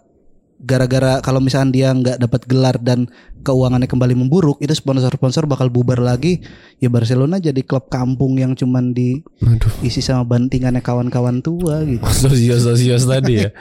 gara-gara 0.62 1.18
kalau 1.26 1.42
misalnya 1.42 1.74
dia 1.74 1.90
nggak 1.90 2.18
dapat 2.22 2.42
gelar 2.46 2.78
dan 2.78 3.10
keuangannya 3.42 3.90
kembali 3.90 4.14
memburuk, 4.14 4.62
itu 4.62 4.70
sponsor-sponsor 4.78 5.50
bakal 5.50 5.74
bubar 5.74 5.98
lagi. 5.98 6.46
Ya 6.78 6.94
Barcelona 6.94 7.42
jadi 7.42 7.66
klub 7.66 7.90
kampung 7.90 8.38
yang 8.38 8.54
cuman 8.54 8.94
diisi 8.94 9.26
Aduh. 9.42 10.02
sama 10.06 10.24
bantingannya 10.30 10.86
kawan-kawan 10.86 11.42
tua 11.42 11.82
gitu. 11.84 12.06
Sosios 12.30 12.62
sosios 12.62 13.04
tadi 13.10 13.42
ya. 13.42 13.50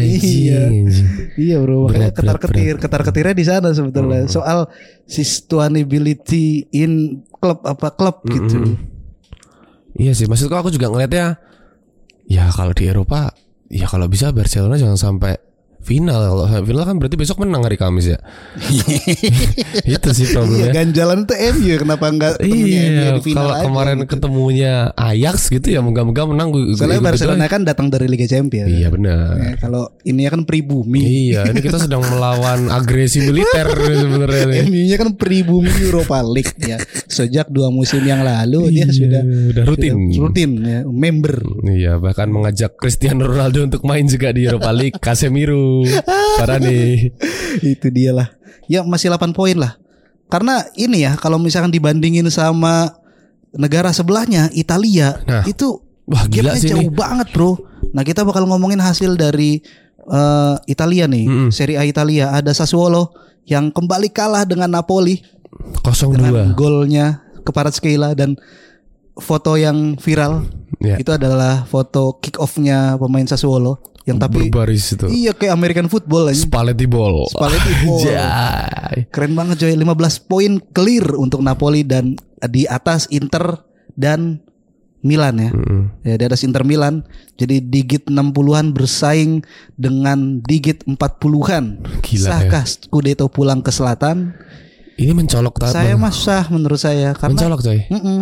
Iya. 0.00 0.60
Iya 1.38 1.56
bro, 1.62 1.86
makanya 1.86 2.10
Berat, 2.10 2.18
ketar 2.18 2.36
berat, 2.36 2.42
ketir, 2.42 2.74
ketar 2.82 3.02
ketirnya 3.06 3.34
di 3.38 3.44
sana 3.46 3.68
sebetulnya. 3.70 4.26
Soal 4.26 4.66
sustainability 5.06 6.66
in 6.74 7.22
klub 7.38 7.62
apa 7.62 7.94
klub 7.94 8.26
gitu. 8.26 8.74
Iya 9.94 10.12
sih, 10.14 10.26
maksudku 10.26 10.54
aku 10.54 10.74
juga 10.74 10.90
ngeliatnya 10.90 11.38
ya 12.30 12.46
kalau 12.54 12.70
di 12.70 12.86
Eropa 12.86 13.34
ya 13.70 13.90
kalau 13.90 14.06
bisa 14.06 14.30
Barcelona 14.30 14.78
jangan 14.78 14.98
sampai 14.98 15.49
final. 15.80 16.24
Final 16.60 16.84
kan 16.84 16.96
berarti 16.96 17.16
besok 17.16 17.40
menang 17.40 17.62
hari 17.62 17.74
Kamis 17.74 18.06
ya. 18.08 18.18
Itu 19.86 20.08
sih 20.10 20.26
Iya, 20.26 20.34
problemnya. 20.36 20.70
ganjalan 20.72 21.18
tuh 21.24 21.36
MU 21.52 21.74
kenapa 21.76 22.04
enggak 22.06 22.34
MU 22.38 22.54
Iya, 22.54 23.16
di 23.16 23.22
final 23.22 23.46
kalau 23.50 23.64
kemarin 23.66 23.96
gitu. 23.98 24.08
ketemunya 24.10 24.72
Ajax 24.92 25.36
gitu 25.48 25.66
ya 25.66 25.80
moga-moga 25.80 26.22
menang. 26.26 26.48
Soalnya 26.74 27.00
Barcelona 27.00 27.44
kan 27.46 27.62
datang 27.62 27.88
dari 27.88 28.06
Liga 28.06 28.24
Champions. 28.24 28.70
Iya 28.70 28.88
benar. 28.88 29.34
Ya, 29.36 29.52
kalau 29.56 29.90
ini 30.02 30.26
kan 30.26 30.42
pribumi. 30.44 31.02
Iya, 31.30 31.50
ini 31.50 31.58
kita 31.58 31.78
sedang 31.78 32.02
melawan 32.10 32.68
agresi 32.68 33.22
militer 33.22 33.66
sebenarnya 33.66 34.44
nih. 34.46 34.60
MU-nya 34.64 34.96
kan 34.96 35.10
pribumi 35.14 35.70
Europa 35.80 36.20
League 36.22 36.54
ya. 36.58 36.78
Sejak 37.06 37.48
dua 37.48 37.68
musim 37.68 38.00
yang 38.00 38.22
lalu 38.22 38.70
dia 38.70 38.86
Iya, 38.86 38.86
sudah 38.90 39.22
udah 39.22 39.64
rutin. 39.66 39.94
sudah 40.08 40.20
rutin 40.22 40.50
ya, 40.60 40.80
member. 40.84 41.36
Iya, 41.66 41.92
bahkan 41.96 42.28
mengajak 42.28 42.76
Cristiano 42.76 43.26
Ronaldo 43.26 43.62
untuk 43.62 43.82
main 43.82 44.06
juga 44.06 44.30
di 44.30 44.46
Europa 44.46 44.70
League, 44.70 44.98
Casemiro, 45.04 45.69
Varane. 46.36 47.10
Itu 47.74 47.88
dialah. 47.88 48.30
Ya 48.66 48.82
masih 48.82 49.08
8 49.08 49.30
poin 49.30 49.54
lah. 49.54 49.76
Karena 50.26 50.62
ini 50.74 51.02
ya 51.02 51.14
kalau 51.14 51.36
misalkan 51.36 51.68
dibandingin 51.68 52.26
sama 52.28 52.94
negara 53.50 53.90
sebelahnya 53.90 54.46
Italia 54.52 55.18
Nah, 55.26 55.42
itu 55.42 55.82
Wah, 56.06 56.22
gila 56.26 56.54
sih 56.54 56.70
jauh 56.70 56.78
ini. 56.80 56.90
banget 56.90 57.30
bro. 57.30 57.58
Nah 57.90 58.02
kita 58.02 58.22
bakal 58.22 58.46
ngomongin 58.46 58.78
hasil 58.78 59.14
dari 59.14 59.58
eh, 60.00 60.54
Italia 60.64 61.06
nih, 61.06 61.26
Mm-mm. 61.26 61.50
Serie 61.50 61.74
A 61.74 61.82
Italia. 61.82 62.30
Ada 62.30 62.54
Sassuolo 62.54 63.10
yang 63.42 63.70
kembali 63.70 64.10
kalah 64.10 64.46
dengan 64.46 64.70
Napoli 64.70 65.18
dengan 66.14 66.54
02. 66.54 66.54
golnya 66.54 67.06
Kvaratskhelia 67.42 68.14
dan 68.14 68.38
foto 69.16 69.54
yang 69.54 69.98
viral 69.98 70.46
Ya. 70.80 70.96
itu 70.96 71.12
adalah 71.12 71.68
foto 71.68 72.16
kick 72.16 72.40
off-nya 72.40 72.96
pemain 72.96 73.26
Sassuolo 73.26 73.84
yang 74.10 74.18
tapi 74.18 74.50
berbaris 74.50 74.98
itu. 74.98 75.06
iya 75.08 75.30
kayak 75.30 75.54
American 75.54 75.86
football 75.86 76.28
aja. 76.28 76.42
Spalletti 76.42 76.86
ball. 76.90 77.30
Spalletti 77.30 77.72
ball. 77.86 78.00
Jai. 78.02 79.06
Keren 79.14 79.32
banget 79.38 79.62
coy 79.62 79.74
15 79.74 80.28
poin 80.28 80.52
clear 80.74 81.06
untuk 81.14 81.40
Napoli 81.40 81.86
dan 81.86 82.18
di 82.50 82.66
atas 82.66 83.06
Inter 83.14 83.62
dan 83.94 84.42
Milan 85.00 85.40
ya. 85.40 85.50
Mm-mm. 85.52 86.04
Ya 86.04 86.14
di 86.20 86.24
atas 86.28 86.44
Inter 86.44 86.66
Milan. 86.66 87.04
Jadi 87.40 87.64
digit 87.64 88.04
60-an 88.10 88.76
bersaing 88.76 89.40
dengan 89.80 90.44
digit 90.44 90.84
40-an. 90.84 91.64
Gila 92.04 92.26
ya. 92.28 92.30
Sahkah 92.36 92.64
Scudetto 92.68 93.32
pulang 93.32 93.64
ke 93.64 93.72
selatan? 93.72 94.36
Ini 95.00 95.16
mencolok 95.16 95.56
tak 95.56 95.72
Saya 95.72 95.96
mah 95.96 96.12
sah 96.12 96.44
menurut 96.52 96.76
saya 96.76 97.16
karena 97.16 97.32
mencolok 97.32 97.60
coy. 97.64 97.80
Mm-mm, 97.88 98.20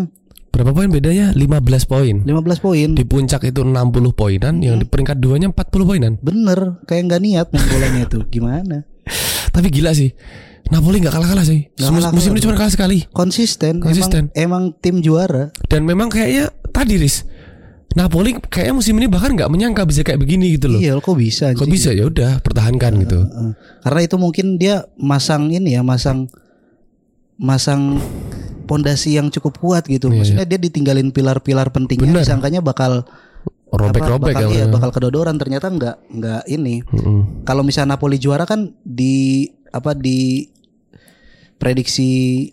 Berapa 0.59 0.75
poin 0.75 0.91
bedanya? 0.91 1.31
15 1.39 1.87
poin. 1.87 2.15
15 2.27 2.59
poin. 2.59 2.89
Di 2.99 3.07
puncak 3.07 3.47
itu 3.47 3.63
60 3.63 3.79
poinan, 4.11 4.59
yang 4.59 4.83
di 4.83 4.91
peringkat 4.91 5.23
duanya 5.23 5.55
40 5.55 5.87
poinan. 5.87 6.13
Bener, 6.19 6.83
kayak 6.83 7.07
nggak 7.07 7.23
niat 7.23 7.47
main 7.55 7.67
bolanya 7.71 8.01
itu. 8.11 8.19
Gimana? 8.27 8.83
Tapi 9.55 9.71
gila 9.71 9.95
sih. 9.95 10.11
Napoli 10.75 10.99
nggak 10.99 11.15
kalah-kalah 11.15 11.47
sih. 11.47 11.71
Nggak 11.79 11.79
Mus- 11.79 11.87
kalah-kalah. 12.11 12.15
musim 12.19 12.31
ini 12.35 12.41
cuma 12.43 12.55
kalah 12.59 12.75
sekali. 12.75 12.99
Konsisten, 13.15 13.79
Konsisten. 13.79 14.35
Emang, 14.35 14.75
emang 14.75 14.83
tim 14.83 14.99
juara. 14.99 15.55
Dan 15.71 15.87
memang 15.87 16.11
kayaknya 16.11 16.51
tadi 16.75 16.99
Riz 16.99 17.23
Napoli 17.97 18.37
kayaknya 18.37 18.75
musim 18.77 18.95
ini 19.01 19.09
bahkan 19.09 19.33
nggak 19.33 19.49
menyangka 19.49 19.83
bisa 19.89 20.05
kayak 20.05 20.21
begini 20.21 20.61
gitu 20.61 20.69
loh. 20.69 20.79
Iya, 20.83 21.01
kok 21.01 21.17
bisa? 21.17 21.57
Kok 21.57 21.67
bisa 21.67 21.91
ya 21.97 22.05
udah 22.05 22.45
pertahankan 22.45 22.93
gitu. 23.01 23.25
Heeh. 23.25 23.51
Karena 23.81 24.01
itu 24.05 24.17
mungkin 24.21 24.61
dia 24.61 24.85
masang 25.01 25.49
ini 25.49 25.73
ya, 25.73 25.81
masang 25.81 26.29
masang 27.41 27.97
pondasi 28.69 29.17
yang 29.17 29.33
cukup 29.33 29.57
kuat 29.57 29.89
gitu. 29.89 30.13
Iya, 30.13 30.21
Maksudnya 30.21 30.47
dia 30.47 30.61
ditinggalin 30.61 31.09
pilar-pilar 31.11 31.73
pentingnya, 31.73 32.21
Bener. 32.21 32.23
disangkanya 32.29 32.61
bakal 32.61 33.09
Robek-robek 33.69 34.33
bakal, 34.33 34.49
ya. 34.49 34.53
iya, 34.53 34.65
mereka. 34.65 34.75
bakal 34.81 34.91
kedodoran 34.97 35.37
ternyata 35.37 35.69
nggak 35.69 35.97
nggak 36.09 36.43
ini. 36.49 36.81
Mm-mm. 36.89 37.45
Kalau 37.45 37.61
misalnya 37.61 37.97
Napoli 37.97 38.17
juara 38.17 38.49
kan 38.49 38.73
di 38.81 39.45
apa 39.69 39.93
di 39.93 40.49
prediksi 41.59 42.09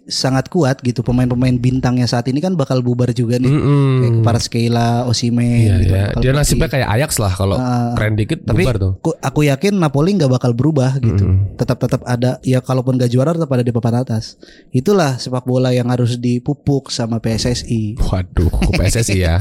sangat 0.05 0.49
kuat 0.49 0.81
gitu 0.81 0.99
pemain-pemain 0.99 1.53
bintangnya 1.55 2.05
saat 2.05 2.25
ini 2.25 2.41
kan 2.41 2.53
bakal 2.53 2.81
bubar 2.81 3.13
juga 3.13 3.37
nih. 3.37 3.47
Mm-mm. 3.47 3.93
Kayak 4.01 4.13
Kvaratskhelia, 4.21 4.89
Osimhen 5.05 5.43
Hmm. 5.45 5.61
Iya, 5.61 5.75
gitu. 5.79 5.93
iya. 5.93 6.05
Dia 6.19 6.31
nasibnya 6.33 6.67
kayak 6.67 6.89
Ajax 6.89 7.11
lah 7.17 7.31
kalau 7.31 7.55
Ah, 7.55 7.93
keren 7.93 8.17
dikit 8.17 8.41
Tapi 8.41 8.65
bubar 8.65 8.75
tuh. 8.75 8.93
aku, 8.97 9.11
aku 9.15 9.39
yakin 9.45 9.77
Napoli 9.77 10.17
nggak 10.17 10.31
bakal 10.31 10.51
berubah 10.51 10.97
gitu. 10.97 11.21
Mm-mm. 11.21 11.53
Tetap 11.55 11.77
tetap 11.77 12.01
ada 12.03 12.41
ya 12.41 12.59
kalaupun 12.59 12.97
gak 12.97 13.07
juara 13.07 13.31
tetap 13.31 13.49
ada 13.49 13.61
di 13.61 13.69
papan 13.69 14.01
atas. 14.01 14.41
Itulah 14.71 15.15
sepak 15.15 15.45
bola 15.45 15.69
yang 15.69 15.85
harus 15.87 16.17
dipupuk 16.17 16.89
sama 16.89 17.21
PSSI. 17.21 18.01
Waduh, 18.01 18.49
PSSI 18.73 19.17
ya. 19.21 19.37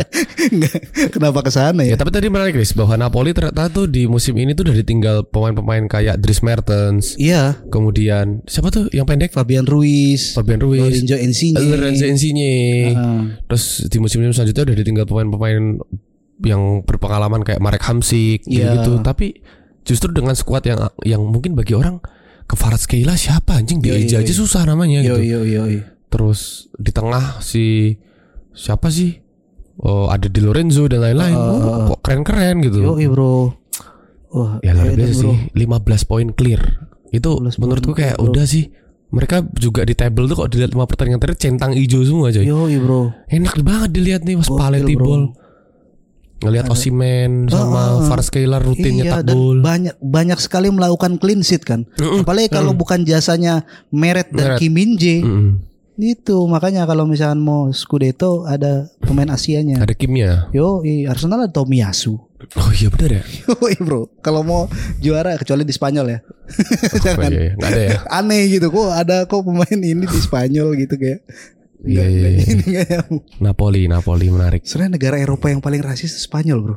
Kenapa 1.14 1.40
ke 1.40 1.50
sana 1.50 1.81
ya 1.83 1.94
ya? 1.94 1.96
tapi 1.96 2.11
tadi 2.11 2.27
menarik 2.29 2.55
Riz 2.55 2.74
bahwa 2.74 2.98
Napoli 2.98 3.31
ternyata 3.31 3.70
tuh 3.70 3.87
di 3.87 4.05
musim 4.05 4.35
ini 4.35 4.53
tuh 4.53 4.66
udah 4.66 4.77
ditinggal 4.77 5.16
pemain-pemain 5.24 5.87
kayak 5.87 6.18
Dries 6.18 6.42
Mertens, 6.42 7.14
Iya, 7.16 7.62
kemudian 7.70 8.42
siapa 8.44 8.68
tuh 8.68 8.90
yang 8.90 9.07
pendek? 9.07 9.31
Fabian 9.31 9.54
Ruiz, 9.62 10.35
Fabian 10.35 10.59
Ruiz, 10.59 10.83
Lorenzo 10.83 11.14
Insigne. 11.14 11.62
Lorenzo 11.62 12.03
Insigne. 12.03 12.51
Ah, 12.93 13.23
Terus 13.47 13.87
di 13.87 14.03
musim 14.03 14.19
ini 14.19 14.35
selanjutnya 14.35 14.67
udah 14.67 14.77
ditinggal 14.77 15.07
pemain-pemain 15.07 15.79
yang 16.43 16.83
berpengalaman 16.83 17.47
kayak 17.47 17.62
Marek 17.62 17.87
Hamsik 17.87 18.43
Iya. 18.45 18.83
gitu. 18.83 18.99
Tapi 19.01 19.38
justru 19.87 20.11
dengan 20.11 20.35
skuad 20.35 20.67
yang 20.67 20.83
yang 21.07 21.23
mungkin 21.23 21.55
bagi 21.55 21.73
orang 21.73 22.03
Kvaratskhelia 22.45 23.14
siapa 23.14 23.57
anjing 23.57 23.79
Iya, 23.79 23.95
dia 23.95 23.95
iya, 23.97 24.19
aja 24.21 24.29
iya. 24.29 24.37
susah 24.37 24.62
namanya 24.64 24.99
yo 25.01 25.17
gitu. 25.17 25.23
yo 25.25 25.40
yo. 25.47 25.62
yo. 25.71 25.81
Terus 26.11 26.67
di 26.75 26.90
tengah 26.90 27.38
si 27.38 27.95
siapa 28.51 28.90
sih? 28.90 29.23
Oh, 29.77 30.07
ada 30.07 30.27
Di 30.27 30.38
Lorenzo 30.38 30.87
dan 30.87 31.03
lain-lain. 31.03 31.35
Ah, 31.35 31.51
Oh, 31.51 31.79
kok 31.90 32.01
keren-keren 32.03 32.62
gitu. 32.62 32.79
Yo, 32.79 32.95
bro. 33.11 33.59
Wah, 34.31 34.59
ya 34.62 34.71
luar 34.71 34.95
biasa 34.95 35.14
sih. 35.27 35.37
15 35.51 36.03
poin 36.05 36.29
clear. 36.31 36.62
Itu 37.11 37.38
15 37.38 37.59
menurutku 37.59 37.90
kayak 37.93 38.19
bro. 38.19 38.31
udah 38.31 38.47
sih. 38.47 38.71
Mereka 39.14 39.37
juga 39.55 39.87
di 39.87 39.94
table 39.94 40.27
tuh 40.27 40.37
kok 40.42 40.50
dilihat 40.50 40.74
lima 40.74 40.90
pertandingan 40.90 41.22
terakhir 41.22 41.38
centang 41.38 41.70
hijau 41.70 42.03
semua 42.03 42.35
coy. 42.35 42.42
Yo, 42.42 42.66
bro. 42.83 43.14
Enak 43.31 43.55
banget 43.62 43.90
dilihat 43.94 44.22
nih 44.27 44.35
Mas 44.35 44.50
Paletti 44.50 44.94
ball. 44.98 45.31
Ngelihat 46.42 46.68
Osimen 46.68 47.48
sama 47.48 48.05
ah. 48.05 48.05
Varskeila 48.05 48.61
rutin 48.61 49.00
iya, 49.00 49.16
nyetak 49.16 49.33
gol. 49.33 49.64
banyak 49.64 49.96
banyak 50.03 50.37
sekali 50.37 50.68
melakukan 50.68 51.16
clean 51.16 51.40
sheet 51.40 51.64
kan. 51.64 51.88
Mm-mm. 51.96 52.27
Apalagi 52.27 52.53
kalau 52.53 52.77
bukan 52.77 53.07
jasanya 53.09 53.64
Meret 53.88 54.29
dan 54.29 54.53
Meret. 54.53 54.61
Kim 54.61 54.77
Min 54.77 55.00
Jae. 55.00 55.24
Mm-mm. 55.24 55.64
Itu 55.94 56.50
makanya 56.50 56.90
kalau 56.90 57.07
misalkan 57.07 57.38
mau 57.38 57.70
Scudetto 57.70 58.50
ada 58.50 58.90
pemain 58.98 59.31
Asianya. 59.31 59.79
Ada 59.79 59.94
Kimnya. 59.94 60.50
Yo, 60.50 60.83
i, 60.83 61.07
Arsenal 61.07 61.46
ada 61.46 61.55
Tomiyasu. 61.55 62.18
Oh 62.55 62.71
iya 62.71 62.89
benar 62.93 63.11
ya. 63.19 63.23
Yoi 63.49 63.77
bro, 63.81 64.13
kalau 64.21 64.45
mau 64.45 64.63
juara 65.01 65.35
kecuali 65.37 65.65
di 65.65 65.73
Spanyol 65.73 66.07
ya. 66.13 66.19
Oh, 66.21 66.99
Jangan 67.01 67.31
iya, 67.33 67.41
iya. 67.41 67.53
Nggak 67.57 67.71
ada 67.73 67.83
ya. 67.83 67.99
aneh 68.21 68.42
gitu 68.53 68.67
kok 68.69 68.88
ada 68.92 69.17
kok 69.25 69.40
pemain 69.42 69.81
ini 69.81 70.05
di 70.05 70.19
Spanyol 70.21 70.69
gitu 70.77 70.95
kayak. 70.95 71.21
Iya, 71.85 72.05
iya, 72.09 72.29
iya. 72.65 72.85
Napoli, 73.45 73.85
Napoli 73.85 74.33
menarik. 74.33 74.65
Sebenarnya 74.65 74.97
negara 74.97 75.17
Eropa 75.21 75.53
yang 75.53 75.61
paling 75.61 75.85
rasis 75.85 76.17
Spanyol 76.17 76.59
bro. 76.61 76.77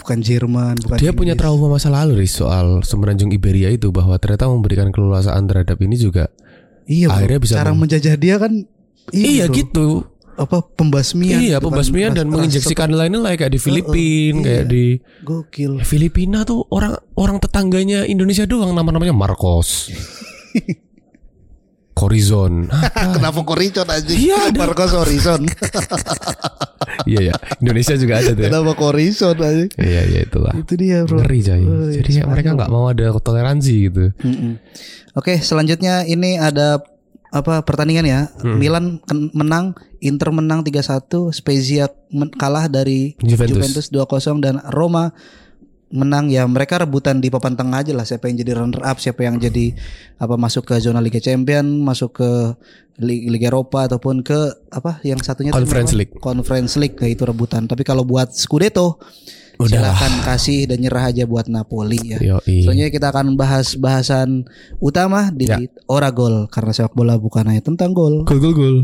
Bukan 0.00 0.24
Jerman, 0.24 0.80
bukan. 0.80 0.96
Dia 0.96 1.12
punya 1.12 1.36
Inggris. 1.36 1.44
trauma 1.44 1.68
masa 1.68 1.92
lalu 1.92 2.24
Riz, 2.24 2.32
soal 2.32 2.80
semenanjung 2.80 3.28
Iberia 3.28 3.68
itu 3.68 3.92
bahwa 3.92 4.16
ternyata 4.16 4.48
memberikan 4.48 4.88
keleluasaan 4.88 5.44
terhadap 5.44 5.76
ini 5.84 6.00
juga 6.00 6.32
Iya 6.88 7.12
bro. 7.12 7.16
akhirnya 7.20 7.38
bisa 7.44 7.54
Cara 7.60 7.72
menjajah 7.76 8.16
dia 8.16 8.36
kan. 8.40 8.52
Iya 9.12 9.44
bro. 9.46 9.54
gitu. 9.54 9.86
Apa 10.40 10.64
pembasmian 10.64 11.36
Iya, 11.38 11.56
pembasmian 11.60 12.16
dan 12.16 12.26
menginjeksikan 12.26 12.88
nilai-nilai 12.88 13.36
kayak 13.36 13.52
di 13.52 13.60
Filipina, 13.60 14.40
iya. 14.40 14.42
kayak 14.42 14.64
di 14.66 14.84
gokil 15.20 15.72
Ya, 15.76 15.84
Filipina 15.84 16.42
tuh 16.42 16.64
orang 16.68 16.96
orang 17.14 17.36
tetangganya 17.38 18.02
Indonesia 18.02 18.48
doang 18.48 18.72
nama-namanya 18.72 19.12
Marcos. 19.12 19.92
Corizon. 21.92 22.64
Ah, 22.72 23.12
kenapa 23.20 23.44
Corison 23.44 23.84
aja 23.84 24.08
Iya. 24.08 24.48
Marcos 24.56 24.96
Horizon 24.96 25.44
iya 27.10 27.20
ya, 27.28 27.34
Indonesia 27.60 27.92
juga 27.94 28.18
ada 28.18 28.32
tuh. 28.32 28.40
Ya. 28.40 28.48
kenapa 28.48 28.72
Corison 28.72 29.36
aja 29.36 29.64
Iya 29.76 30.00
iya 30.08 30.20
itulah. 30.24 30.54
itu 30.56 30.74
dia 30.80 31.04
bro 31.04 31.20
Ngeri 31.20 31.40
coy. 31.44 31.60
Oh, 31.62 31.88
Jadi 31.92 32.10
ya, 32.16 32.24
mereka 32.24 32.56
nggak 32.56 32.70
mau 32.72 32.88
ada 32.88 33.12
toleransi 33.12 33.74
gitu. 33.84 34.04
Mm-mm. 34.16 34.52
Oke, 35.12 35.36
selanjutnya 35.38 36.08
ini 36.08 36.40
ada 36.40 36.80
apa 37.30 37.62
pertandingan 37.62 38.06
ya. 38.06 38.20
Hmm. 38.42 38.58
Milan 38.58 38.84
menang, 39.32 39.72
Inter 39.98 40.30
menang 40.30 40.66
3-1, 40.66 41.30
Spezia 41.30 41.86
men- 42.10 42.34
kalah 42.34 42.66
dari 42.66 43.14
Juventus. 43.22 43.54
Juventus 43.54 43.86
2-0 43.88 44.42
dan 44.42 44.58
Roma 44.68 45.14
menang 45.90 46.30
ya 46.30 46.46
mereka 46.46 46.78
rebutan 46.78 47.18
di 47.18 47.34
papan 47.34 47.58
tengah 47.58 47.82
aja 47.82 47.90
lah 47.90 48.06
siapa 48.06 48.30
yang 48.30 48.38
jadi 48.38 48.62
runner 48.62 48.78
up 48.86 49.02
siapa 49.02 49.26
yang 49.26 49.42
jadi 49.42 49.74
apa 50.22 50.38
masuk 50.38 50.70
ke 50.70 50.78
zona 50.78 51.02
Liga 51.02 51.18
Champion 51.18 51.66
masuk 51.82 52.22
ke 52.22 52.30
Li- 53.02 53.26
Liga 53.26 53.50
Eropa 53.50 53.90
ataupun 53.90 54.22
ke 54.22 54.38
apa 54.70 55.02
yang 55.02 55.18
satunya 55.18 55.50
Conference? 55.50 55.90
League. 55.90 56.14
Conference 56.22 56.78
League 56.78 56.94
itu 56.94 57.26
rebutan 57.26 57.66
tapi 57.66 57.82
kalau 57.82 58.06
buat 58.06 58.30
Scudetto 58.30 59.02
Silakan 59.68 60.14
kasih 60.24 60.64
dan 60.64 60.80
nyerah 60.80 61.12
aja 61.12 61.28
buat 61.28 61.44
Napoli 61.52 62.16
ya 62.16 62.18
Yoi. 62.20 62.64
Selanjutnya 62.64 62.92
kita 62.92 63.06
akan 63.12 63.36
bahas 63.36 63.76
bahasan 63.76 64.48
utama 64.80 65.28
di 65.28 65.50
Ya. 65.50 65.58
Ora 65.90 66.14
Gol 66.14 66.46
karena 66.48 66.70
sepak 66.72 66.94
bola 66.94 67.18
bukan 67.18 67.44
hanya 67.44 67.60
tentang 67.60 67.90
gol. 67.90 68.22
Gol 68.24 68.38
gol 68.38 68.54
gol. 68.54 68.78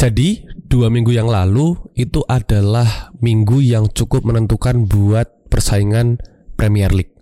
Jadi 0.00 0.48
dua 0.64 0.88
minggu 0.88 1.12
yang 1.12 1.28
lalu 1.28 1.76
itu 1.92 2.24
adalah 2.24 3.12
minggu 3.20 3.60
yang 3.60 3.84
cukup 3.92 4.24
menentukan 4.24 4.88
buat 4.88 5.28
persaingan 5.52 6.16
Premier 6.56 6.88
League. 6.88 7.19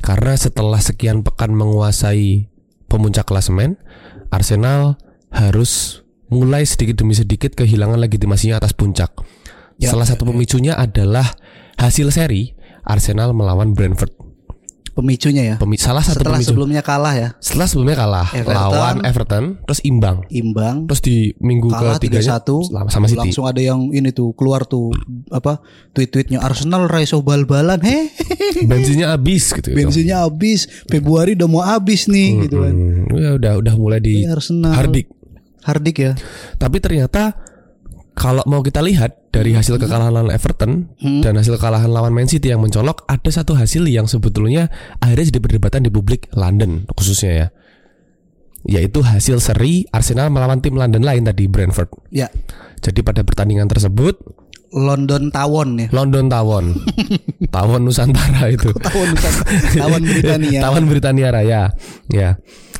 Karena 0.00 0.32
setelah 0.36 0.80
sekian 0.80 1.20
pekan 1.20 1.52
menguasai 1.52 2.48
pemuncak 2.88 3.28
klasemen, 3.28 3.76
Arsenal 4.32 4.96
harus 5.30 6.02
mulai 6.30 6.64
sedikit 6.64 7.02
demi 7.02 7.12
sedikit 7.12 7.52
kehilangan 7.54 8.00
legitimasinya 8.00 8.62
atas 8.62 8.72
puncak. 8.72 9.12
Ya, 9.76 9.92
Salah 9.92 10.08
satu 10.08 10.28
pemicunya 10.28 10.76
adalah 10.76 11.24
hasil 11.76 12.12
seri 12.12 12.56
Arsenal 12.84 13.32
melawan 13.32 13.72
Brentford. 13.76 14.29
Pemicunya 14.90 15.42
ya. 15.44 15.56
Pemi- 15.56 15.76
salah 15.76 16.00
satu 16.00 16.20
Setelah 16.20 16.36
pemicu. 16.36 16.50
sebelumnya 16.50 16.80
kalah 16.80 17.14
ya, 17.14 17.28
Setelah 17.38 17.66
sebelumnya 17.66 17.96
kalah 17.96 18.28
Everton. 18.30 18.56
lawan 18.56 18.96
Everton, 19.02 19.44
terus 19.62 19.80
imbang. 19.82 20.16
imbang. 20.28 20.76
Terus 20.86 21.00
di 21.00 21.16
minggu 21.38 21.68
Kalah 21.68 21.96
ketiganya 21.96 22.36
3-1 22.36 22.90
sama, 22.90 23.06
City. 23.06 23.16
Langsung 23.16 23.44
ada 23.44 23.58
yang 23.58 23.90
ini 23.90 24.10
tuh 24.10 24.34
keluar 24.34 24.64
tuh 24.64 24.90
apa 25.28 25.62
tweet-tweetnya 25.92 26.38
Arsenal 26.38 26.84
raiso 26.84 27.20
bal-balan. 27.20 27.78
Heh, 27.80 28.10
Bensinnya 28.70 29.10
habis 29.10 29.50
gitu. 29.50 29.70
bensinnya 29.70 30.22
habis. 30.22 30.66
Februari 30.86 31.32
udah 31.32 31.46
mau 31.46 31.62
habis 31.62 32.04
nih 32.04 32.44
gitu 32.44 32.60
kan. 32.60 32.74
Hmm, 32.74 33.14
ya 33.14 33.30
udah 33.34 33.52
udah 33.56 33.74
mulai 33.74 33.98
di 33.98 34.22
Arsenal. 34.24 34.74
hardik. 34.74 35.06
Hardik 35.60 35.96
ya. 35.98 36.12
Tapi 36.56 36.76
ternyata 36.78 37.36
kalau 38.12 38.42
mau 38.44 38.60
kita 38.60 38.80
lihat 38.80 39.30
dari 39.30 39.54
hasil 39.54 39.78
kekalahan 39.78 40.10
lawan 40.10 40.28
Everton 40.28 40.90
Hmm. 40.98 41.22
dan 41.22 41.38
hasil 41.38 41.56
kekalahan 41.56 41.88
lawan 41.88 42.10
Man 42.10 42.26
City 42.26 42.50
yang 42.50 42.60
mencolok, 42.60 43.06
ada 43.06 43.30
satu 43.30 43.54
hasil 43.54 43.86
yang 43.86 44.04
sebetulnya 44.04 44.68
akhirnya 44.98 45.30
jadi 45.30 45.40
perdebatan 45.40 45.86
di 45.86 45.90
publik 45.90 46.26
London 46.32 46.84
khususnya 46.92 47.32
ya. 47.32 47.46
Yaitu 48.60 49.00
hasil 49.00 49.40
seri 49.40 49.88
Arsenal 49.88 50.28
melawan 50.28 50.60
tim 50.60 50.76
London 50.76 51.00
lain 51.00 51.24
tadi 51.24 51.48
Brentford. 51.48 51.88
Ya, 52.12 52.28
Jadi 52.80 53.00
pada 53.00 53.24
pertandingan 53.24 53.68
tersebut 53.68 54.20
London 54.70 55.32
Tawon 55.32 55.80
ya. 55.80 55.88
London 55.90 56.28
Tawon, 56.28 56.76
Tawon 57.54 57.80
Nusantara 57.82 58.52
itu. 58.52 58.70
Tawon 58.76 59.10
Tawon 59.74 60.02
Britania. 60.04 60.60
Tawon 60.68 60.84
Britania 60.86 61.28
Raya. 61.32 61.62
Ya. 62.12 62.36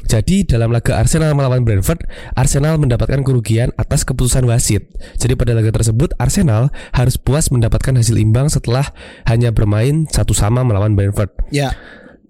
Jadi 0.06 0.48
dalam 0.48 0.72
laga 0.72 0.96
Arsenal 0.96 1.36
melawan 1.36 1.66
Brentford, 1.66 2.06
Arsenal 2.38 2.80
mendapatkan 2.80 3.20
kerugian 3.20 3.74
atas 3.76 4.06
keputusan 4.08 4.46
wasit. 4.48 4.88
Jadi 5.20 5.36
pada 5.36 5.52
laga 5.52 5.74
tersebut 5.74 6.16
Arsenal 6.16 6.72
harus 6.96 7.20
puas 7.20 7.52
mendapatkan 7.52 7.96
hasil 7.96 8.16
imbang 8.16 8.48
setelah 8.48 8.88
hanya 9.28 9.52
bermain 9.52 10.08
satu 10.08 10.32
sama 10.32 10.64
melawan 10.64 10.96
Brentford. 10.96 11.30
Ya. 11.52 11.76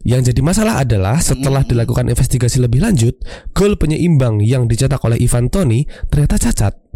Yang 0.00 0.32
jadi 0.32 0.40
masalah 0.40 0.74
adalah 0.80 1.20
setelah 1.20 1.60
dilakukan 1.60 2.08
investigasi 2.08 2.56
lebih 2.56 2.80
lanjut, 2.80 3.20
gol 3.52 3.76
penyeimbang 3.76 4.40
yang 4.40 4.64
dicetak 4.64 5.04
oleh 5.04 5.20
Ivan 5.20 5.52
Toni 5.52 5.84
ternyata 6.08 6.40
cacat. 6.40 6.89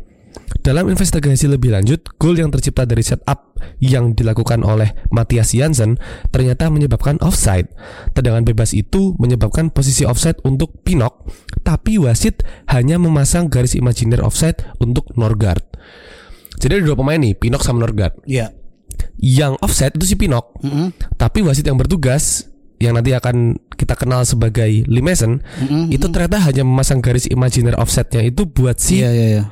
Dalam 0.64 0.88
investigasi 0.88 1.44
lebih 1.44 1.76
lanjut, 1.76 2.00
gol 2.16 2.40
yang 2.40 2.48
tercipta 2.48 2.88
dari 2.88 3.04
setup 3.04 3.52
yang 3.84 4.16
dilakukan 4.16 4.64
oleh 4.64 4.96
Matthias 5.12 5.52
Jansen 5.52 6.00
ternyata 6.32 6.72
menyebabkan 6.72 7.20
offside. 7.20 7.68
Tendangan 8.16 8.48
bebas 8.48 8.72
itu 8.72 9.12
menyebabkan 9.20 9.68
posisi 9.68 10.08
offside 10.08 10.40
untuk 10.44 10.80
Pinok, 10.80 11.28
tapi 11.60 12.00
wasit 12.00 12.44
hanya 12.72 12.96
memasang 12.96 13.52
garis 13.52 13.76
imajiner 13.76 14.24
offside 14.24 14.64
untuk 14.80 15.12
Norgard. 15.20 15.64
Jadi 16.56 16.80
ada 16.80 16.84
dua 16.88 16.96
pemain 16.96 17.20
nih, 17.20 17.36
Pinok 17.36 17.60
sama 17.60 17.84
Norgard. 17.84 18.16
Ya. 18.24 18.56
Yang 19.20 19.60
offside 19.60 19.94
itu 20.00 20.14
si 20.14 20.16
Pinok, 20.16 20.64
Mm-mm. 20.64 20.96
tapi 21.20 21.44
wasit 21.44 21.68
yang 21.68 21.76
bertugas 21.76 22.48
yang 22.82 22.98
nanti 22.98 23.14
akan 23.16 23.56
kita 23.74 23.96
kenal 23.96 24.26
sebagai 24.26 24.68
Lee 24.84 25.00
Mason 25.00 25.40
Mm-mm. 25.40 25.88
itu 25.94 26.04
ternyata 26.10 26.42
hanya 26.42 26.66
memasang 26.66 27.00
garis 27.00 27.24
imajiner 27.30 27.78
offsetnya 27.78 28.20
itu 28.26 28.44
buat 28.44 28.76
si 28.76 29.00
Iya 29.00 29.10
iya 29.14 29.26
iya. 29.40 29.44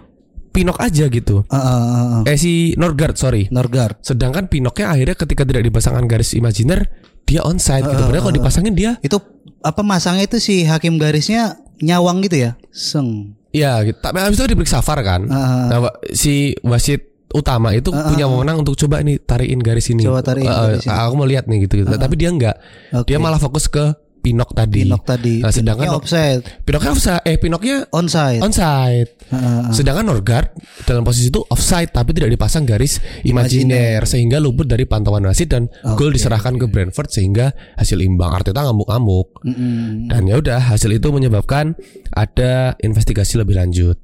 Pinok 0.53 0.77
aja 0.79 1.09
gitu. 1.09 1.49
Ah, 1.49 1.57
ah, 1.57 1.65
ah, 1.65 2.07
ah. 2.21 2.23
Eh 2.29 2.37
si 2.37 2.77
Norgard 2.77 3.17
sorry. 3.17 3.49
Norgard. 3.49 3.97
Sedangkan 4.05 4.53
Pinoknya 4.53 4.93
akhirnya 4.93 5.17
ketika 5.17 5.49
tidak 5.49 5.65
dipasangkan 5.65 6.05
garis 6.05 6.37
imajiner 6.37 6.93
dia 7.25 7.41
onside 7.41 7.89
gitu. 7.89 8.03
Padahal 8.05 8.23
kalau 8.29 8.37
dipasangin 8.37 8.75
dia 8.77 9.01
Itu 9.01 9.17
apa 9.65 9.81
masangnya 9.81 10.29
itu 10.29 10.37
si 10.43 10.69
hakim 10.69 11.01
garisnya 11.01 11.57
nyawang 11.81 12.21
gitu 12.23 12.37
ya? 12.37 12.51
Seng. 12.69 13.41
ya 13.53 13.81
gitu. 13.85 13.97
Tapi 14.01 14.17
habis 14.21 14.37
itu 14.37 14.49
diperiksa 14.49 14.85
VAR 14.85 15.01
kan. 15.05 15.23
Ah, 15.29 15.69
Nah, 15.73 15.79
si 16.13 16.53
wasit 16.65 17.13
utama 17.33 17.73
itu 17.73 17.89
punya 17.89 18.29
wewenang 18.29 18.61
untuk 18.61 18.77
coba 18.77 19.01
ini 19.01 19.17
tarikin 19.17 19.61
garis 19.61 19.89
ini. 19.89 20.05
Coba 20.05 20.21
tarikin 20.21 20.53
eh, 20.53 20.57
garis 20.77 20.85
ini. 20.85 20.93
aku 20.93 21.15
mau 21.17 21.29
lihat 21.29 21.49
nih 21.49 21.65
gitu. 21.65 21.85
gitu. 21.85 21.89
Tapi 21.89 22.15
dia 22.21 22.29
enggak. 22.29 22.57
Oke. 22.93 23.09
Dia 23.09 23.19
malah 23.21 23.41
fokus 23.41 23.67
ke 23.67 23.97
Pinok 24.23 24.55
tadi. 24.55 24.87
Pinok 24.87 25.03
tadi. 25.03 25.43
Nah, 25.43 25.51
sedangkan 25.51 25.91
Pinoknya 25.91 25.99
offside, 25.99 26.43
Pinoknya 26.63 26.91
offside. 26.95 27.23
Eh 27.27 27.37
Pinoknya 27.37 27.77
onside. 27.91 28.39
onside. 28.39 29.09
Ah, 29.35 29.67
ah. 29.67 29.75
Sedangkan 29.75 30.07
Norgard 30.07 30.55
dalam 30.87 31.03
posisi 31.03 31.27
itu 31.27 31.43
offside 31.51 31.91
tapi 31.91 32.15
tidak 32.15 32.31
dipasang 32.31 32.63
garis 32.63 33.03
imajiner 33.27 34.07
sehingga 34.07 34.39
luput 34.39 34.71
dari 34.71 34.87
pantauan 34.87 35.27
wasit 35.27 35.51
dan 35.51 35.67
gol 35.99 36.15
diserahkan 36.15 36.55
ke 36.55 36.71
Brentford 36.71 37.11
sehingga 37.11 37.51
hasil 37.75 37.99
imbang. 37.99 38.31
Arteta 38.31 38.63
ngamuk-ngamuk. 38.63 39.43
Mm-mm. 39.43 40.07
Dan 40.07 40.31
ya 40.31 40.39
udah 40.39 40.71
hasil 40.71 40.95
itu 40.95 41.11
menyebabkan 41.11 41.75
ada 42.15 42.79
investigasi 42.79 43.43
lebih 43.43 43.59
lanjut. 43.59 43.99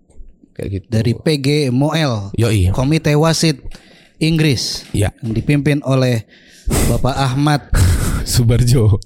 Kayak 0.58 0.68
gitu. 0.74 0.86
Dari 0.90 1.12
PG 1.14 1.46
Moel, 1.70 2.34
Yoi. 2.34 2.74
Komite 2.74 3.14
Wasit 3.14 3.62
Inggris 4.18 4.82
Ya, 4.90 5.14
yang 5.22 5.30
dipimpin 5.30 5.78
oleh 5.86 6.26
Bapak 6.90 7.14
Ahmad 7.14 7.70
Subarjo. 8.28 9.00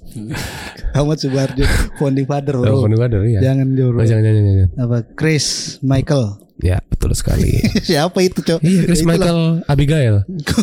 Ahmad 0.91 1.17
Subarjo, 1.17 1.63
founding 1.95 2.27
father 2.27 2.59
bro. 2.59 2.83
Oh, 2.83 2.85
Kader, 2.85 3.23
ya. 3.25 3.39
Jangan 3.41 3.71
Oh, 3.79 3.95
bro. 3.95 4.03
jangan, 4.03 4.21
jangan, 4.21 4.43
jangan. 4.43 4.69
Apa 4.77 4.97
Chris 5.15 5.45
Michael? 5.79 6.43
Ya, 6.61 6.79
betul 6.85 7.15
sekali. 7.15 7.49
Siapa 7.87 8.19
itu 8.19 8.39
cok? 8.39 8.59
iya, 8.61 8.81
Chris 8.85 9.01
Itulah. 9.01 9.15
Michael 9.17 9.39
Abigail. 9.65 10.15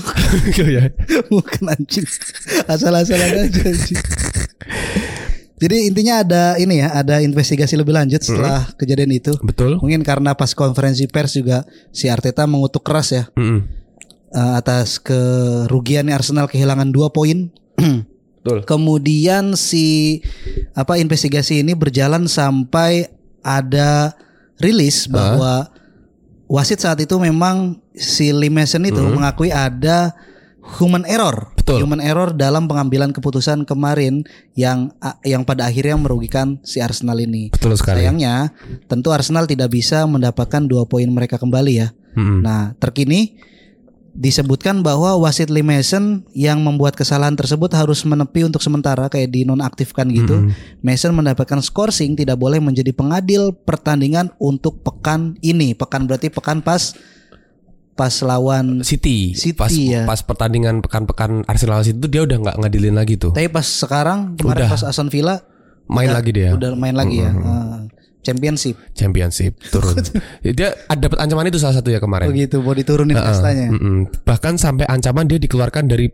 Iya, 0.55 0.65
ya. 0.71 0.83
Bukan 1.27 1.67
anjing. 1.67 2.07
Asal-asalan 2.65 3.51
aja 3.51 3.61
anjing. 3.65 3.99
Jadi 5.61 5.77
intinya 5.85 6.25
ada 6.25 6.43
ini 6.57 6.81
ya, 6.81 6.89
ada 6.95 7.21
investigasi 7.21 7.77
lebih 7.77 7.93
lanjut 7.93 8.23
setelah 8.23 8.65
kejadian 8.77 9.13
itu. 9.13 9.37
Betul. 9.45 9.77
Mungkin 9.77 10.01
karena 10.01 10.33
pas 10.33 10.57
konferensi 10.57 11.05
pers 11.05 11.37
juga 11.37 11.69
si 11.93 12.09
Arteta 12.09 12.49
mengutuk 12.49 12.81
keras 12.81 13.13
ya 13.13 13.25
Mm-mm. 13.37 13.61
eh, 14.33 14.53
atas 14.57 14.97
kerugiannya 14.97 16.17
Arsenal 16.17 16.49
kehilangan 16.49 16.89
dua 16.89 17.13
poin. 17.13 17.53
Betul. 18.41 18.65
Kemudian 18.65 19.53
si 19.53 20.21
apa 20.73 20.97
investigasi 20.97 21.61
ini 21.61 21.77
berjalan 21.77 22.25
sampai 22.25 23.13
ada 23.45 24.17
rilis 24.61 25.09
bahwa 25.09 25.69
wasit 26.49 26.81
saat 26.81 27.01
itu 27.05 27.17
memang 27.21 27.81
si 27.93 28.33
Lee 28.33 28.53
Mason 28.53 28.85
itu 28.89 29.01
mengakui 29.01 29.53
ada 29.53 30.17
human 30.81 31.05
error, 31.09 31.53
Betul. 31.57 31.85
human 31.85 32.01
error 32.01 32.33
dalam 32.37 32.69
pengambilan 32.69 33.11
keputusan 33.13 33.65
kemarin 33.65 34.25
yang 34.55 34.93
yang 35.25 35.43
pada 35.45 35.67
akhirnya 35.67 35.97
merugikan 35.97 36.61
si 36.65 36.79
Arsenal 36.81 37.19
ini. 37.21 37.53
Betul 37.53 37.77
sekali. 37.77 38.05
Sayangnya, 38.05 38.53
tentu 38.87 39.11
Arsenal 39.11 39.49
tidak 39.49 39.73
bisa 39.73 40.05
mendapatkan 40.05 40.65
dua 40.65 40.85
poin 40.85 41.09
mereka 41.09 41.41
kembali 41.41 41.73
ya. 41.73 41.89
Mm-mm. 42.15 42.41
Nah, 42.45 42.77
terkini 42.77 43.37
disebutkan 44.15 44.83
bahwa 44.83 45.17
wasit 45.23 45.49
Lee 45.49 45.65
Mason 45.65 46.27
yang 46.35 46.61
membuat 46.61 46.99
kesalahan 46.99 47.39
tersebut 47.39 47.71
harus 47.73 48.03
menepi 48.03 48.43
untuk 48.43 48.61
sementara 48.61 49.07
kayak 49.07 49.31
dinonaktifkan 49.31 50.11
gitu. 50.11 50.51
Mason 50.83 51.15
mendapatkan 51.15 51.63
scoring 51.63 52.19
tidak 52.19 52.37
boleh 52.37 52.59
menjadi 52.59 52.91
pengadil 52.91 53.55
pertandingan 53.55 54.35
untuk 54.43 54.83
pekan 54.83 55.39
ini. 55.41 55.73
Pekan 55.79 56.11
berarti 56.11 56.29
pekan 56.29 56.61
pas 56.61 56.95
pas 58.01 58.15
lawan 58.25 58.81
City, 58.81 59.37
City, 59.37 59.53
pas 59.53 59.69
ya. 59.69 60.09
pas 60.09 60.25
pertandingan 60.25 60.81
pekan-pekan 60.81 61.45
Arsenal 61.45 61.85
itu 61.85 62.09
dia 62.09 62.25
udah 62.25 62.41
nggak 62.41 62.57
ngadilin 62.65 62.97
lagi 62.97 63.21
tuh. 63.21 63.37
tapi 63.37 63.53
pas 63.53 63.67
sekarang 63.69 64.41
kemarin 64.41 64.65
Udah. 64.65 64.71
pas 64.73 64.83
Aston 64.89 65.13
Villa 65.13 65.45
Main 65.85 66.09
lagi 66.09 66.31
dia. 66.33 66.55
udah 66.57 66.73
main 66.79 66.95
lagi 66.97 67.21
ya. 67.21 67.35
Ah, 67.35 67.85
championship. 68.21 68.77
Championship 68.93 69.57
turun. 69.73 69.97
dia 70.45 70.77
ada 70.89 71.01
dapat 71.01 71.19
ancaman 71.21 71.49
itu 71.49 71.59
salah 71.61 71.81
satu 71.81 71.89
ya 71.93 71.99
kemarin. 71.99 72.29
Begitu 72.31 72.61
mau 72.61 72.77
diturunin 72.77 73.17
Heeh, 73.17 73.27
kastanya. 73.27 73.69
mm-mm. 73.73 74.25
Bahkan 74.25 74.57
sampai 74.61 74.85
ancaman 74.89 75.27
dia 75.29 75.41
dikeluarkan 75.41 75.89
dari 75.89 76.09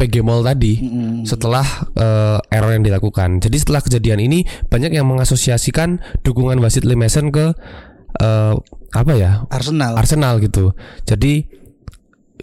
PG 0.00 0.24
Mall 0.24 0.40
tadi 0.40 0.80
setelah 1.28 1.64
eh, 1.92 2.38
error 2.48 2.72
yang 2.72 2.84
dilakukan. 2.84 3.44
Jadi 3.44 3.56
setelah 3.60 3.84
kejadian 3.84 4.24
ini 4.24 4.48
banyak 4.72 4.96
yang 4.96 5.04
mengasosiasikan 5.04 6.00
dukungan 6.24 6.56
wasit 6.64 6.88
Lee 6.88 6.96
Mason 6.96 7.28
ke 7.28 7.52
eh, 8.16 8.54
apa 8.90 9.12
ya 9.14 9.44
Arsenal. 9.52 9.92
Arsenal 10.00 10.40
gitu. 10.40 10.72
Jadi 11.04 11.59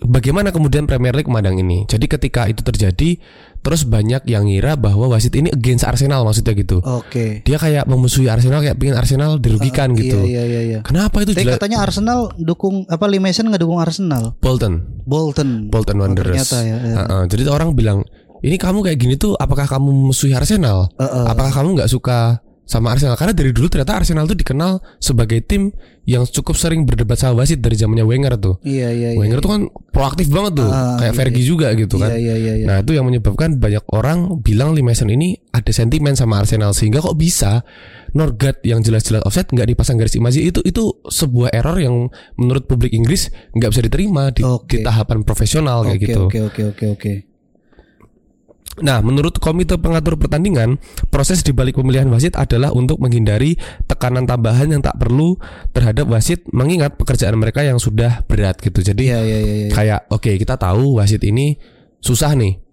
bagaimana 0.04 0.50
kemudian 0.54 0.86
Premier 0.86 1.14
League 1.14 1.30
memandang 1.30 1.58
ini? 1.58 1.86
Jadi 1.86 2.06
ketika 2.06 2.46
itu 2.50 2.62
terjadi, 2.66 3.18
terus 3.62 3.84
banyak 3.84 4.24
yang 4.30 4.46
ngira 4.48 4.78
bahwa 4.78 5.12
wasit 5.12 5.34
ini 5.36 5.52
against 5.52 5.84
Arsenal 5.84 6.24
maksudnya 6.24 6.54
gitu. 6.56 6.80
Oke. 6.82 7.42
Dia 7.44 7.58
kayak 7.58 7.86
memusuhi 7.90 8.30
Arsenal, 8.32 8.64
kayak 8.64 8.78
pingin 8.78 8.96
Arsenal 8.96 9.42
dirugikan 9.42 9.92
gitu. 9.98 10.24
Iya 10.24 10.44
iya 10.46 10.62
iya. 10.62 10.80
Kenapa 10.86 11.22
itu 11.26 11.34
Tapi 11.36 11.48
katanya 11.48 11.84
Arsenal 11.84 12.32
dukung 12.38 12.86
apa 12.88 13.06
Lee 13.10 13.22
Mason 13.22 13.50
nggak 13.50 13.62
dukung 13.62 13.82
Arsenal. 13.82 14.38
Bolton, 14.40 15.04
Bolton. 15.04 15.68
Bolton 15.68 15.96
Oh, 15.98 16.06
Wanderers. 16.06 16.48
ternyata 16.48 16.58
ya. 16.62 16.78
ya. 16.78 16.96
Heeh, 17.04 17.22
jadi 17.28 17.42
orang 17.50 17.74
bilang, 17.74 18.06
ini 18.46 18.56
kamu 18.56 18.86
kayak 18.86 18.98
gini 19.02 19.16
tuh, 19.18 19.34
apakah 19.34 19.66
kamu 19.66 19.90
memusuhi 19.90 20.38
Arsenal? 20.38 20.94
Heeh. 20.96 21.26
Apakah 21.26 21.50
kamu 21.50 21.82
nggak 21.82 21.90
suka 21.90 22.40
sama 22.68 22.92
Arsenal? 22.92 23.16
Karena 23.16 23.32
dari 23.32 23.56
dulu 23.56 23.72
ternyata 23.72 23.96
Arsenal 23.96 24.28
tuh 24.28 24.36
dikenal 24.36 24.84
sebagai 25.00 25.40
tim 25.48 25.72
yang 26.08 26.24
cukup 26.24 26.56
sering 26.56 26.88
berdebat 26.88 27.20
sama 27.20 27.44
wasit 27.44 27.60
dari 27.60 27.76
zamannya 27.76 28.04
Wenger 28.04 28.40
tuh. 28.40 28.60
Iya 28.64 28.92
iya 28.96 29.10
iya. 29.16 29.20
Wenger 29.20 29.40
tuh 29.44 29.52
kan 29.52 29.62
proaktif 29.92 30.32
banget 30.32 30.64
tuh, 30.64 30.70
Ah, 30.72 30.96
kayak 31.00 31.12
iya, 31.12 31.20
Fergie 31.20 31.46
juga 31.48 31.68
gitu 31.76 32.00
kan. 32.00 32.16
Iya 32.16 32.20
iya 32.20 32.36
iya. 32.36 32.54
iya. 32.64 32.66
Nah 32.68 32.78
itu 32.80 32.96
yang 32.96 33.04
menyebabkan 33.08 33.60
banyak 33.60 33.84
orang 33.92 34.40
bilang 34.40 34.72
Lee 34.72 34.84
Mason 34.84 35.12
ini 35.12 35.36
ada 35.52 35.68
sentimen 35.72 36.16
sama 36.16 36.40
Arsenal 36.44 36.72
sehingga 36.72 37.04
kok 37.04 37.20
bisa 37.20 37.64
Norgard 38.16 38.64
yang 38.64 38.80
jelas-jelas 38.80 39.20
offset 39.28 39.52
nggak 39.52 39.76
dipasang 39.76 40.00
garis 40.00 40.16
imaji 40.16 40.48
itu 40.48 40.64
itu 40.64 40.96
sebuah 41.12 41.52
error 41.52 41.76
yang 41.76 42.08
menurut 42.40 42.64
publik 42.72 42.96
Inggris 42.96 43.28
nggak 43.52 43.70
bisa 43.76 43.82
diterima 43.84 44.32
di, 44.32 44.48
Oke. 44.48 44.80
di 44.80 44.88
tahapan 44.88 45.28
profesional 45.28 45.84
kayak 45.84 46.00
Oke 46.00 46.06
gitu. 46.08 46.22
oke 46.24 46.40
oke 46.48 46.62
oke 46.72 46.86
oke. 46.96 47.14
Nah, 48.78 49.02
menurut 49.02 49.42
komite 49.42 49.74
pengatur 49.82 50.22
pertandingan, 50.22 50.78
proses 51.10 51.42
di 51.42 51.50
balik 51.50 51.82
pemilihan 51.82 52.06
wasit 52.14 52.38
adalah 52.38 52.70
untuk 52.74 53.02
menghindari 53.02 53.58
tekanan 53.90 54.30
tambahan 54.30 54.70
yang 54.70 54.86
tak 54.86 55.02
perlu 55.02 55.34
terhadap 55.74 56.06
wasit 56.06 56.46
mengingat 56.54 56.94
pekerjaan 56.94 57.34
mereka 57.42 57.66
yang 57.66 57.82
sudah 57.82 58.22
berat 58.30 58.62
gitu. 58.62 58.86
Jadi 58.86 59.10
Iya 59.10 59.20
iya 59.24 59.40
iya. 59.42 59.56
iya. 59.66 59.74
kayak 59.74 60.00
oke 60.14 60.30
kita 60.38 60.62
tahu 60.62 61.02
wasit 61.02 61.26
ini 61.26 61.58
susah 61.98 62.38
nih 62.38 62.67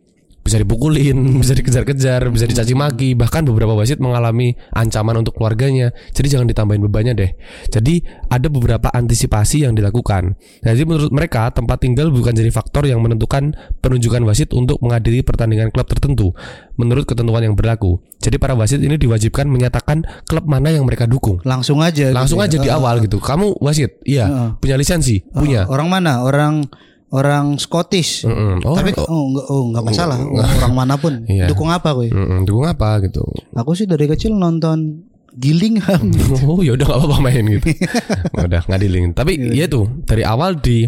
bisa 0.44 0.60
dipukulin, 0.60 1.16
bisa 1.42 1.56
dikejar-kejar, 1.56 2.28
bisa 2.28 2.44
dicaci 2.44 2.76
maki, 2.76 3.16
bahkan 3.16 3.42
beberapa 3.48 3.72
wasit 3.72 3.96
mengalami 3.98 4.52
ancaman 4.76 5.24
untuk 5.24 5.40
keluarganya. 5.40 5.90
Jadi 6.12 6.36
jangan 6.36 6.46
ditambahin 6.46 6.84
bebannya 6.84 7.16
deh. 7.16 7.30
Jadi 7.72 8.04
ada 8.28 8.52
beberapa 8.52 8.92
antisipasi 8.92 9.64
yang 9.64 9.72
dilakukan. 9.72 10.36
Nah, 10.36 10.70
Jadi 10.76 10.84
menurut 10.84 11.10
mereka 11.10 11.48
tempat 11.48 11.80
tinggal 11.80 12.12
bukan 12.12 12.36
jadi 12.36 12.52
faktor 12.52 12.84
yang 12.84 13.00
menentukan 13.00 13.56
penunjukan 13.80 14.20
wasit 14.28 14.52
untuk 14.52 14.78
menghadiri 14.84 15.24
pertandingan 15.24 15.72
klub 15.72 15.88
tertentu 15.88 16.36
menurut 16.76 17.08
ketentuan 17.08 17.40
yang 17.40 17.56
berlaku. 17.56 18.04
Jadi 18.20 18.36
para 18.36 18.52
wasit 18.52 18.80
ini 18.84 19.00
diwajibkan 19.00 19.48
menyatakan 19.48 20.04
klub 20.28 20.44
mana 20.44 20.68
yang 20.68 20.84
mereka 20.84 21.08
dukung. 21.08 21.40
Langsung 21.48 21.80
aja. 21.80 22.12
Langsung 22.12 22.44
gitu 22.44 22.48
aja 22.52 22.56
ya. 22.60 22.64
di 22.68 22.70
awal 22.70 23.00
gitu. 23.00 23.16
Kamu 23.16 23.60
wasit, 23.64 24.00
iya, 24.04 24.28
Heeh. 24.28 24.48
punya 24.60 24.76
lisensi, 24.76 25.24
punya. 25.32 25.64
Orang 25.68 25.88
mana? 25.88 26.20
Orang 26.24 26.68
orang 27.12 27.60
Scottish. 27.60 28.24
Mm-mm. 28.24 28.64
Oh, 28.64 28.76
Tapi 28.78 28.96
oh 28.96 29.22
enggak 29.30 29.46
oh 29.50 29.62
enggak 29.68 29.84
masalah. 29.84 30.18
Orang 30.24 30.74
mana 30.74 30.94
pun. 30.96 31.22
Iya. 31.30 31.50
Dukung 31.50 31.68
apa 31.68 31.92
gue? 31.98 32.08
Mm-mm, 32.08 32.48
dukung 32.48 32.64
apa 32.64 33.02
gitu. 33.04 33.22
Aku 33.54 33.76
sih 33.76 33.84
dari 33.84 34.08
kecil 34.08 34.32
nonton 34.34 35.04
Gillingham. 35.34 36.14
Oh 36.48 36.62
ya 36.62 36.78
udah 36.78 36.86
gak 36.86 36.98
apa-apa 37.02 37.18
main 37.20 37.44
gitu. 37.46 37.66
udah 38.48 38.62
ngadilin. 38.70 39.12
Tapi 39.12 39.52
ya 39.52 39.66
tuh 39.66 39.90
dari 40.06 40.22
awal 40.22 40.58
di 40.58 40.86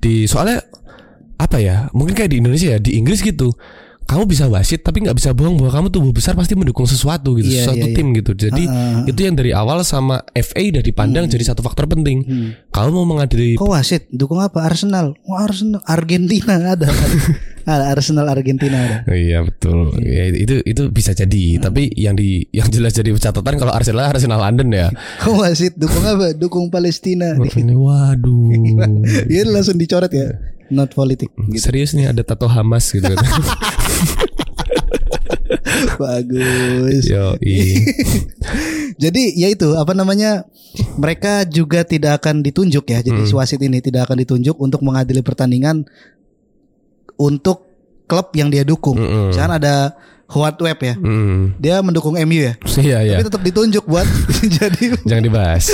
di 0.00 0.24
soalnya 0.24 0.60
apa 1.36 1.60
ya? 1.60 1.88
Mungkin 1.92 2.16
kayak 2.16 2.30
di 2.32 2.38
Indonesia 2.40 2.76
ya, 2.76 2.78
di 2.80 2.96
Inggris 2.96 3.20
gitu. 3.20 3.52
Kamu 4.06 4.22
bisa 4.30 4.46
wasit 4.46 4.86
tapi 4.86 5.02
nggak 5.02 5.18
bisa 5.18 5.34
bohong 5.34 5.58
bahwa 5.58 5.70
kamu 5.74 5.88
tubuh 5.90 6.14
besar 6.14 6.38
pasti 6.38 6.54
mendukung 6.54 6.86
sesuatu 6.86 7.34
gitu, 7.36 7.50
Iya, 7.50 7.66
sesuatu 7.66 7.82
iya, 7.82 7.90
iya. 7.90 7.96
tim 7.98 8.06
gitu. 8.14 8.32
Jadi 8.38 8.62
ah, 8.70 9.02
itu 9.02 9.20
yang 9.26 9.34
dari 9.34 9.50
awal 9.50 9.82
sama 9.82 10.22
FA 10.30 10.62
udah 10.70 10.82
dipandang 10.86 11.26
jadi 11.26 11.42
satu 11.50 11.66
faktor 11.66 11.90
penting. 11.90 12.22
Kamu 12.70 12.90
mau 12.94 13.06
mengadili 13.18 13.58
Kok 13.58 13.66
wasit 13.66 14.06
dukung 14.14 14.38
apa? 14.38 14.62
Arsenal. 14.62 15.18
Wah, 15.26 15.50
Arsenal 15.50 15.82
Argentina 15.82 16.54
ada. 16.54 16.86
ada 17.66 17.84
Arsenal 17.90 18.30
Argentina 18.30 18.78
ada. 18.78 18.96
Oh, 19.10 19.16
Iya 19.18 19.42
betul. 19.42 19.90
Ya, 19.98 20.30
itu 20.30 20.62
itu 20.62 20.82
bisa 20.94 21.10
jadi. 21.10 21.58
Tapi 21.58 21.90
yang 21.98 22.14
di 22.14 22.46
yang 22.54 22.70
jelas 22.70 22.94
jadi 22.94 23.10
catatan 23.10 23.58
kalau 23.58 23.74
Arsenal 23.74 24.06
Arsenal 24.06 24.38
London 24.38 24.70
ya. 24.70 24.86
Kok 25.26 25.34
wasit 25.34 25.74
dukung 25.74 26.06
apa? 26.06 26.30
Dukung 26.30 26.70
Palestina. 26.70 27.34
Waduh. 27.34 28.54
Dia 29.26 29.42
langsung 29.54 29.74
dicoret 29.74 30.14
ya. 30.14 30.30
Not 30.70 30.94
politik. 30.94 31.30
Gitu. 31.34 31.62
Serius 31.62 31.94
nih 31.94 32.10
ada 32.10 32.22
tato 32.26 32.46
Hamas 32.50 32.90
gitu. 32.90 33.06
Bagus. 36.02 37.04
Yo, 37.06 37.36
Jadi 39.02 39.22
ya 39.36 39.48
itu 39.52 39.76
apa 39.76 39.92
namanya 39.92 40.48
mereka 40.96 41.44
juga 41.44 41.84
tidak 41.84 42.24
akan 42.24 42.40
ditunjuk 42.44 42.84
ya. 42.88 43.00
Jadi 43.04 43.24
Hmm. 43.24 43.28
si 43.28 43.34
wasit 43.36 43.60
ini 43.60 43.80
tidak 43.84 44.08
akan 44.08 44.24
ditunjuk 44.24 44.56
untuk 44.60 44.80
mengadili 44.84 45.20
pertandingan 45.20 45.84
untuk 47.16 47.64
klub 48.06 48.30
yang 48.36 48.52
dia 48.52 48.62
dukung. 48.62 48.96
Mm-mm. 48.96 49.32
Misalkan 49.32 49.56
ada 49.60 49.96
Howard 50.26 50.58
Webb 50.58 50.80
ya. 50.82 50.94
Hmm. 50.98 51.54
Dia 51.62 51.78
mendukung 51.82 52.18
MU 52.18 52.40
ya. 52.42 52.54
Iya 52.76 52.98
iya. 53.02 53.14
Tapi 53.16 53.24
tetap 53.32 53.42
ditunjuk 53.42 53.84
buat 53.88 54.04
jadi 54.60 55.00
Jangan 55.08 55.24
dibahas. 55.24 55.64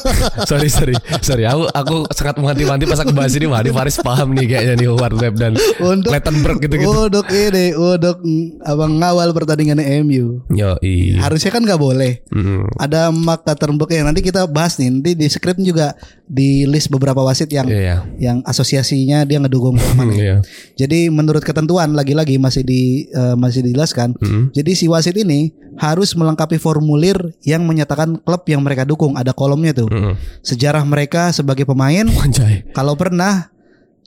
sorry 0.50 0.70
sorry 0.70 0.94
sorry. 1.24 1.42
Aku 1.42 1.66
aku 1.74 1.94
sangat 2.14 2.38
menghati-hati 2.38 2.84
pas 2.86 3.00
aku 3.02 3.10
bahas 3.10 3.34
ini. 3.34 3.50
Wah, 3.50 3.60
ini 3.66 3.74
Faris 3.74 3.98
paham 3.98 4.30
nih 4.36 4.46
kayaknya 4.46 4.74
nih 4.78 4.88
Howard 4.94 5.16
Webb 5.18 5.34
dan 5.40 5.52
untuk 5.82 6.12
Clattenburg 6.14 6.62
gitu-gitu. 6.62 7.10
untuk 7.10 7.26
ini 7.34 7.74
untuk 7.74 8.22
mm, 8.22 8.62
abang 8.62 8.92
ngawal 9.02 9.34
pertandingan 9.34 9.82
MU. 10.06 10.46
Yo 10.54 10.78
i. 10.86 11.18
Harusnya 11.18 11.50
kan 11.50 11.66
nggak 11.66 11.80
boleh. 11.82 12.22
Mm-mm. 12.30 12.70
Ada 12.78 13.10
Mark 13.10 13.42
Clattenburg 13.42 13.90
ya 13.90 14.06
nanti 14.06 14.22
kita 14.22 14.46
bahas 14.46 14.78
nih. 14.78 14.92
Nanti 14.92 15.10
di 15.18 15.26
skrip 15.26 15.58
juga 15.58 15.98
di 16.32 16.64
list 16.64 16.88
beberapa 16.88 17.20
wasit 17.20 17.52
yang 17.52 17.68
Iya 17.68 17.80
iya. 17.84 17.96
yang 18.16 18.40
asosiasinya 18.48 19.28
dia 19.28 19.36
ngedukung 19.36 19.76
klub 19.76 19.92
mana. 19.92 20.16
Iya. 20.16 20.36
Jadi 20.80 21.12
menurut 21.12 21.44
ketentuan 21.44 21.92
lagi-lagi 21.92 22.40
masih 22.40 22.64
di 22.64 23.04
eh, 23.12 23.36
masih 23.36 23.60
dijelaskan. 23.68 24.16
Mm-mm. 24.16 24.56
Jadi 24.56 24.72
si 24.72 24.88
wasit 24.88 25.12
ini 25.20 25.52
harus 25.76 26.16
melengkapi 26.16 26.56
formulir 26.56 27.36
yang 27.44 27.68
menyatakan 27.68 28.16
klub 28.24 28.48
yang 28.48 28.64
mereka 28.64 28.88
dukung. 28.88 29.20
Ada 29.20 29.36
kolomnya 29.36 29.76
tuh. 29.76 29.92
Mm-mm. 29.92 30.16
Sejarah 30.40 30.80
mereka 30.88 31.36
sebagai 31.36 31.68
pemain, 31.68 32.08
kalau 32.76 32.96
pernah 32.96 33.51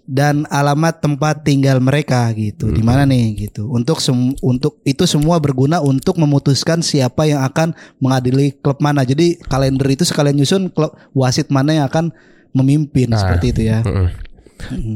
dan 0.05 0.45
alamat 0.47 1.01
tempat 1.01 1.41
tinggal 1.41 1.81
mereka 1.81 2.29
gitu. 2.31 2.69
Di 2.69 2.79
mana 2.79 3.03
nih 3.03 3.49
gitu. 3.49 3.65
Untuk 3.67 3.97
sem- 3.97 4.37
untuk 4.39 4.77
itu 4.81 5.03
semua 5.03 5.41
berguna 5.41 5.81
untuk 5.81 6.15
memutuskan 6.15 6.79
siapa 6.79 7.25
yang 7.25 7.41
akan 7.41 7.73
mengadili 7.97 8.53
klub 8.55 8.77
mana. 8.77 9.01
Jadi 9.01 9.41
kalender 9.41 9.89
itu 9.89 10.05
sekalian 10.05 10.37
nyusun 10.37 10.69
klub 10.69 10.93
wasit 11.11 11.49
mana 11.49 11.73
yang 11.73 11.85
akan 11.89 12.13
memimpin 12.53 13.09
Nah. 13.09 13.17
seperti 13.17 13.45
itu 13.51 13.61
ya. 13.65 13.81
Mm-mm. 13.81 14.07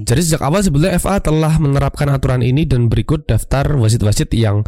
Jadi 0.07 0.22
sejak 0.24 0.39
awal 0.39 0.64
sebenarnya 0.64 0.95
FA 0.97 1.20
telah 1.20 1.60
menerapkan 1.60 2.07
aturan 2.07 2.39
ini 2.39 2.64
dan 2.64 2.88
berikut 2.88 3.28
daftar 3.28 3.76
wasit-wasit 3.76 4.32
yang 4.32 4.64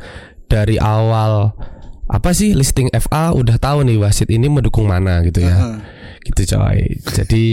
dari 0.46 0.76
awal 0.76 1.56
apa 2.12 2.36
sih 2.36 2.52
listing 2.52 2.92
FA 2.92 3.32
udah 3.32 3.56
tahu 3.56 3.88
nih 3.88 3.96
wasit 3.96 4.28
ini 4.28 4.52
mendukung 4.52 4.90
mana 4.90 5.24
gitu 5.24 5.40
ya. 5.40 5.56
Heeh. 5.56 5.78
Gitu 6.28 6.42
coy. 6.52 6.80
Jadi 7.08 7.46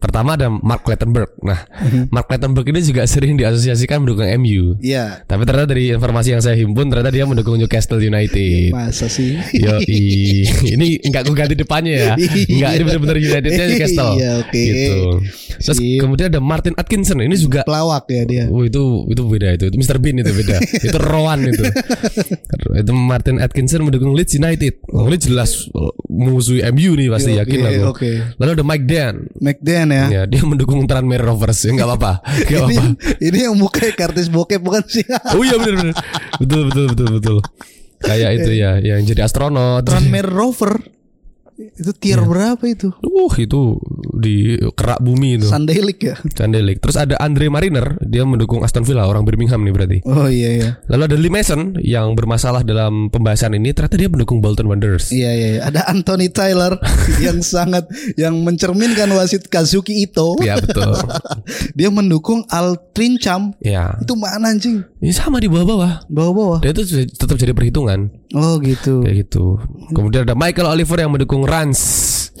pertama 0.00 0.34
ada 0.34 0.48
Mark 0.48 0.80
Clattenburg. 0.80 1.28
Nah, 1.40 1.60
Mhm. 1.78 2.08
Mark 2.08 2.26
Clattenburg 2.26 2.64
ini 2.66 2.80
juga 2.80 3.04
sering 3.04 3.36
diasosiasikan 3.36 4.00
mendukung 4.00 4.24
MU. 4.40 4.80
Iya. 4.80 5.22
Tapi 5.22 5.44
ternyata 5.44 5.68
dari 5.68 5.92
informasi 5.92 6.32
yang 6.32 6.40
saya 6.40 6.56
himpun 6.56 6.88
ternyata 6.88 7.12
dia 7.12 7.28
mendukung 7.28 7.54
Newcastle 7.54 8.00
United. 8.00 8.72
Masa 8.72 9.06
sih? 9.06 9.36
Yo 9.52 9.76
ini 10.74 10.98
enggak 11.04 11.22
gue 11.22 11.36
ganti 11.36 11.54
depannya 11.54 11.94
ya. 11.94 12.12
Enggak 12.16 12.70
ini 12.74 12.82
benar-benar 12.82 13.16
Unitednya 13.16 13.64
Newcastle. 13.68 14.12
Iya, 14.16 14.30
oke. 14.40 14.56
Gitu. 14.56 14.96
Terus 15.60 15.78
kemudian 16.00 16.26
ada 16.32 16.40
Martin 16.40 16.72
Atkinson 16.74 17.20
ini 17.20 17.36
juga 17.36 17.60
Pelawak 17.68 18.08
ya 18.08 18.22
dia. 18.24 18.44
Oh 18.48 18.64
itu 18.64 18.80
itu 19.06 19.20
beda 19.22 19.52
itu, 19.52 19.68
itu 19.68 19.76
Mr 19.76 20.00
Bean 20.00 20.16
itu 20.16 20.32
beda, 20.32 20.56
itu 20.88 20.96
Rowan 20.96 21.44
itu. 21.44 21.64
itu 22.72 22.92
Martin 22.94 23.36
Atkinson 23.38 23.84
mendukung 23.84 24.16
Leeds 24.16 24.32
United. 24.34 24.80
Oh, 24.88 25.04
Leeds 25.04 25.28
jelas 25.28 25.68
uh, 25.70 25.92
musuhi 26.08 26.64
MU 26.72 26.96
nih 26.96 27.12
pasti 27.12 27.36
Oke, 27.36 27.38
yakin 27.44 27.58
aku. 27.60 27.84
oke. 27.92 28.10
Lalu 28.40 28.50
ada 28.56 28.64
Mike 28.64 28.86
Dan, 28.88 29.14
McDan 29.36 29.88
ya. 29.90 30.06
Ya, 30.08 30.22
dia 30.26 30.42
mendukung 30.46 30.86
Tranmere 30.86 31.26
Rovers. 31.26 31.66
Ya 31.66 31.74
enggak 31.74 31.88
apa-apa. 31.94 32.12
Enggak 32.46 32.62
ini, 32.70 32.76
apa-apa. 32.78 33.18
ini 33.20 33.38
yang 33.44 33.54
mukanya 33.58 33.92
kartis 33.98 34.26
bokep 34.30 34.60
bukan 34.62 34.82
sih? 34.86 35.04
Oh 35.36 35.42
iya 35.42 35.58
benar 35.58 35.74
benar. 35.78 35.96
Betul 36.40 36.60
betul 36.70 36.84
betul 36.94 37.08
betul. 37.20 37.38
Kayak 38.00 38.30
itu 38.40 38.50
ya, 38.56 38.80
yang 38.80 39.04
jadi 39.04 39.28
astronot. 39.28 39.84
Tranmere 39.84 40.30
Rover. 40.30 40.99
Itu 41.74 41.92
tier 41.92 42.20
Iya. 42.20 42.28
berapa 42.28 42.64
itu? 42.64 42.88
Uh, 43.00 43.32
itu 43.36 43.76
di 44.14 44.56
kerak 44.72 45.00
bumi 45.00 45.40
itu. 45.40 45.46
Sandelik 45.48 45.98
ya? 46.00 46.16
Candelik. 46.32 46.80
Terus 46.80 46.96
ada 46.96 47.16
Andre 47.16 47.48
Mariner, 47.48 47.96
dia 48.02 48.24
mendukung 48.24 48.60
Aston 48.60 48.84
Villa, 48.84 49.04
orang 49.04 49.24
Birmingham 49.24 49.60
nih 49.60 49.72
berarti. 49.72 49.98
Oh 50.04 50.26
iya 50.26 50.50
iya. 50.56 50.70
Lalu 50.88 51.02
ada 51.08 51.16
Lee 51.16 51.32
Mason 51.32 51.76
yang 51.80 52.12
bermasalah 52.12 52.62
dalam 52.62 53.08
pembahasan 53.08 53.56
ini, 53.56 53.72
ternyata 53.72 53.96
dia 53.96 54.08
mendukung 54.08 54.40
Bolton 54.40 54.68
Wanderers. 54.68 55.08
Iya 55.10 55.30
iya, 55.32 55.48
iya. 55.56 55.60
ada 55.64 55.84
Anthony 55.88 56.28
Taylor 56.28 56.76
yang 57.24 57.40
sangat 57.40 57.88
yang 58.14 58.36
mencerminkan 58.40 59.08
wasit 59.12 59.48
Kazuki 59.48 60.04
Ito. 60.04 60.36
Iya 60.40 60.60
betul. 60.60 60.92
Dia 61.78 61.88
mendukung 61.88 62.44
Al 62.48 62.76
Trincham. 62.92 63.56
Ya, 63.60 63.96
Itu 64.00 64.14
mana 64.14 64.52
anjing? 64.52 64.84
ini 65.00 65.12
sama 65.12 65.40
di 65.40 65.48
bawah-bawah. 65.48 66.04
Bawah-bawah. 66.06 66.58
Dia 66.60 66.70
itu 66.70 66.84
tetap 67.08 67.36
jadi 67.36 67.56
perhitungan 67.56 68.12
Oh 68.32 68.58
gitu. 68.58 69.02
kayak 69.02 69.26
gitu. 69.26 69.58
Kemudian 69.90 70.22
ada 70.22 70.32
Michael 70.32 70.68
Oliver 70.68 70.96
yang 70.96 71.10
mendukung 71.10 71.42
Rans. 71.42 71.82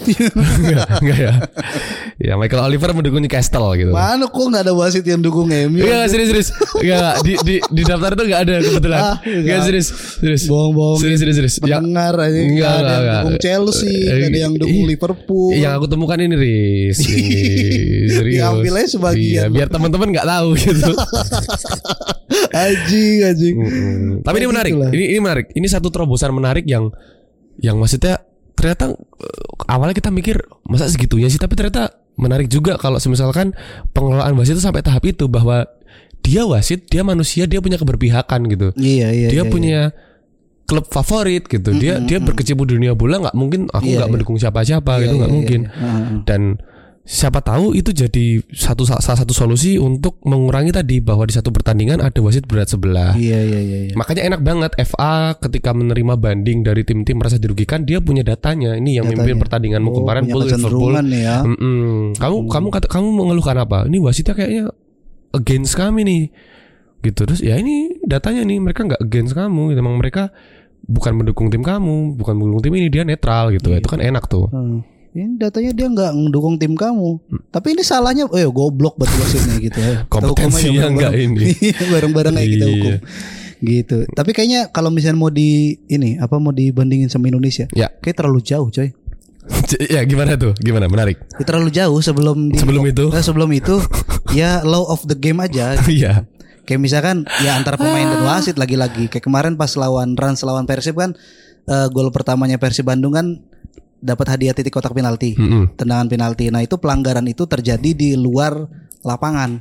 enggak, 0.00 0.86
enggak 0.96 1.18
ya. 1.18 1.32
Ya 2.16 2.32
Michael 2.34 2.62
Oliver 2.62 2.94
mendukung 2.94 3.18
Newcastle 3.18 3.68
gitu. 3.74 3.90
Mana 3.90 4.24
kok 4.24 4.38
nggak 4.40 4.62
ada 4.62 4.72
wasit 4.72 5.02
yang 5.02 5.18
dukung 5.18 5.50
MU? 5.50 5.76
Iya 5.76 6.06
serius 6.06 6.30
serius. 6.30 6.48
Enggak 6.74 7.20
di, 7.20 7.32
di 7.42 7.54
di 7.60 7.82
daftar 7.82 8.14
itu 8.14 8.22
enggak 8.24 8.40
ada 8.40 8.54
kebetulan. 8.60 8.96
Ah, 8.98 9.16
Enggak 9.20 9.36
enggak. 9.36 9.60
serius 9.66 9.88
serius. 10.16 10.42
Bohong-bohong. 10.46 10.98
Serius 11.00 11.20
serius 11.20 11.36
serius. 11.36 11.54
Yang 11.60 11.82
Pendengar 11.82 12.14
aja 12.16 12.38
Enggak, 12.38 12.48
nggak 12.48 12.70
ada 12.70 12.78
enggak, 12.80 12.88
yang 12.88 13.02
enggak. 13.02 13.20
dukung 13.20 13.36
Chelsea, 13.42 13.90
Eh, 13.90 14.00
nggak 14.06 14.30
ada 14.30 14.38
yang 14.38 14.52
dukung 14.54 14.84
Liverpool. 14.86 15.48
yang 15.52 15.72
aku 15.74 15.86
temukan 15.86 16.16
ini 16.18 16.34
Riz 16.34 16.98
ini 17.02 17.24
serius. 18.14 18.40
Diambil 18.40 18.72
aja 18.76 18.88
sebagian. 18.90 19.20
Iya, 19.20 19.44
biar 19.48 19.68
teman-teman 19.68 20.06
nggak 20.08 20.26
tahu 20.26 20.48
gitu. 20.54 20.92
Anjing 22.52 23.16
anjing. 23.22 23.56
Mm-mm. 23.56 24.22
Tapi 24.22 24.36
ini 24.38 24.46
menarik. 24.48 24.72
Ini 24.72 25.04
ini 25.08 25.20
menarik. 25.20 25.46
Ini 25.52 25.66
satu 25.80 25.88
terobosan 25.88 26.36
menarik 26.36 26.68
yang 26.68 26.92
yang 27.58 27.80
maksudnya 27.80 28.20
ternyata 28.52 28.92
eh, 28.92 29.44
awalnya 29.72 29.96
kita 29.96 30.12
mikir 30.12 30.36
masa 30.68 30.86
segitunya 30.92 31.32
sih, 31.32 31.40
tapi 31.40 31.56
ternyata 31.56 31.96
menarik 32.20 32.52
juga 32.52 32.76
kalau 32.76 33.00
misalkan 33.00 33.56
pengelolaan 33.96 34.36
wasit 34.36 34.60
itu 34.60 34.62
sampai 34.62 34.84
tahap 34.84 35.00
itu 35.08 35.24
bahwa 35.26 35.64
dia 36.20 36.44
wasit, 36.44 36.84
dia 36.92 37.00
manusia, 37.00 37.48
dia 37.48 37.64
punya 37.64 37.80
keberpihakan 37.80 38.40
gitu. 38.52 38.68
Iya 38.76 39.08
iya. 39.16 39.28
dia 39.32 39.42
iya, 39.42 39.48
punya 39.48 39.80
klub 40.68 40.86
favorit 40.92 41.48
gitu. 41.48 41.72
Dia 41.74 41.98
dia 42.04 42.20
berkecimpung 42.20 42.68
di 42.68 42.76
dunia 42.76 42.92
bola 42.92 43.18
nggak 43.24 43.34
mungkin 43.34 43.66
aku 43.72 43.88
Iya, 43.88 44.04
nggak 44.04 44.08
iya. 44.08 44.14
mendukung 44.14 44.36
siapa-siapa 44.36 44.92
Iya, 44.94 45.02
gitu 45.08 45.14
iya, 45.16 45.18
nggak 45.18 45.30
iya, 45.32 45.36
mungkin. 45.40 45.60
iya. 45.64 45.72
Heeh. 45.80 46.06
Dan 46.28 46.42
siapa 47.00 47.42
tahu 47.42 47.74
itu 47.74 47.90
jadi 47.90 48.44
satu 48.48 48.86
salah 48.86 49.02
satu 49.02 49.34
solusi 49.34 49.80
untuk 49.80 50.20
mengurangi 50.22 50.70
tadi 50.70 51.02
bahwa 51.02 51.26
di 51.26 51.34
satu 51.34 51.50
pertandingan 51.50 51.98
ada 51.98 52.14
wasit 52.22 52.46
berat 52.46 52.70
sebelah. 52.70 53.16
Iya 53.18 53.40
iya 53.40 53.60
iya. 53.60 53.78
iya. 53.90 53.94
Makanya 53.98 54.22
enak 54.30 54.40
banget 54.44 54.70
FA 54.86 55.34
ketika 55.34 55.74
menerima 55.74 56.14
banding 56.14 56.62
dari 56.62 56.86
tim-tim 56.86 57.18
merasa 57.18 57.40
dirugikan 57.40 57.82
dia 57.82 57.98
punya 57.98 58.22
datanya. 58.22 58.76
Ini 58.76 59.02
yang 59.02 59.04
Datanya. 59.10 59.26
memimpin 59.26 59.36
pertandinganmu 59.42 59.88
Oh, 59.90 59.96
kemarin 59.98 60.22
Bull 60.28 60.44
Liverpool. 60.46 60.92
ya. 61.10 61.42
Mm-mm. 61.42 62.14
Kamu 62.14 62.36
kamu 62.46 62.66
kata 62.68 62.86
kamu 62.86 63.08
mengeluhkan 63.10 63.56
apa? 63.58 63.88
Ini 63.90 63.98
wasitnya 63.98 64.34
kayaknya 64.36 64.64
against 65.32 65.74
kami 65.74 66.04
nih. 66.06 66.22
Gitu 67.00 67.24
terus 67.24 67.40
ya 67.40 67.56
ini 67.56 67.96
datanya 68.04 68.44
nih 68.44 68.60
mereka 68.60 68.84
nggak 68.86 69.00
against 69.02 69.32
kamu 69.34 69.72
gitu. 69.72 69.80
Emang 69.80 69.96
mereka 69.96 70.30
bukan 70.84 71.16
mendukung 71.16 71.48
tim 71.48 71.64
kamu, 71.64 72.14
bukan 72.14 72.34
mendukung 72.36 72.62
tim 72.62 72.74
ini 72.76 72.86
dia 72.86 73.02
netral 73.02 73.50
gitu. 73.50 73.72
Iya. 73.72 73.80
Itu 73.80 73.88
kan 73.88 73.98
enak 73.98 74.28
tuh. 74.28 74.46
Hmm. 74.52 74.84
Ini 75.10 75.42
datanya 75.42 75.74
dia 75.74 75.86
nggak 75.86 76.12
mendukung 76.14 76.54
tim 76.54 76.78
kamu. 76.78 77.18
Tapi 77.50 77.74
ini 77.74 77.82
salahnya, 77.82 78.30
eh 78.30 78.46
goblok 78.46 78.94
buat 78.94 79.10
wasitnya 79.10 79.58
gitu. 79.58 79.78
ya. 79.78 80.06
Kompetensinya 80.06 80.86
nggak 80.86 81.12
ini. 81.18 81.44
Iya, 81.66 81.82
Bareng-bareng 81.90 82.34
kayak 82.34 82.46
kita 82.48 82.64
Iya. 82.64 82.74
hukum. 82.78 82.94
Gitu. 83.60 83.96
Tapi 84.08 84.30
kayaknya 84.30 84.60
kalau 84.70 84.88
misalnya 84.88 85.18
mau 85.18 85.28
di 85.28 85.76
ini 85.84 86.14
apa 86.16 86.38
mau 86.38 86.54
dibandingin 86.54 87.10
sama 87.10 87.26
Indonesia, 87.26 87.66
Ya. 87.74 87.90
kayak 87.90 88.16
terlalu 88.16 88.40
jauh, 88.40 88.70
coy. 88.70 88.94
ya 89.98 90.00
gimana 90.06 90.38
tuh? 90.38 90.54
Gimana? 90.56 90.86
Menarik. 90.86 91.18
Ya, 91.36 91.44
terlalu 91.44 91.74
jauh 91.74 91.98
sebelum 91.98 92.54
di, 92.54 92.56
Sebelum 92.56 92.86
itu? 92.86 93.10
Eh, 93.10 93.20
sebelum 93.20 93.50
itu 93.50 93.82
ya 94.38 94.62
law 94.62 94.86
of 94.86 95.02
the 95.10 95.18
game 95.18 95.42
aja. 95.42 95.74
Iya. 95.90 96.24
Kayak 96.64 96.80
misalkan 96.86 97.16
ya 97.42 97.58
antara 97.58 97.74
pemain 97.74 98.06
dan 98.06 98.22
wasit 98.22 98.54
lagi-lagi. 98.54 99.10
Kayak 99.10 99.26
kemarin 99.26 99.58
pas 99.58 99.74
lawan 99.74 100.14
Rans 100.14 100.46
lawan 100.46 100.70
Persib 100.70 100.94
kan 100.94 101.18
eh, 101.66 101.86
gol 101.90 102.14
pertamanya 102.14 102.62
Persib 102.62 102.86
Bandung 102.86 103.10
kan 103.10 103.42
dapat 104.00 104.26
hadiah 104.30 104.52
titik 104.52 104.72
kotak 104.72 104.90
penalti. 104.90 105.32
Mm-mm. 105.32 105.76
Tendangan 105.76 106.06
penalti. 106.06 106.48
Nah, 106.48 106.60
itu 106.60 106.74
pelanggaran 106.74 107.24
itu 107.24 107.44
terjadi 107.44 107.90
di 107.90 108.16
luar 108.16 108.64
lapangan. 109.00 109.60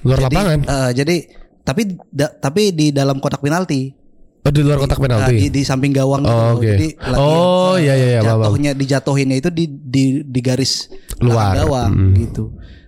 Luar 0.00 0.18
Jadi, 0.20 0.26
lapangan. 0.32 0.58
eh, 0.64 0.90
jadi 0.94 1.16
tapi 1.60 1.82
da- 2.08 2.32
tapi 2.32 2.70
di 2.70 2.90
dalam 2.90 3.18
kotak 3.18 3.38
penalti. 3.38 3.92
Oh, 4.40 4.48
di 4.48 4.64
luar 4.64 4.78
kotak 4.78 4.96
penalti. 4.96 5.36
di, 5.36 5.46
di 5.50 5.62
samping 5.62 5.92
gawang 5.92 6.22
gitu. 6.22 6.32
Oh, 6.32 6.56
oke. 6.56 6.64
Jadi 6.64 6.86
lagi, 6.96 7.20
Oh, 7.20 7.74
eh, 7.76 7.84
iya, 7.84 7.94
iya, 7.94 8.06
iya, 8.10 8.20
paham. 8.22 8.40
Jatuhnya 8.40 8.70
dijatuhinnya 8.72 9.36
itu 9.36 9.50
di 9.50 9.64
di 9.68 10.04
di 10.22 10.40
garis 10.40 10.88
Luar. 11.20 11.52
gawang 11.54 11.92
Mm. 11.92 12.14
gitu. 12.16 12.44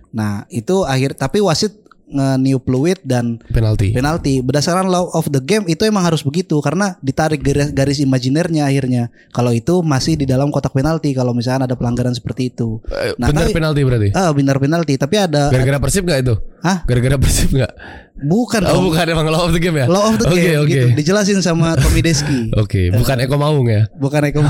Nah, 0.09 0.47
itu 0.47 0.81
akhir 0.81 1.13
tapi 1.13 1.37
wasit 1.39 1.82
nge-new 2.13 2.59
fluid 2.59 3.01
dan 3.01 3.41
penalti. 3.45 3.89
penalti 3.89 4.39
berdasarkan 4.39 4.85
law 4.85 5.09
of 5.11 5.25
the 5.27 5.39
game 5.39 5.65
itu 5.65 5.83
emang 5.83 6.01
harus 6.01 6.21
begitu 6.21 6.55
karena 6.59 6.95
ditarik 6.99 7.41
garis, 7.41 7.69
garis 7.69 7.97
imajinernya 7.97 8.63
akhirnya 8.63 9.03
kalau 9.29 9.49
itu 9.49 9.81
masih 9.81 10.13
di 10.13 10.23
dalam 10.23 10.47
kotak 10.47 10.71
penalti 10.71 11.11
kalau 11.11 11.33
misalnya 11.33 11.65
ada 11.65 11.73
pelanggaran 11.73 12.13
seperti 12.13 12.47
itu 12.47 12.77
Eh, 12.85 13.11
Nah, 13.15 13.27
benar 13.27 13.43
tapi- 13.43 13.55
penalti 13.55 13.81
berarti. 13.81 14.09
ah 14.13 14.29
benar 14.29 14.57
penalti 14.57 14.93
tapi 14.95 15.15
ada 15.17 15.49
Gara-gara 15.49 15.81
Persib 15.81 16.03
nggak 16.03 16.19
itu? 16.21 16.35
Hah? 16.61 16.77
Gara-gara 16.85 17.17
Persib 17.17 17.49
nggak? 17.51 17.73
Bukan 18.15 18.61
Oh 18.63 18.77
dong 18.77 18.83
bukan 18.87 19.05
emang 19.07 19.25
law 19.27 19.41
of 19.41 19.51
the 19.51 19.59
game 19.59 19.73
ya? 19.75 19.85
law 19.85 20.05
of 20.05 20.15
the 20.15 20.25
Oke 20.25 20.37
game 20.37 20.59
oke. 20.59 20.69
gitu 20.69 20.87
dijelasin 20.93 21.39
sama 21.39 21.73
Tommy 21.73 21.99
Deski 21.99 22.49
Oke, 22.61 22.87
bukan 22.89 23.17
Eko 23.19 23.35
Maung 23.35 23.65
ya? 23.65 23.89
bukan 23.91 24.21
Eko 24.23 24.45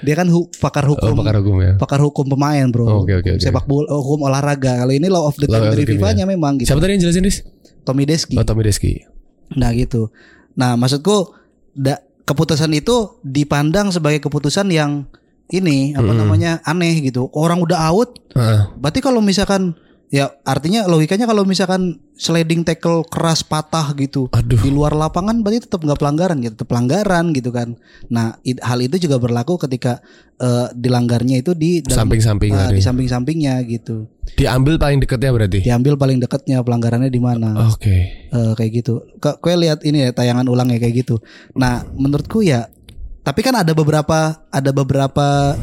dia 0.00 0.14
kan 0.14 0.26
hu- 0.26 0.50
pakar 0.56 0.84
Oh, 0.84 0.92
hukum 0.92 1.14
pakar 1.16 1.36
hukum 1.36 1.56
ya. 1.60 1.72
pakar 1.76 2.00
hukum 2.00 2.26
pemain 2.26 2.66
bro 2.66 3.00
Oke, 3.00 3.14
oke, 3.14 3.30
oke. 3.32 3.40
sepak 3.40 3.64
bola 3.64 3.88
hukum 3.92 4.22
olahraga 4.22 4.74
kalau 4.76 4.90
ini 4.90 5.06
law 5.06 5.24
of 5.24 5.34
the 5.34 5.46
Law 5.46 5.58
game 5.60 5.68
of 5.68 5.72
dari 5.72 5.84
the 5.84 5.90
FIFA-nya 5.94 6.24
ya. 6.24 6.28
memang 6.28 6.52
gitu 6.56 6.68
Siapa 6.68 6.80
tadi 6.80 6.92
yang 6.92 7.02
jelasin 7.02 7.22
Dis? 7.22 7.38
Tommy 7.82 8.02
Deski 8.02 8.34
Oh 8.34 8.42
Tommy 8.42 8.62
Deski. 8.62 9.06
Nah 9.52 9.70
gitu. 9.70 10.10
Nah 10.52 10.74
maksudku 10.74 11.30
da, 11.70 11.98
keputusan 12.24 12.72
itu 12.72 13.14
dipandang 13.22 13.88
sebagai 13.88 14.18
keputusan 14.18 14.66
yang 14.68 15.06
ini 15.46 15.94
apa 15.94 16.02
Mm-mm. 16.04 16.18
namanya 16.18 16.58
aneh 16.60 16.98
gitu. 17.00 17.30
Orang 17.30 17.62
udah 17.62 17.78
out, 17.86 18.18
Heeh. 18.32 18.66
berarti 18.74 18.98
kalau 18.98 19.22
misalkan 19.22 19.78
ya 20.06 20.30
artinya 20.42 20.86
logikanya 20.86 21.26
kalau 21.26 21.42
misalkan 21.42 21.98
sliding 22.14 22.62
tackle 22.62 23.02
keras 23.04 23.42
patah 23.42 23.90
gitu 23.98 24.30
Aduh. 24.30 24.56
di 24.56 24.70
luar 24.70 24.94
lapangan 24.94 25.42
berarti 25.42 25.66
tetap 25.66 25.82
nggak 25.82 25.98
pelanggaran 25.98 26.38
gitu, 26.40 26.52
tetap 26.54 26.68
pelanggaran 26.70 27.34
gitu 27.34 27.50
kan. 27.50 27.74
Nah 28.08 28.38
it- 28.40 28.62
hal 28.62 28.78
itu 28.78 28.96
juga 28.96 29.18
berlaku 29.18 29.58
ketika 29.58 29.98
eh, 30.36 30.68
dilanggarnya 30.72 31.40
itu 31.40 31.52
di 31.52 31.80
dalam- 31.82 32.06
Samping-samping 32.06 32.52
eh, 32.52 32.58
tadi. 32.60 32.76
di 32.76 32.82
samping-sampingnya 32.82 33.54
gitu. 33.66 34.06
Diambil 34.36 34.76
paling 34.76 35.00
deketnya 35.00 35.30
berarti. 35.32 35.58
Diambil 35.64 35.94
paling 35.96 36.18
dekatnya 36.20 36.60
pelanggarannya 36.60 37.08
di 37.08 37.20
mana. 37.20 37.72
Oke. 37.72 38.28
Eh, 38.28 38.52
kayak 38.54 38.72
gitu. 38.72 39.00
Kue 39.18 39.54
lihat 39.56 39.82
ini 39.82 40.04
ya 40.04 40.10
tayangan 40.12 40.46
ulangnya 40.46 40.76
kayak 40.76 41.02
gitu. 41.02 41.18
Nah, 41.56 41.82
menurutku 41.92 42.44
ya, 42.44 42.68
tapi 43.24 43.40
kan 43.40 43.56
ada 43.56 43.72
beberapa 43.72 44.44
ada 44.46 44.70
beberapa 44.70 45.56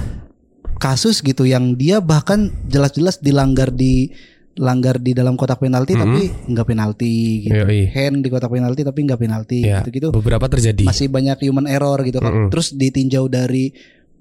kasus 0.78 1.24
gitu 1.24 1.48
yang 1.48 1.78
dia 1.78 2.04
bahkan 2.04 2.52
jelas-jelas 2.68 3.22
dilanggar 3.22 3.72
di 3.72 4.12
langgar 4.54 5.02
di 5.02 5.18
dalam 5.18 5.34
kotak 5.34 5.58
penalti 5.66 5.98
tapi 5.98 6.30
nggak 6.30 6.68
penalti 6.68 7.50
gitu. 7.50 7.58
Yoi. 7.66 7.90
Hand 7.90 8.22
di 8.22 8.30
kotak 8.30 8.54
penalti 8.54 8.86
tapi 8.86 9.00
nggak 9.02 9.20
penalti 9.20 9.60
Ya, 9.66 9.82
gitu-gitu. 9.82 10.14
beberapa 10.14 10.46
terjadi. 10.46 10.86
Masih 10.86 11.10
banyak 11.10 11.42
human 11.42 11.66
error 11.66 11.98
gitu 12.06 12.22
kan. 12.22 12.30
Mm-mm. 12.30 12.50
Terus 12.54 12.78
ditinjau 12.78 13.26
dari 13.26 13.74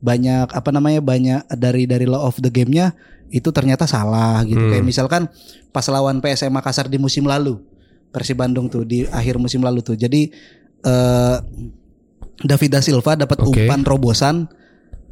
banyak 0.03 0.51
apa 0.57 0.71
namanya 0.73 1.05
banyak 1.05 1.41
dari 1.61 1.85
dari 1.85 2.09
law 2.09 2.25
of 2.27 2.41
the 2.41 2.49
game-nya 2.49 2.97
itu 3.29 3.49
ternyata 3.53 3.85
salah 3.85 4.41
gitu. 4.49 4.61
Hmm. 4.61 4.73
Kayak 4.73 4.85
misalkan 4.89 5.23
pas 5.69 5.85
lawan 5.93 6.25
PSM 6.25 6.53
Makassar 6.53 6.89
di 6.89 6.97
musim 6.97 7.29
lalu. 7.29 7.61
Persib 8.13 8.41
Bandung 8.41 8.69
tuh 8.69 8.85
di 8.85 9.09
akhir 9.09 9.37
musim 9.41 9.61
lalu 9.65 9.81
tuh. 9.85 9.97
Jadi 9.97 10.29
eh 10.85 11.37
David 12.43 12.71
da 12.73 12.81
Silva 12.81 13.15
dapat 13.15 13.39
Oke. 13.41 13.69
umpan 13.69 13.85
robosan 13.85 14.49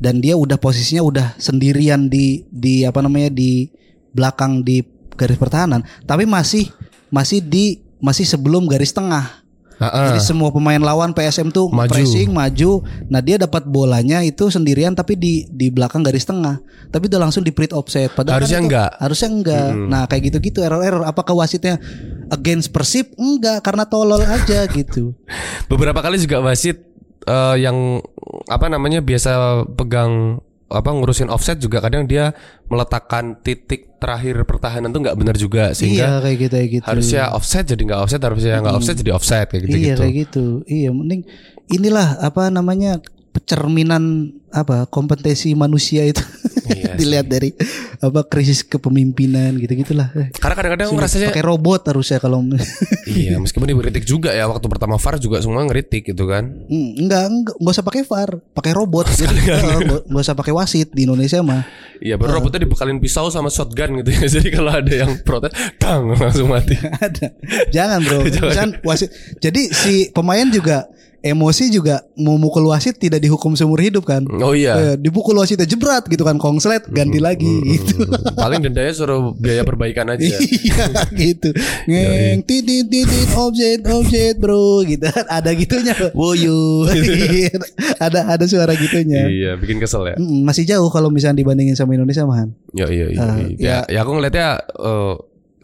dan 0.00 0.18
dia 0.18 0.34
udah 0.34 0.56
posisinya 0.56 1.04
udah 1.04 1.26
sendirian 1.36 2.08
di 2.08 2.44
di 2.48 2.88
apa 2.88 3.04
namanya 3.04 3.28
di 3.28 3.68
belakang 4.10 4.64
di 4.66 4.80
garis 5.20 5.36
pertahanan, 5.36 5.84
tapi 6.02 6.24
masih 6.24 6.72
masih 7.08 7.38
di 7.38 7.64
masih 8.00 8.24
sebelum 8.24 8.64
garis 8.64 8.90
tengah. 8.90 9.44
Heeh. 9.76 10.12
Jadi 10.12 10.20
semua 10.22 10.52
pemain 10.52 10.76
lawan 10.76 11.08
PSM 11.10 11.48
tuh 11.48 11.68
Maju. 11.68 11.88
pressing 11.88 12.28
maju. 12.28 12.84
Nah 13.08 13.20
dia 13.20 13.36
dapat 13.36 13.64
bolanya 13.64 14.20
itu 14.20 14.48
sendirian 14.48 14.92
tapi 14.92 15.16
di 15.16 15.48
di 15.48 15.72
belakang 15.72 16.04
garis 16.04 16.24
tengah. 16.24 16.60
Tapi 16.92 17.08
udah 17.08 17.16
langsung 17.18 17.40
di 17.40 17.48
print 17.48 17.72
offset. 17.72 18.12
Padahal 18.12 18.44
Harusnya 18.44 18.56
kan 18.56 18.60
itu- 18.60 18.68
enggak. 18.68 18.90
Harusnya 19.00 19.28
enggak. 19.32 19.68
Nah 19.88 20.02
kayak 20.04 20.22
gitu-gitu 20.28 20.60
error-error. 20.60 21.08
Apakah 21.08 21.32
wasitnya 21.32 21.80
against 22.28 22.76
Persib? 22.76 23.16
Enggak 23.16 23.64
karena 23.64 23.88
tolol 23.88 24.20
aja 24.20 24.68
gitu. 24.76 25.16
Beberapa 25.64 26.04
kali 26.04 26.20
juga 26.20 26.44
wasit 26.44 26.76
eh, 27.24 27.56
yang 27.56 28.04
apa 28.52 28.68
namanya 28.68 29.00
biasa 29.00 29.64
pegang 29.80 30.44
apa 30.70 30.88
ngurusin 30.94 31.26
offset 31.28 31.58
juga 31.58 31.82
kadang 31.82 32.06
dia 32.06 32.30
meletakkan 32.70 33.42
titik 33.42 33.98
terakhir 33.98 34.46
pertahanan 34.46 34.94
tuh 34.94 35.02
nggak 35.02 35.16
benar 35.18 35.36
juga 35.36 35.70
iya 35.70 35.76
sehingga 35.76 36.06
kayak 36.22 36.36
gitu 36.38 36.54
kayak 36.54 36.70
gitu. 36.78 36.86
harusnya 36.86 37.22
offset 37.34 37.64
jadi 37.66 37.82
nggak 37.90 38.00
offset 38.06 38.20
harusnya 38.22 38.54
nggak 38.62 38.76
offset 38.78 38.96
jadi 39.02 39.12
offset 39.12 39.46
kayak 39.50 39.62
gitu 39.66 39.76
iya 39.76 39.82
gitu 39.82 40.00
kayak 40.00 40.14
gitu. 40.14 40.46
Iya 40.70 40.90
mending 40.94 41.22
inilah 41.68 42.22
apa 42.22 42.48
namanya 42.48 43.02
cerminan 43.46 44.34
apa 44.50 44.86
kompetensi 44.90 45.54
manusia 45.54 46.02
itu 46.02 46.22
Iya 46.70 46.94
dilihat 46.98 47.26
dari 47.30 47.54
apa 48.02 48.26
krisis 48.26 48.66
kepemimpinan 48.66 49.58
gitu 49.58 49.70
gitulah 49.78 50.10
karena 50.38 50.54
kadang-kadang 50.54 50.88
rasanya 50.98 51.30
pakai 51.30 51.46
robot 51.46 51.86
harusnya 51.90 52.18
kalau 52.18 52.42
iya 53.10 53.38
meskipun 53.38 53.70
dikritik 53.70 54.06
juga 54.06 54.34
ya 54.34 54.50
waktu 54.50 54.66
pertama 54.66 54.98
VAR 54.98 55.18
juga 55.22 55.38
semua 55.42 55.62
ngeritik 55.66 56.10
gitu 56.14 56.26
kan 56.26 56.50
Hmm, 56.70 56.94
enggak, 56.94 57.24
enggak, 57.26 57.54
enggak 57.58 57.74
usah 57.74 57.84
pakai 57.84 58.02
VAR, 58.06 58.30
pakai 58.54 58.72
robot. 58.74 59.06
Eh, 59.20 59.26
enggak 59.26 60.06
enggak 60.06 60.22
usah 60.22 60.36
pakai 60.38 60.52
wasit 60.54 60.88
di 60.94 61.04
Indonesia 61.04 61.42
mah. 61.42 61.66
Iya 62.00 62.16
baru 62.16 62.40
robotnya 62.40 62.64
dibekalin 62.64 62.96
pisau 63.02 63.28
sama 63.28 63.52
shotgun 63.52 64.00
gitu 64.00 64.08
ya 64.14 64.24
Jadi 64.40 64.48
kalau 64.48 64.72
ada 64.72 64.88
yang 64.88 65.20
protes 65.20 65.52
Tang 65.76 66.16
langsung 66.16 66.48
mati 66.48 66.72
Ada. 66.78 67.36
Jangan, 67.68 68.00
Bro. 68.00 68.18
Jangan 68.32 68.70
wasit. 68.80 69.12
Jadi 69.36 69.68
si 69.68 70.08
pemain 70.14 70.48
juga 70.48 70.88
emosi 71.20 71.68
juga 71.68 72.00
mau 72.16 72.34
mukul 72.34 72.64
wasit 72.66 72.96
tidak 72.96 73.20
dihukum 73.20 73.52
seumur 73.52 73.76
hidup 73.76 74.04
kan. 74.04 74.24
Oh 74.40 74.52
iya 74.52 74.72
Eh, 74.76 74.96
dipukul 74.96 75.36
wasitnya 75.36 75.64
jebrat 75.64 76.04
gitu 76.04 76.20
kan 76.20 76.36
kongslet 76.36 76.88
ganti 76.88 77.20
lagi 77.20 77.60
gitu. 77.62 78.08
Paling 78.34 78.60
dendanya 78.60 78.88
suruh 78.90 79.36
biaya 79.36 79.60
perbaikan 79.62 80.08
aja 80.08 80.24
Iya 80.40 80.86
gitu. 81.12 81.52
Ngeng 81.84 82.40
titit 82.42 82.88
titit 82.88 83.28
offset 83.32 83.84
offset 83.84 84.36
bro 84.36 84.80
gitu. 84.82 85.04
Ada 85.36 85.52
gitunya. 85.52 85.92
Woyo. 86.12 86.88
ada 88.04 88.20
ada 88.28 88.44
suara 88.44 88.72
gitunya. 88.72 89.28
Iya 89.28 89.50
bikin 89.56 89.76
kesel 89.76 90.06
ya 90.06 90.16
Mm, 90.16 90.42
Masih 90.42 90.64
jauh 90.64 90.88
kalau 90.88 91.08
misalnya 91.08 91.40
dibandingin 91.40 91.76
sama 91.76 91.94
Indonesia 91.94 92.24
mah. 92.24 92.48
Ya 92.72 92.86
iya 92.88 93.06
iya, 93.08 93.20
Ah, 93.20 93.36
iya. 93.38 93.56
Ya, 93.56 93.76
ya 93.88 93.98
aku 94.02 94.16
ngeliatnya 94.16 94.48
eh, 94.58 95.14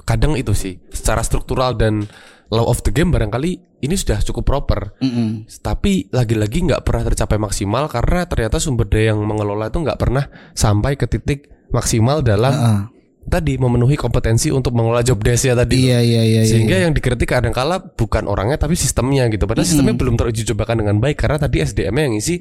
kadang 0.02 0.36
itu 0.36 0.52
sih 0.52 0.78
secara 0.88 1.20
struktural 1.20 1.74
dan 1.74 2.04
law 2.51 2.66
of 2.70 2.82
the 2.86 2.94
game 2.94 3.11
barangkali 3.11 3.82
ini 3.82 3.94
sudah 3.94 4.22
cukup 4.22 4.47
proper. 4.47 4.94
Mm-mm. 5.03 5.51
Tapi 5.61 6.09
lagi-lagi 6.11 6.62
nggak 6.62 6.82
pernah 6.86 7.03
tercapai 7.07 7.36
maksimal 7.36 7.90
karena 7.90 8.24
ternyata 8.26 8.62
sumber 8.62 8.86
daya 8.86 9.12
yang 9.14 9.20
mengelola 9.22 9.68
itu 9.68 9.82
nggak 9.82 9.99
pernah 9.99 10.24
sampai 10.55 10.94
ke 10.94 11.11
titik 11.11 11.51
maksimal 11.74 12.22
dalam 12.22 12.55
Ah. 12.55 12.82
tadi 13.26 13.59
memenuhi 13.59 13.99
kompetensi 13.99 14.55
untuk 14.55 14.70
mengelola 14.78 15.03
job 15.03 15.18
desk 15.18 15.51
ya 15.51 15.55
tadi. 15.59 15.90
Iya 15.90 15.99
iya 15.99 16.22
iya. 16.22 16.42
iya. 16.47 16.51
Sehingga 16.51 16.78
yang 16.78 16.94
dikritik 16.94 17.26
kadang-kala 17.26 17.82
bukan 17.82 18.30
orangnya 18.30 18.55
tapi 18.55 18.78
sistemnya 18.78 19.26
gitu. 19.26 19.51
Padahal 19.51 19.66
sistemnya 19.66 19.99
belum 19.99 20.14
teruji 20.14 20.47
cobakan 20.47 20.86
dengan 20.86 21.03
baik 21.03 21.18
karena 21.18 21.42
tadi 21.42 21.59
SDM-nya 21.66 22.05
yang 22.07 22.14
isi 22.14 22.38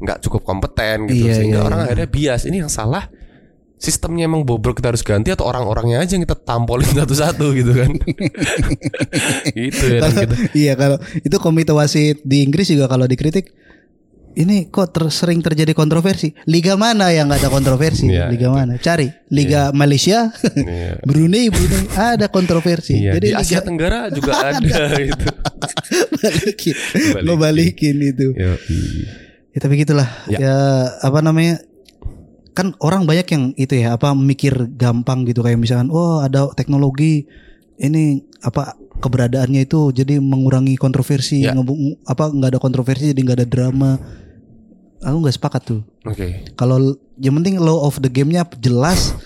nggak 0.00 0.24
cukup 0.24 0.40
kompeten 0.48 1.04
gitu. 1.12 1.28
Iya, 1.28 1.36
Sehingga 1.36 1.60
iya, 1.60 1.66
orang 1.68 1.78
iya. 1.84 1.86
akhirnya 1.92 2.08
bias. 2.08 2.42
Ini 2.48 2.56
yang 2.64 2.72
salah 2.72 3.04
sistemnya 3.82 4.30
emang 4.30 4.46
bobrok 4.46 4.78
kita 4.78 4.94
harus 4.94 5.02
ganti 5.02 5.34
atau 5.34 5.42
orang-orangnya 5.42 5.98
aja 5.98 6.14
yang 6.14 6.22
kita 6.22 6.38
tampolin 6.38 6.86
satu-satu 7.02 7.50
gitu 7.50 7.74
kan. 7.74 7.90
gitu 9.58 9.84
ya 9.90 10.00
Kalau- 10.00 10.22
gitu. 10.22 10.34
iya 10.54 10.72
kalau 10.74 10.96
itu 11.18 11.36
komite 11.36 11.74
wasit 11.74 12.22
di 12.22 12.46
Inggris 12.46 12.70
juga 12.70 12.86
kalau 12.86 13.04
dikritik 13.04 13.50
ini 14.32 14.72
kok 14.72 14.96
ter- 14.96 15.12
sering 15.12 15.44
terjadi 15.44 15.76
kontroversi. 15.76 16.32
Liga 16.48 16.72
mana 16.72 17.12
yang 17.12 17.28
nggak 17.28 17.44
ada 17.44 17.50
kontroversi? 17.52 18.08
Iya, 18.08 18.32
Liga 18.32 18.48
mana? 18.48 18.80
Cari. 18.80 19.12
Liga 19.28 19.76
Malaysia, 19.76 20.32
Iya. 20.56 20.96
Brunei, 21.08 21.52
Brunei 21.52 21.84
ada 21.92 22.32
kontroversi. 22.32 22.96
Iya, 22.96 23.20
Jadi 23.20 23.28
di 23.28 23.36
Asia 23.36 23.60
Liga 23.60 23.68
Tenggara 23.68 24.00
juga 24.08 24.32
ada 24.32 24.56
gitu. 25.04 25.26
balikin, 26.16 26.74
Balikin. 27.12 27.22
lo 27.28 27.36
balikin 27.36 27.96
itu. 28.00 28.32
Yo, 28.32 28.56
Ya 29.52 29.58
tapi 29.60 29.76
gitulah. 29.76 30.08
Ya. 30.24 30.38
Ya. 30.40 30.56
apa 31.04 31.20
namanya? 31.20 31.60
Kan 32.52 32.76
orang 32.78 33.04
banyak 33.04 33.26
yang 33.26 33.44
itu 33.56 33.74
ya 33.74 33.96
apa 33.96 34.12
mikir 34.12 34.52
gampang 34.70 35.24
gitu 35.24 35.40
kayak 35.40 35.56
misalkan 35.56 35.88
oh 35.88 36.20
ada 36.20 36.52
teknologi 36.52 37.24
ini 37.76 38.20
apa 38.40 38.76
keberadaannya 39.00 39.64
itu 39.64 39.88
jadi 39.90 40.20
mengurangi 40.20 40.76
kontroversi 40.76 41.42
Ya. 41.42 41.56
ngebu- 41.56 42.04
apa 42.04 42.28
nggak 42.28 42.50
ada 42.52 42.60
kontroversi 42.60 43.10
jadi 43.10 43.20
nggak 43.20 43.38
ada 43.40 43.48
drama. 43.48 43.90
Aku 45.02 45.16
nggak 45.18 45.34
sepakat 45.34 45.62
tuh. 45.64 45.80
Oke. 46.04 46.46
Kalau 46.54 46.78
yang 47.16 47.34
penting 47.34 47.58
law 47.58 47.82
of 47.82 47.98
the 47.98 48.06
game-nya 48.06 48.46
jelas 48.56 49.16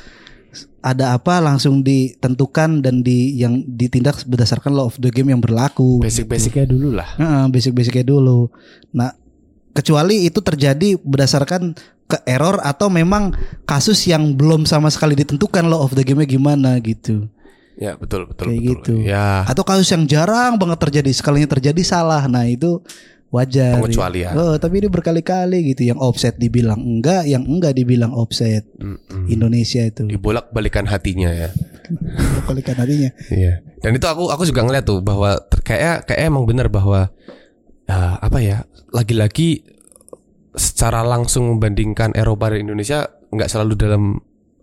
ada 0.80 1.12
apa 1.12 1.42
langsung 1.42 1.82
ditentukan 1.82 2.80
dan 2.80 3.02
di 3.02 3.34
yang 3.34 3.60
ditindak 3.66 4.22
berdasarkan 4.24 4.70
law 4.70 4.86
of 4.86 4.96
the 4.96 5.10
game 5.10 5.28
yang 5.28 5.42
berlaku. 5.42 5.98
Basic-basicnya 6.00 6.64
dulu 6.64 6.94
lah. 6.94 7.10
Heeh, 7.18 7.44
basic-basicnya 7.50 8.06
dulu. 8.06 8.48
Nah, 8.94 9.12
kecuali 9.74 10.24
itu 10.24 10.38
terjadi 10.38 10.96
berdasarkan 10.96 11.74
ke 12.06 12.22
error 12.26 12.62
atau 12.62 12.86
memang 12.86 13.34
kasus 13.66 14.06
yang 14.06 14.38
belum 14.38 14.62
sama 14.62 14.90
sekali 14.94 15.18
ditentukan 15.18 15.66
law 15.66 15.82
of 15.82 15.94
the 15.98 16.06
game-nya 16.06 16.26
gimana 16.26 16.78
gitu. 16.78 17.26
Ya, 17.76 17.92
betul 17.92 18.24
betul 18.24 18.48
Kayak 18.48 18.56
betul. 18.56 18.70
gitu. 18.72 18.94
Ya. 19.04 19.44
Atau 19.44 19.66
kasus 19.66 19.90
yang 19.92 20.08
jarang 20.08 20.56
banget 20.56 20.80
terjadi, 20.80 21.10
sekalinya 21.12 21.50
terjadi 21.50 21.82
salah. 21.84 22.24
Nah, 22.24 22.48
itu 22.48 22.80
wajar. 23.28 23.76
Pengecualian. 23.76 24.32
Oh, 24.32 24.56
tapi 24.56 24.80
ini 24.80 24.88
berkali-kali 24.88 25.76
gitu 25.76 25.84
yang 25.84 26.00
offset 26.00 26.40
dibilang 26.40 26.80
enggak, 26.80 27.28
yang 27.28 27.44
enggak 27.44 27.76
dibilang 27.76 28.16
offset. 28.16 28.64
Mm-mm. 28.80 29.28
Indonesia 29.28 29.84
itu. 29.84 30.08
Dibolak-balikan 30.08 30.88
hatinya 30.88 31.28
ya. 31.28 31.52
Berkali-kali 32.40 32.78
hatinya. 32.80 33.10
Iya. 33.28 33.60
Dan 33.84 33.92
itu 33.92 34.06
aku 34.08 34.32
aku 34.32 34.42
juga 34.48 34.64
ngeliat 34.64 34.84
tuh 34.88 35.04
bahwa 35.04 35.36
kayak 35.60 36.08
kayak 36.08 36.32
emang 36.32 36.48
benar 36.48 36.72
bahwa 36.72 37.12
ya, 37.84 38.16
apa 38.18 38.38
ya 38.40 38.64
lagi-lagi 38.90 39.75
secara 40.56 41.04
langsung 41.04 41.52
membandingkan 41.52 42.16
Eropa 42.16 42.50
dan 42.50 42.64
Indonesia 42.64 43.04
nggak 43.28 43.48
selalu 43.52 43.72
dalam 43.76 44.02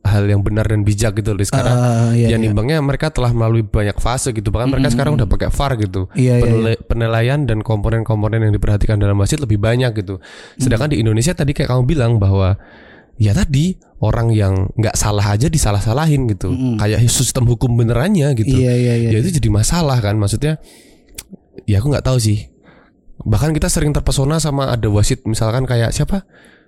hal 0.03 0.27
yang 0.27 0.43
benar 0.43 0.67
dan 0.67 0.83
bijak 0.83 1.15
gitu 1.15 1.31
loh 1.31 1.47
sekarang. 1.47 1.77
Ah, 1.79 2.11
iya, 2.11 2.35
ya 2.35 2.37
iya. 2.37 2.79
mereka 2.83 3.07
telah 3.07 3.31
melalui 3.31 3.63
banyak 3.63 3.95
fase 4.03 4.35
gitu. 4.35 4.51
Bahkan 4.51 4.67
mereka 4.67 4.91
sekarang 4.91 5.15
udah 5.15 5.27
pakai 5.31 5.47
VAR 5.47 5.79
gitu. 5.79 6.11
Iya, 6.11 6.37
iya, 6.37 6.43
Penilai- 6.43 6.81
penilaian 6.83 7.39
dan 7.47 7.63
komponen-komponen 7.63 8.43
yang 8.43 8.53
diperhatikan 8.53 8.99
dalam 8.99 9.15
wasit 9.15 9.39
lebih 9.39 9.63
banyak 9.63 9.95
gitu. 10.03 10.19
Sedangkan 10.59 10.91
di 10.91 10.99
Indonesia 10.99 11.31
tadi 11.31 11.55
kayak 11.55 11.71
kamu 11.71 11.83
bilang 11.87 12.11
bahwa 12.19 12.59
ya 13.15 13.31
tadi 13.31 13.79
orang 14.03 14.35
yang 14.35 14.67
nggak 14.75 14.99
salah 14.99 15.23
aja 15.23 15.47
disalah-salahin 15.47 16.27
gitu. 16.35 16.51
Kayak 16.83 17.07
sistem 17.07 17.47
hukum 17.47 17.71
benerannya 17.79 18.35
gitu. 18.35 18.59
Iya, 18.59 18.75
iya, 18.75 18.93
iya. 19.07 19.09
ya 19.15 19.17
itu 19.23 19.39
jadi 19.39 19.49
masalah 19.55 20.03
kan. 20.03 20.19
Maksudnya 20.19 20.59
ya 21.63 21.79
aku 21.79 21.95
nggak 21.95 22.03
tahu 22.03 22.19
sih 22.19 22.52
bahkan 23.23 23.51
kita 23.51 23.67
sering 23.67 23.91
terpesona 23.91 24.37
sama 24.37 24.69
ada 24.69 24.87
wasit 24.87 25.23
misalkan 25.23 25.63
kayak 25.63 25.89
siapa? 25.89 26.23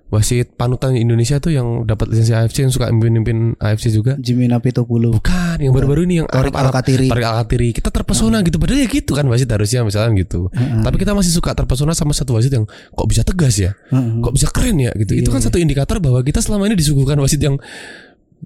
Wasit 0.06 0.54
panutan 0.54 0.94
Indonesia 0.94 1.42
tuh 1.42 1.50
yang 1.50 1.82
dapat 1.82 2.14
lisensi 2.14 2.30
AFC 2.30 2.62
yang 2.62 2.70
suka 2.70 2.94
mimpin-mimpin 2.94 3.58
AFC 3.58 3.90
juga. 3.90 4.14
Jimmy 4.22 4.46
Napitopulu. 4.46 5.18
bukan 5.18 5.58
yang 5.58 5.74
baru-baru 5.74 6.06
ini 6.06 6.22
yang 6.22 6.28
Torik 6.30 6.54
Arab-Arab- 6.54 6.78
Alkatiri. 6.78 7.08
Torik 7.10 7.26
Alkatiri 7.26 7.70
kita 7.74 7.90
terpesona 7.90 8.38
gitu 8.46 8.62
padahal 8.62 8.86
ya 8.86 8.88
gitu 8.88 9.12
kan 9.18 9.26
wasit 9.26 9.50
harusnya 9.50 9.82
misalkan 9.82 10.14
gitu. 10.14 10.54
Tapi 10.54 10.96
kita 10.96 11.18
masih 11.18 11.34
suka 11.34 11.58
terpesona 11.58 11.98
sama 11.98 12.14
satu 12.14 12.38
wasit 12.38 12.54
yang 12.54 12.70
kok 12.70 13.08
bisa 13.10 13.26
tegas 13.26 13.58
ya? 13.58 13.74
Heeh. 13.90 14.22
kok 14.22 14.34
bisa 14.38 14.48
keren 14.54 14.78
ya 14.78 14.94
gitu. 14.94 15.18
Itu 15.18 15.34
kan 15.34 15.42
satu 15.42 15.58
indikator 15.58 15.98
bahwa 15.98 16.22
kita 16.22 16.38
selama 16.38 16.70
ini 16.70 16.78
disuguhkan 16.78 17.18
wasit 17.18 17.42
yang 17.42 17.58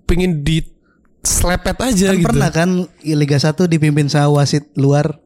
pengen 0.07 0.47
di 0.47 0.63
selepet 1.19 1.75
aja 1.75 2.15
Kan 2.15 2.23
gitu. 2.23 2.27
pernah 2.31 2.49
kan 2.49 2.69
Liga 3.03 3.35
1 3.35 3.67
dipimpin 3.67 4.07
sama 4.07 4.39
wasit 4.39 4.71
luar. 4.79 5.19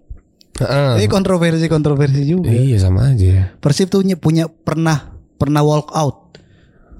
Heeh. 0.54 1.02
Ini 1.02 1.08
kontroversi-kontroversi 1.10 2.22
juga. 2.24 2.54
iya 2.54 2.78
sama 2.78 3.10
aja 3.10 3.58
Persib 3.58 3.90
tuh 3.90 4.06
ny- 4.06 4.14
punya 4.14 4.46
pernah 4.46 5.18
pernah 5.36 5.66
walk 5.66 5.90
out 5.92 6.38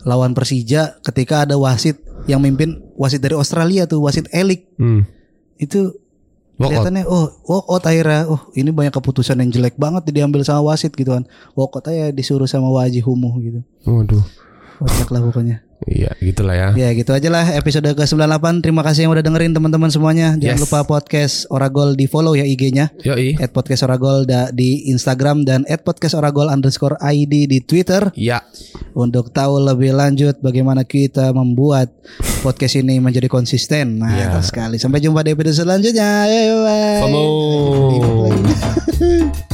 lawan 0.04 0.34
Persija 0.34 1.00
ketika 1.00 1.48
ada 1.48 1.56
wasit 1.56 2.02
yang 2.26 2.42
mimpin 2.42 2.82
wasit 2.96 3.22
dari 3.22 3.36
Australia 3.36 3.88
tuh 3.88 4.04
wasit 4.04 4.28
elik 4.32 4.68
hmm. 4.76 5.06
itu 5.58 5.96
Walk 6.54 6.70
out. 6.70 6.86
kelihatannya 6.86 7.04
oh 7.08 7.26
walk 7.46 7.66
out 7.68 7.84
akhirnya 7.84 8.30
oh 8.30 8.42
ini 8.54 8.70
banyak 8.70 8.94
keputusan 8.94 9.42
yang 9.42 9.50
jelek 9.50 9.74
banget 9.74 10.06
diambil 10.10 10.46
sama 10.46 10.62
wasit 10.62 10.94
gitu 10.94 11.10
kan 11.10 11.24
walk 11.54 11.74
out 11.74 11.88
aja 11.88 12.12
disuruh 12.12 12.46
sama 12.46 12.70
Waji 12.70 13.02
Humuh 13.02 13.34
gitu 13.40 13.60
waduh 13.86 14.22
kocak 14.78 15.10
lah 15.10 15.22
pokoknya 15.24 15.63
iya 15.86 16.12
gitulah 16.18 16.54
ya 16.54 16.70
ya 16.74 16.90
gitu 16.92 17.12
aja 17.12 17.28
lah 17.28 17.46
episode 17.54 17.86
ke-98 17.88 18.46
terima 18.62 18.82
kasih 18.82 19.06
yang 19.06 19.12
udah 19.12 19.22
dengerin 19.22 19.52
teman-teman 19.52 19.90
semuanya 19.90 20.36
jangan 20.36 20.58
Yes. 20.58 20.64
lupa 20.64 20.80
podcast 20.84 21.36
Oragol 21.50 21.94
di 21.94 22.06
follow 22.06 22.34
ya 22.34 22.44
IG-nya 22.44 22.92
yoi 23.02 23.36
at 23.38 23.52
podcast 23.52 23.84
Oragol 23.84 24.24
da- 24.24 24.50
di 24.50 24.88
Instagram 24.88 25.44
dan 25.44 25.66
at 25.66 25.82
podcast 25.82 26.14
Oragol 26.14 26.48
underscore 26.48 26.96
ID 27.00 27.46
di 27.46 27.60
Twitter 27.60 28.14
ya 28.14 28.40
untuk 28.94 29.30
tahu 29.30 29.58
lebih 29.60 29.92
lanjut 29.92 30.38
bagaimana 30.40 30.84
kita 30.84 31.34
membuat 31.34 31.90
podcast 32.42 32.76
ini 32.76 33.00
menjadi 33.00 33.26
konsisten. 33.26 33.98
Nah, 33.98 34.14
Ya. 34.14 34.38
sekali. 34.44 34.78
Sampai 34.78 35.00
jumpa 35.00 35.24
di 35.24 35.34
episode 35.34 35.66
selanjutnya. 35.66 36.28
Ayo, 36.28 36.56
bye. 36.62 37.02
Lagi. 38.22 39.50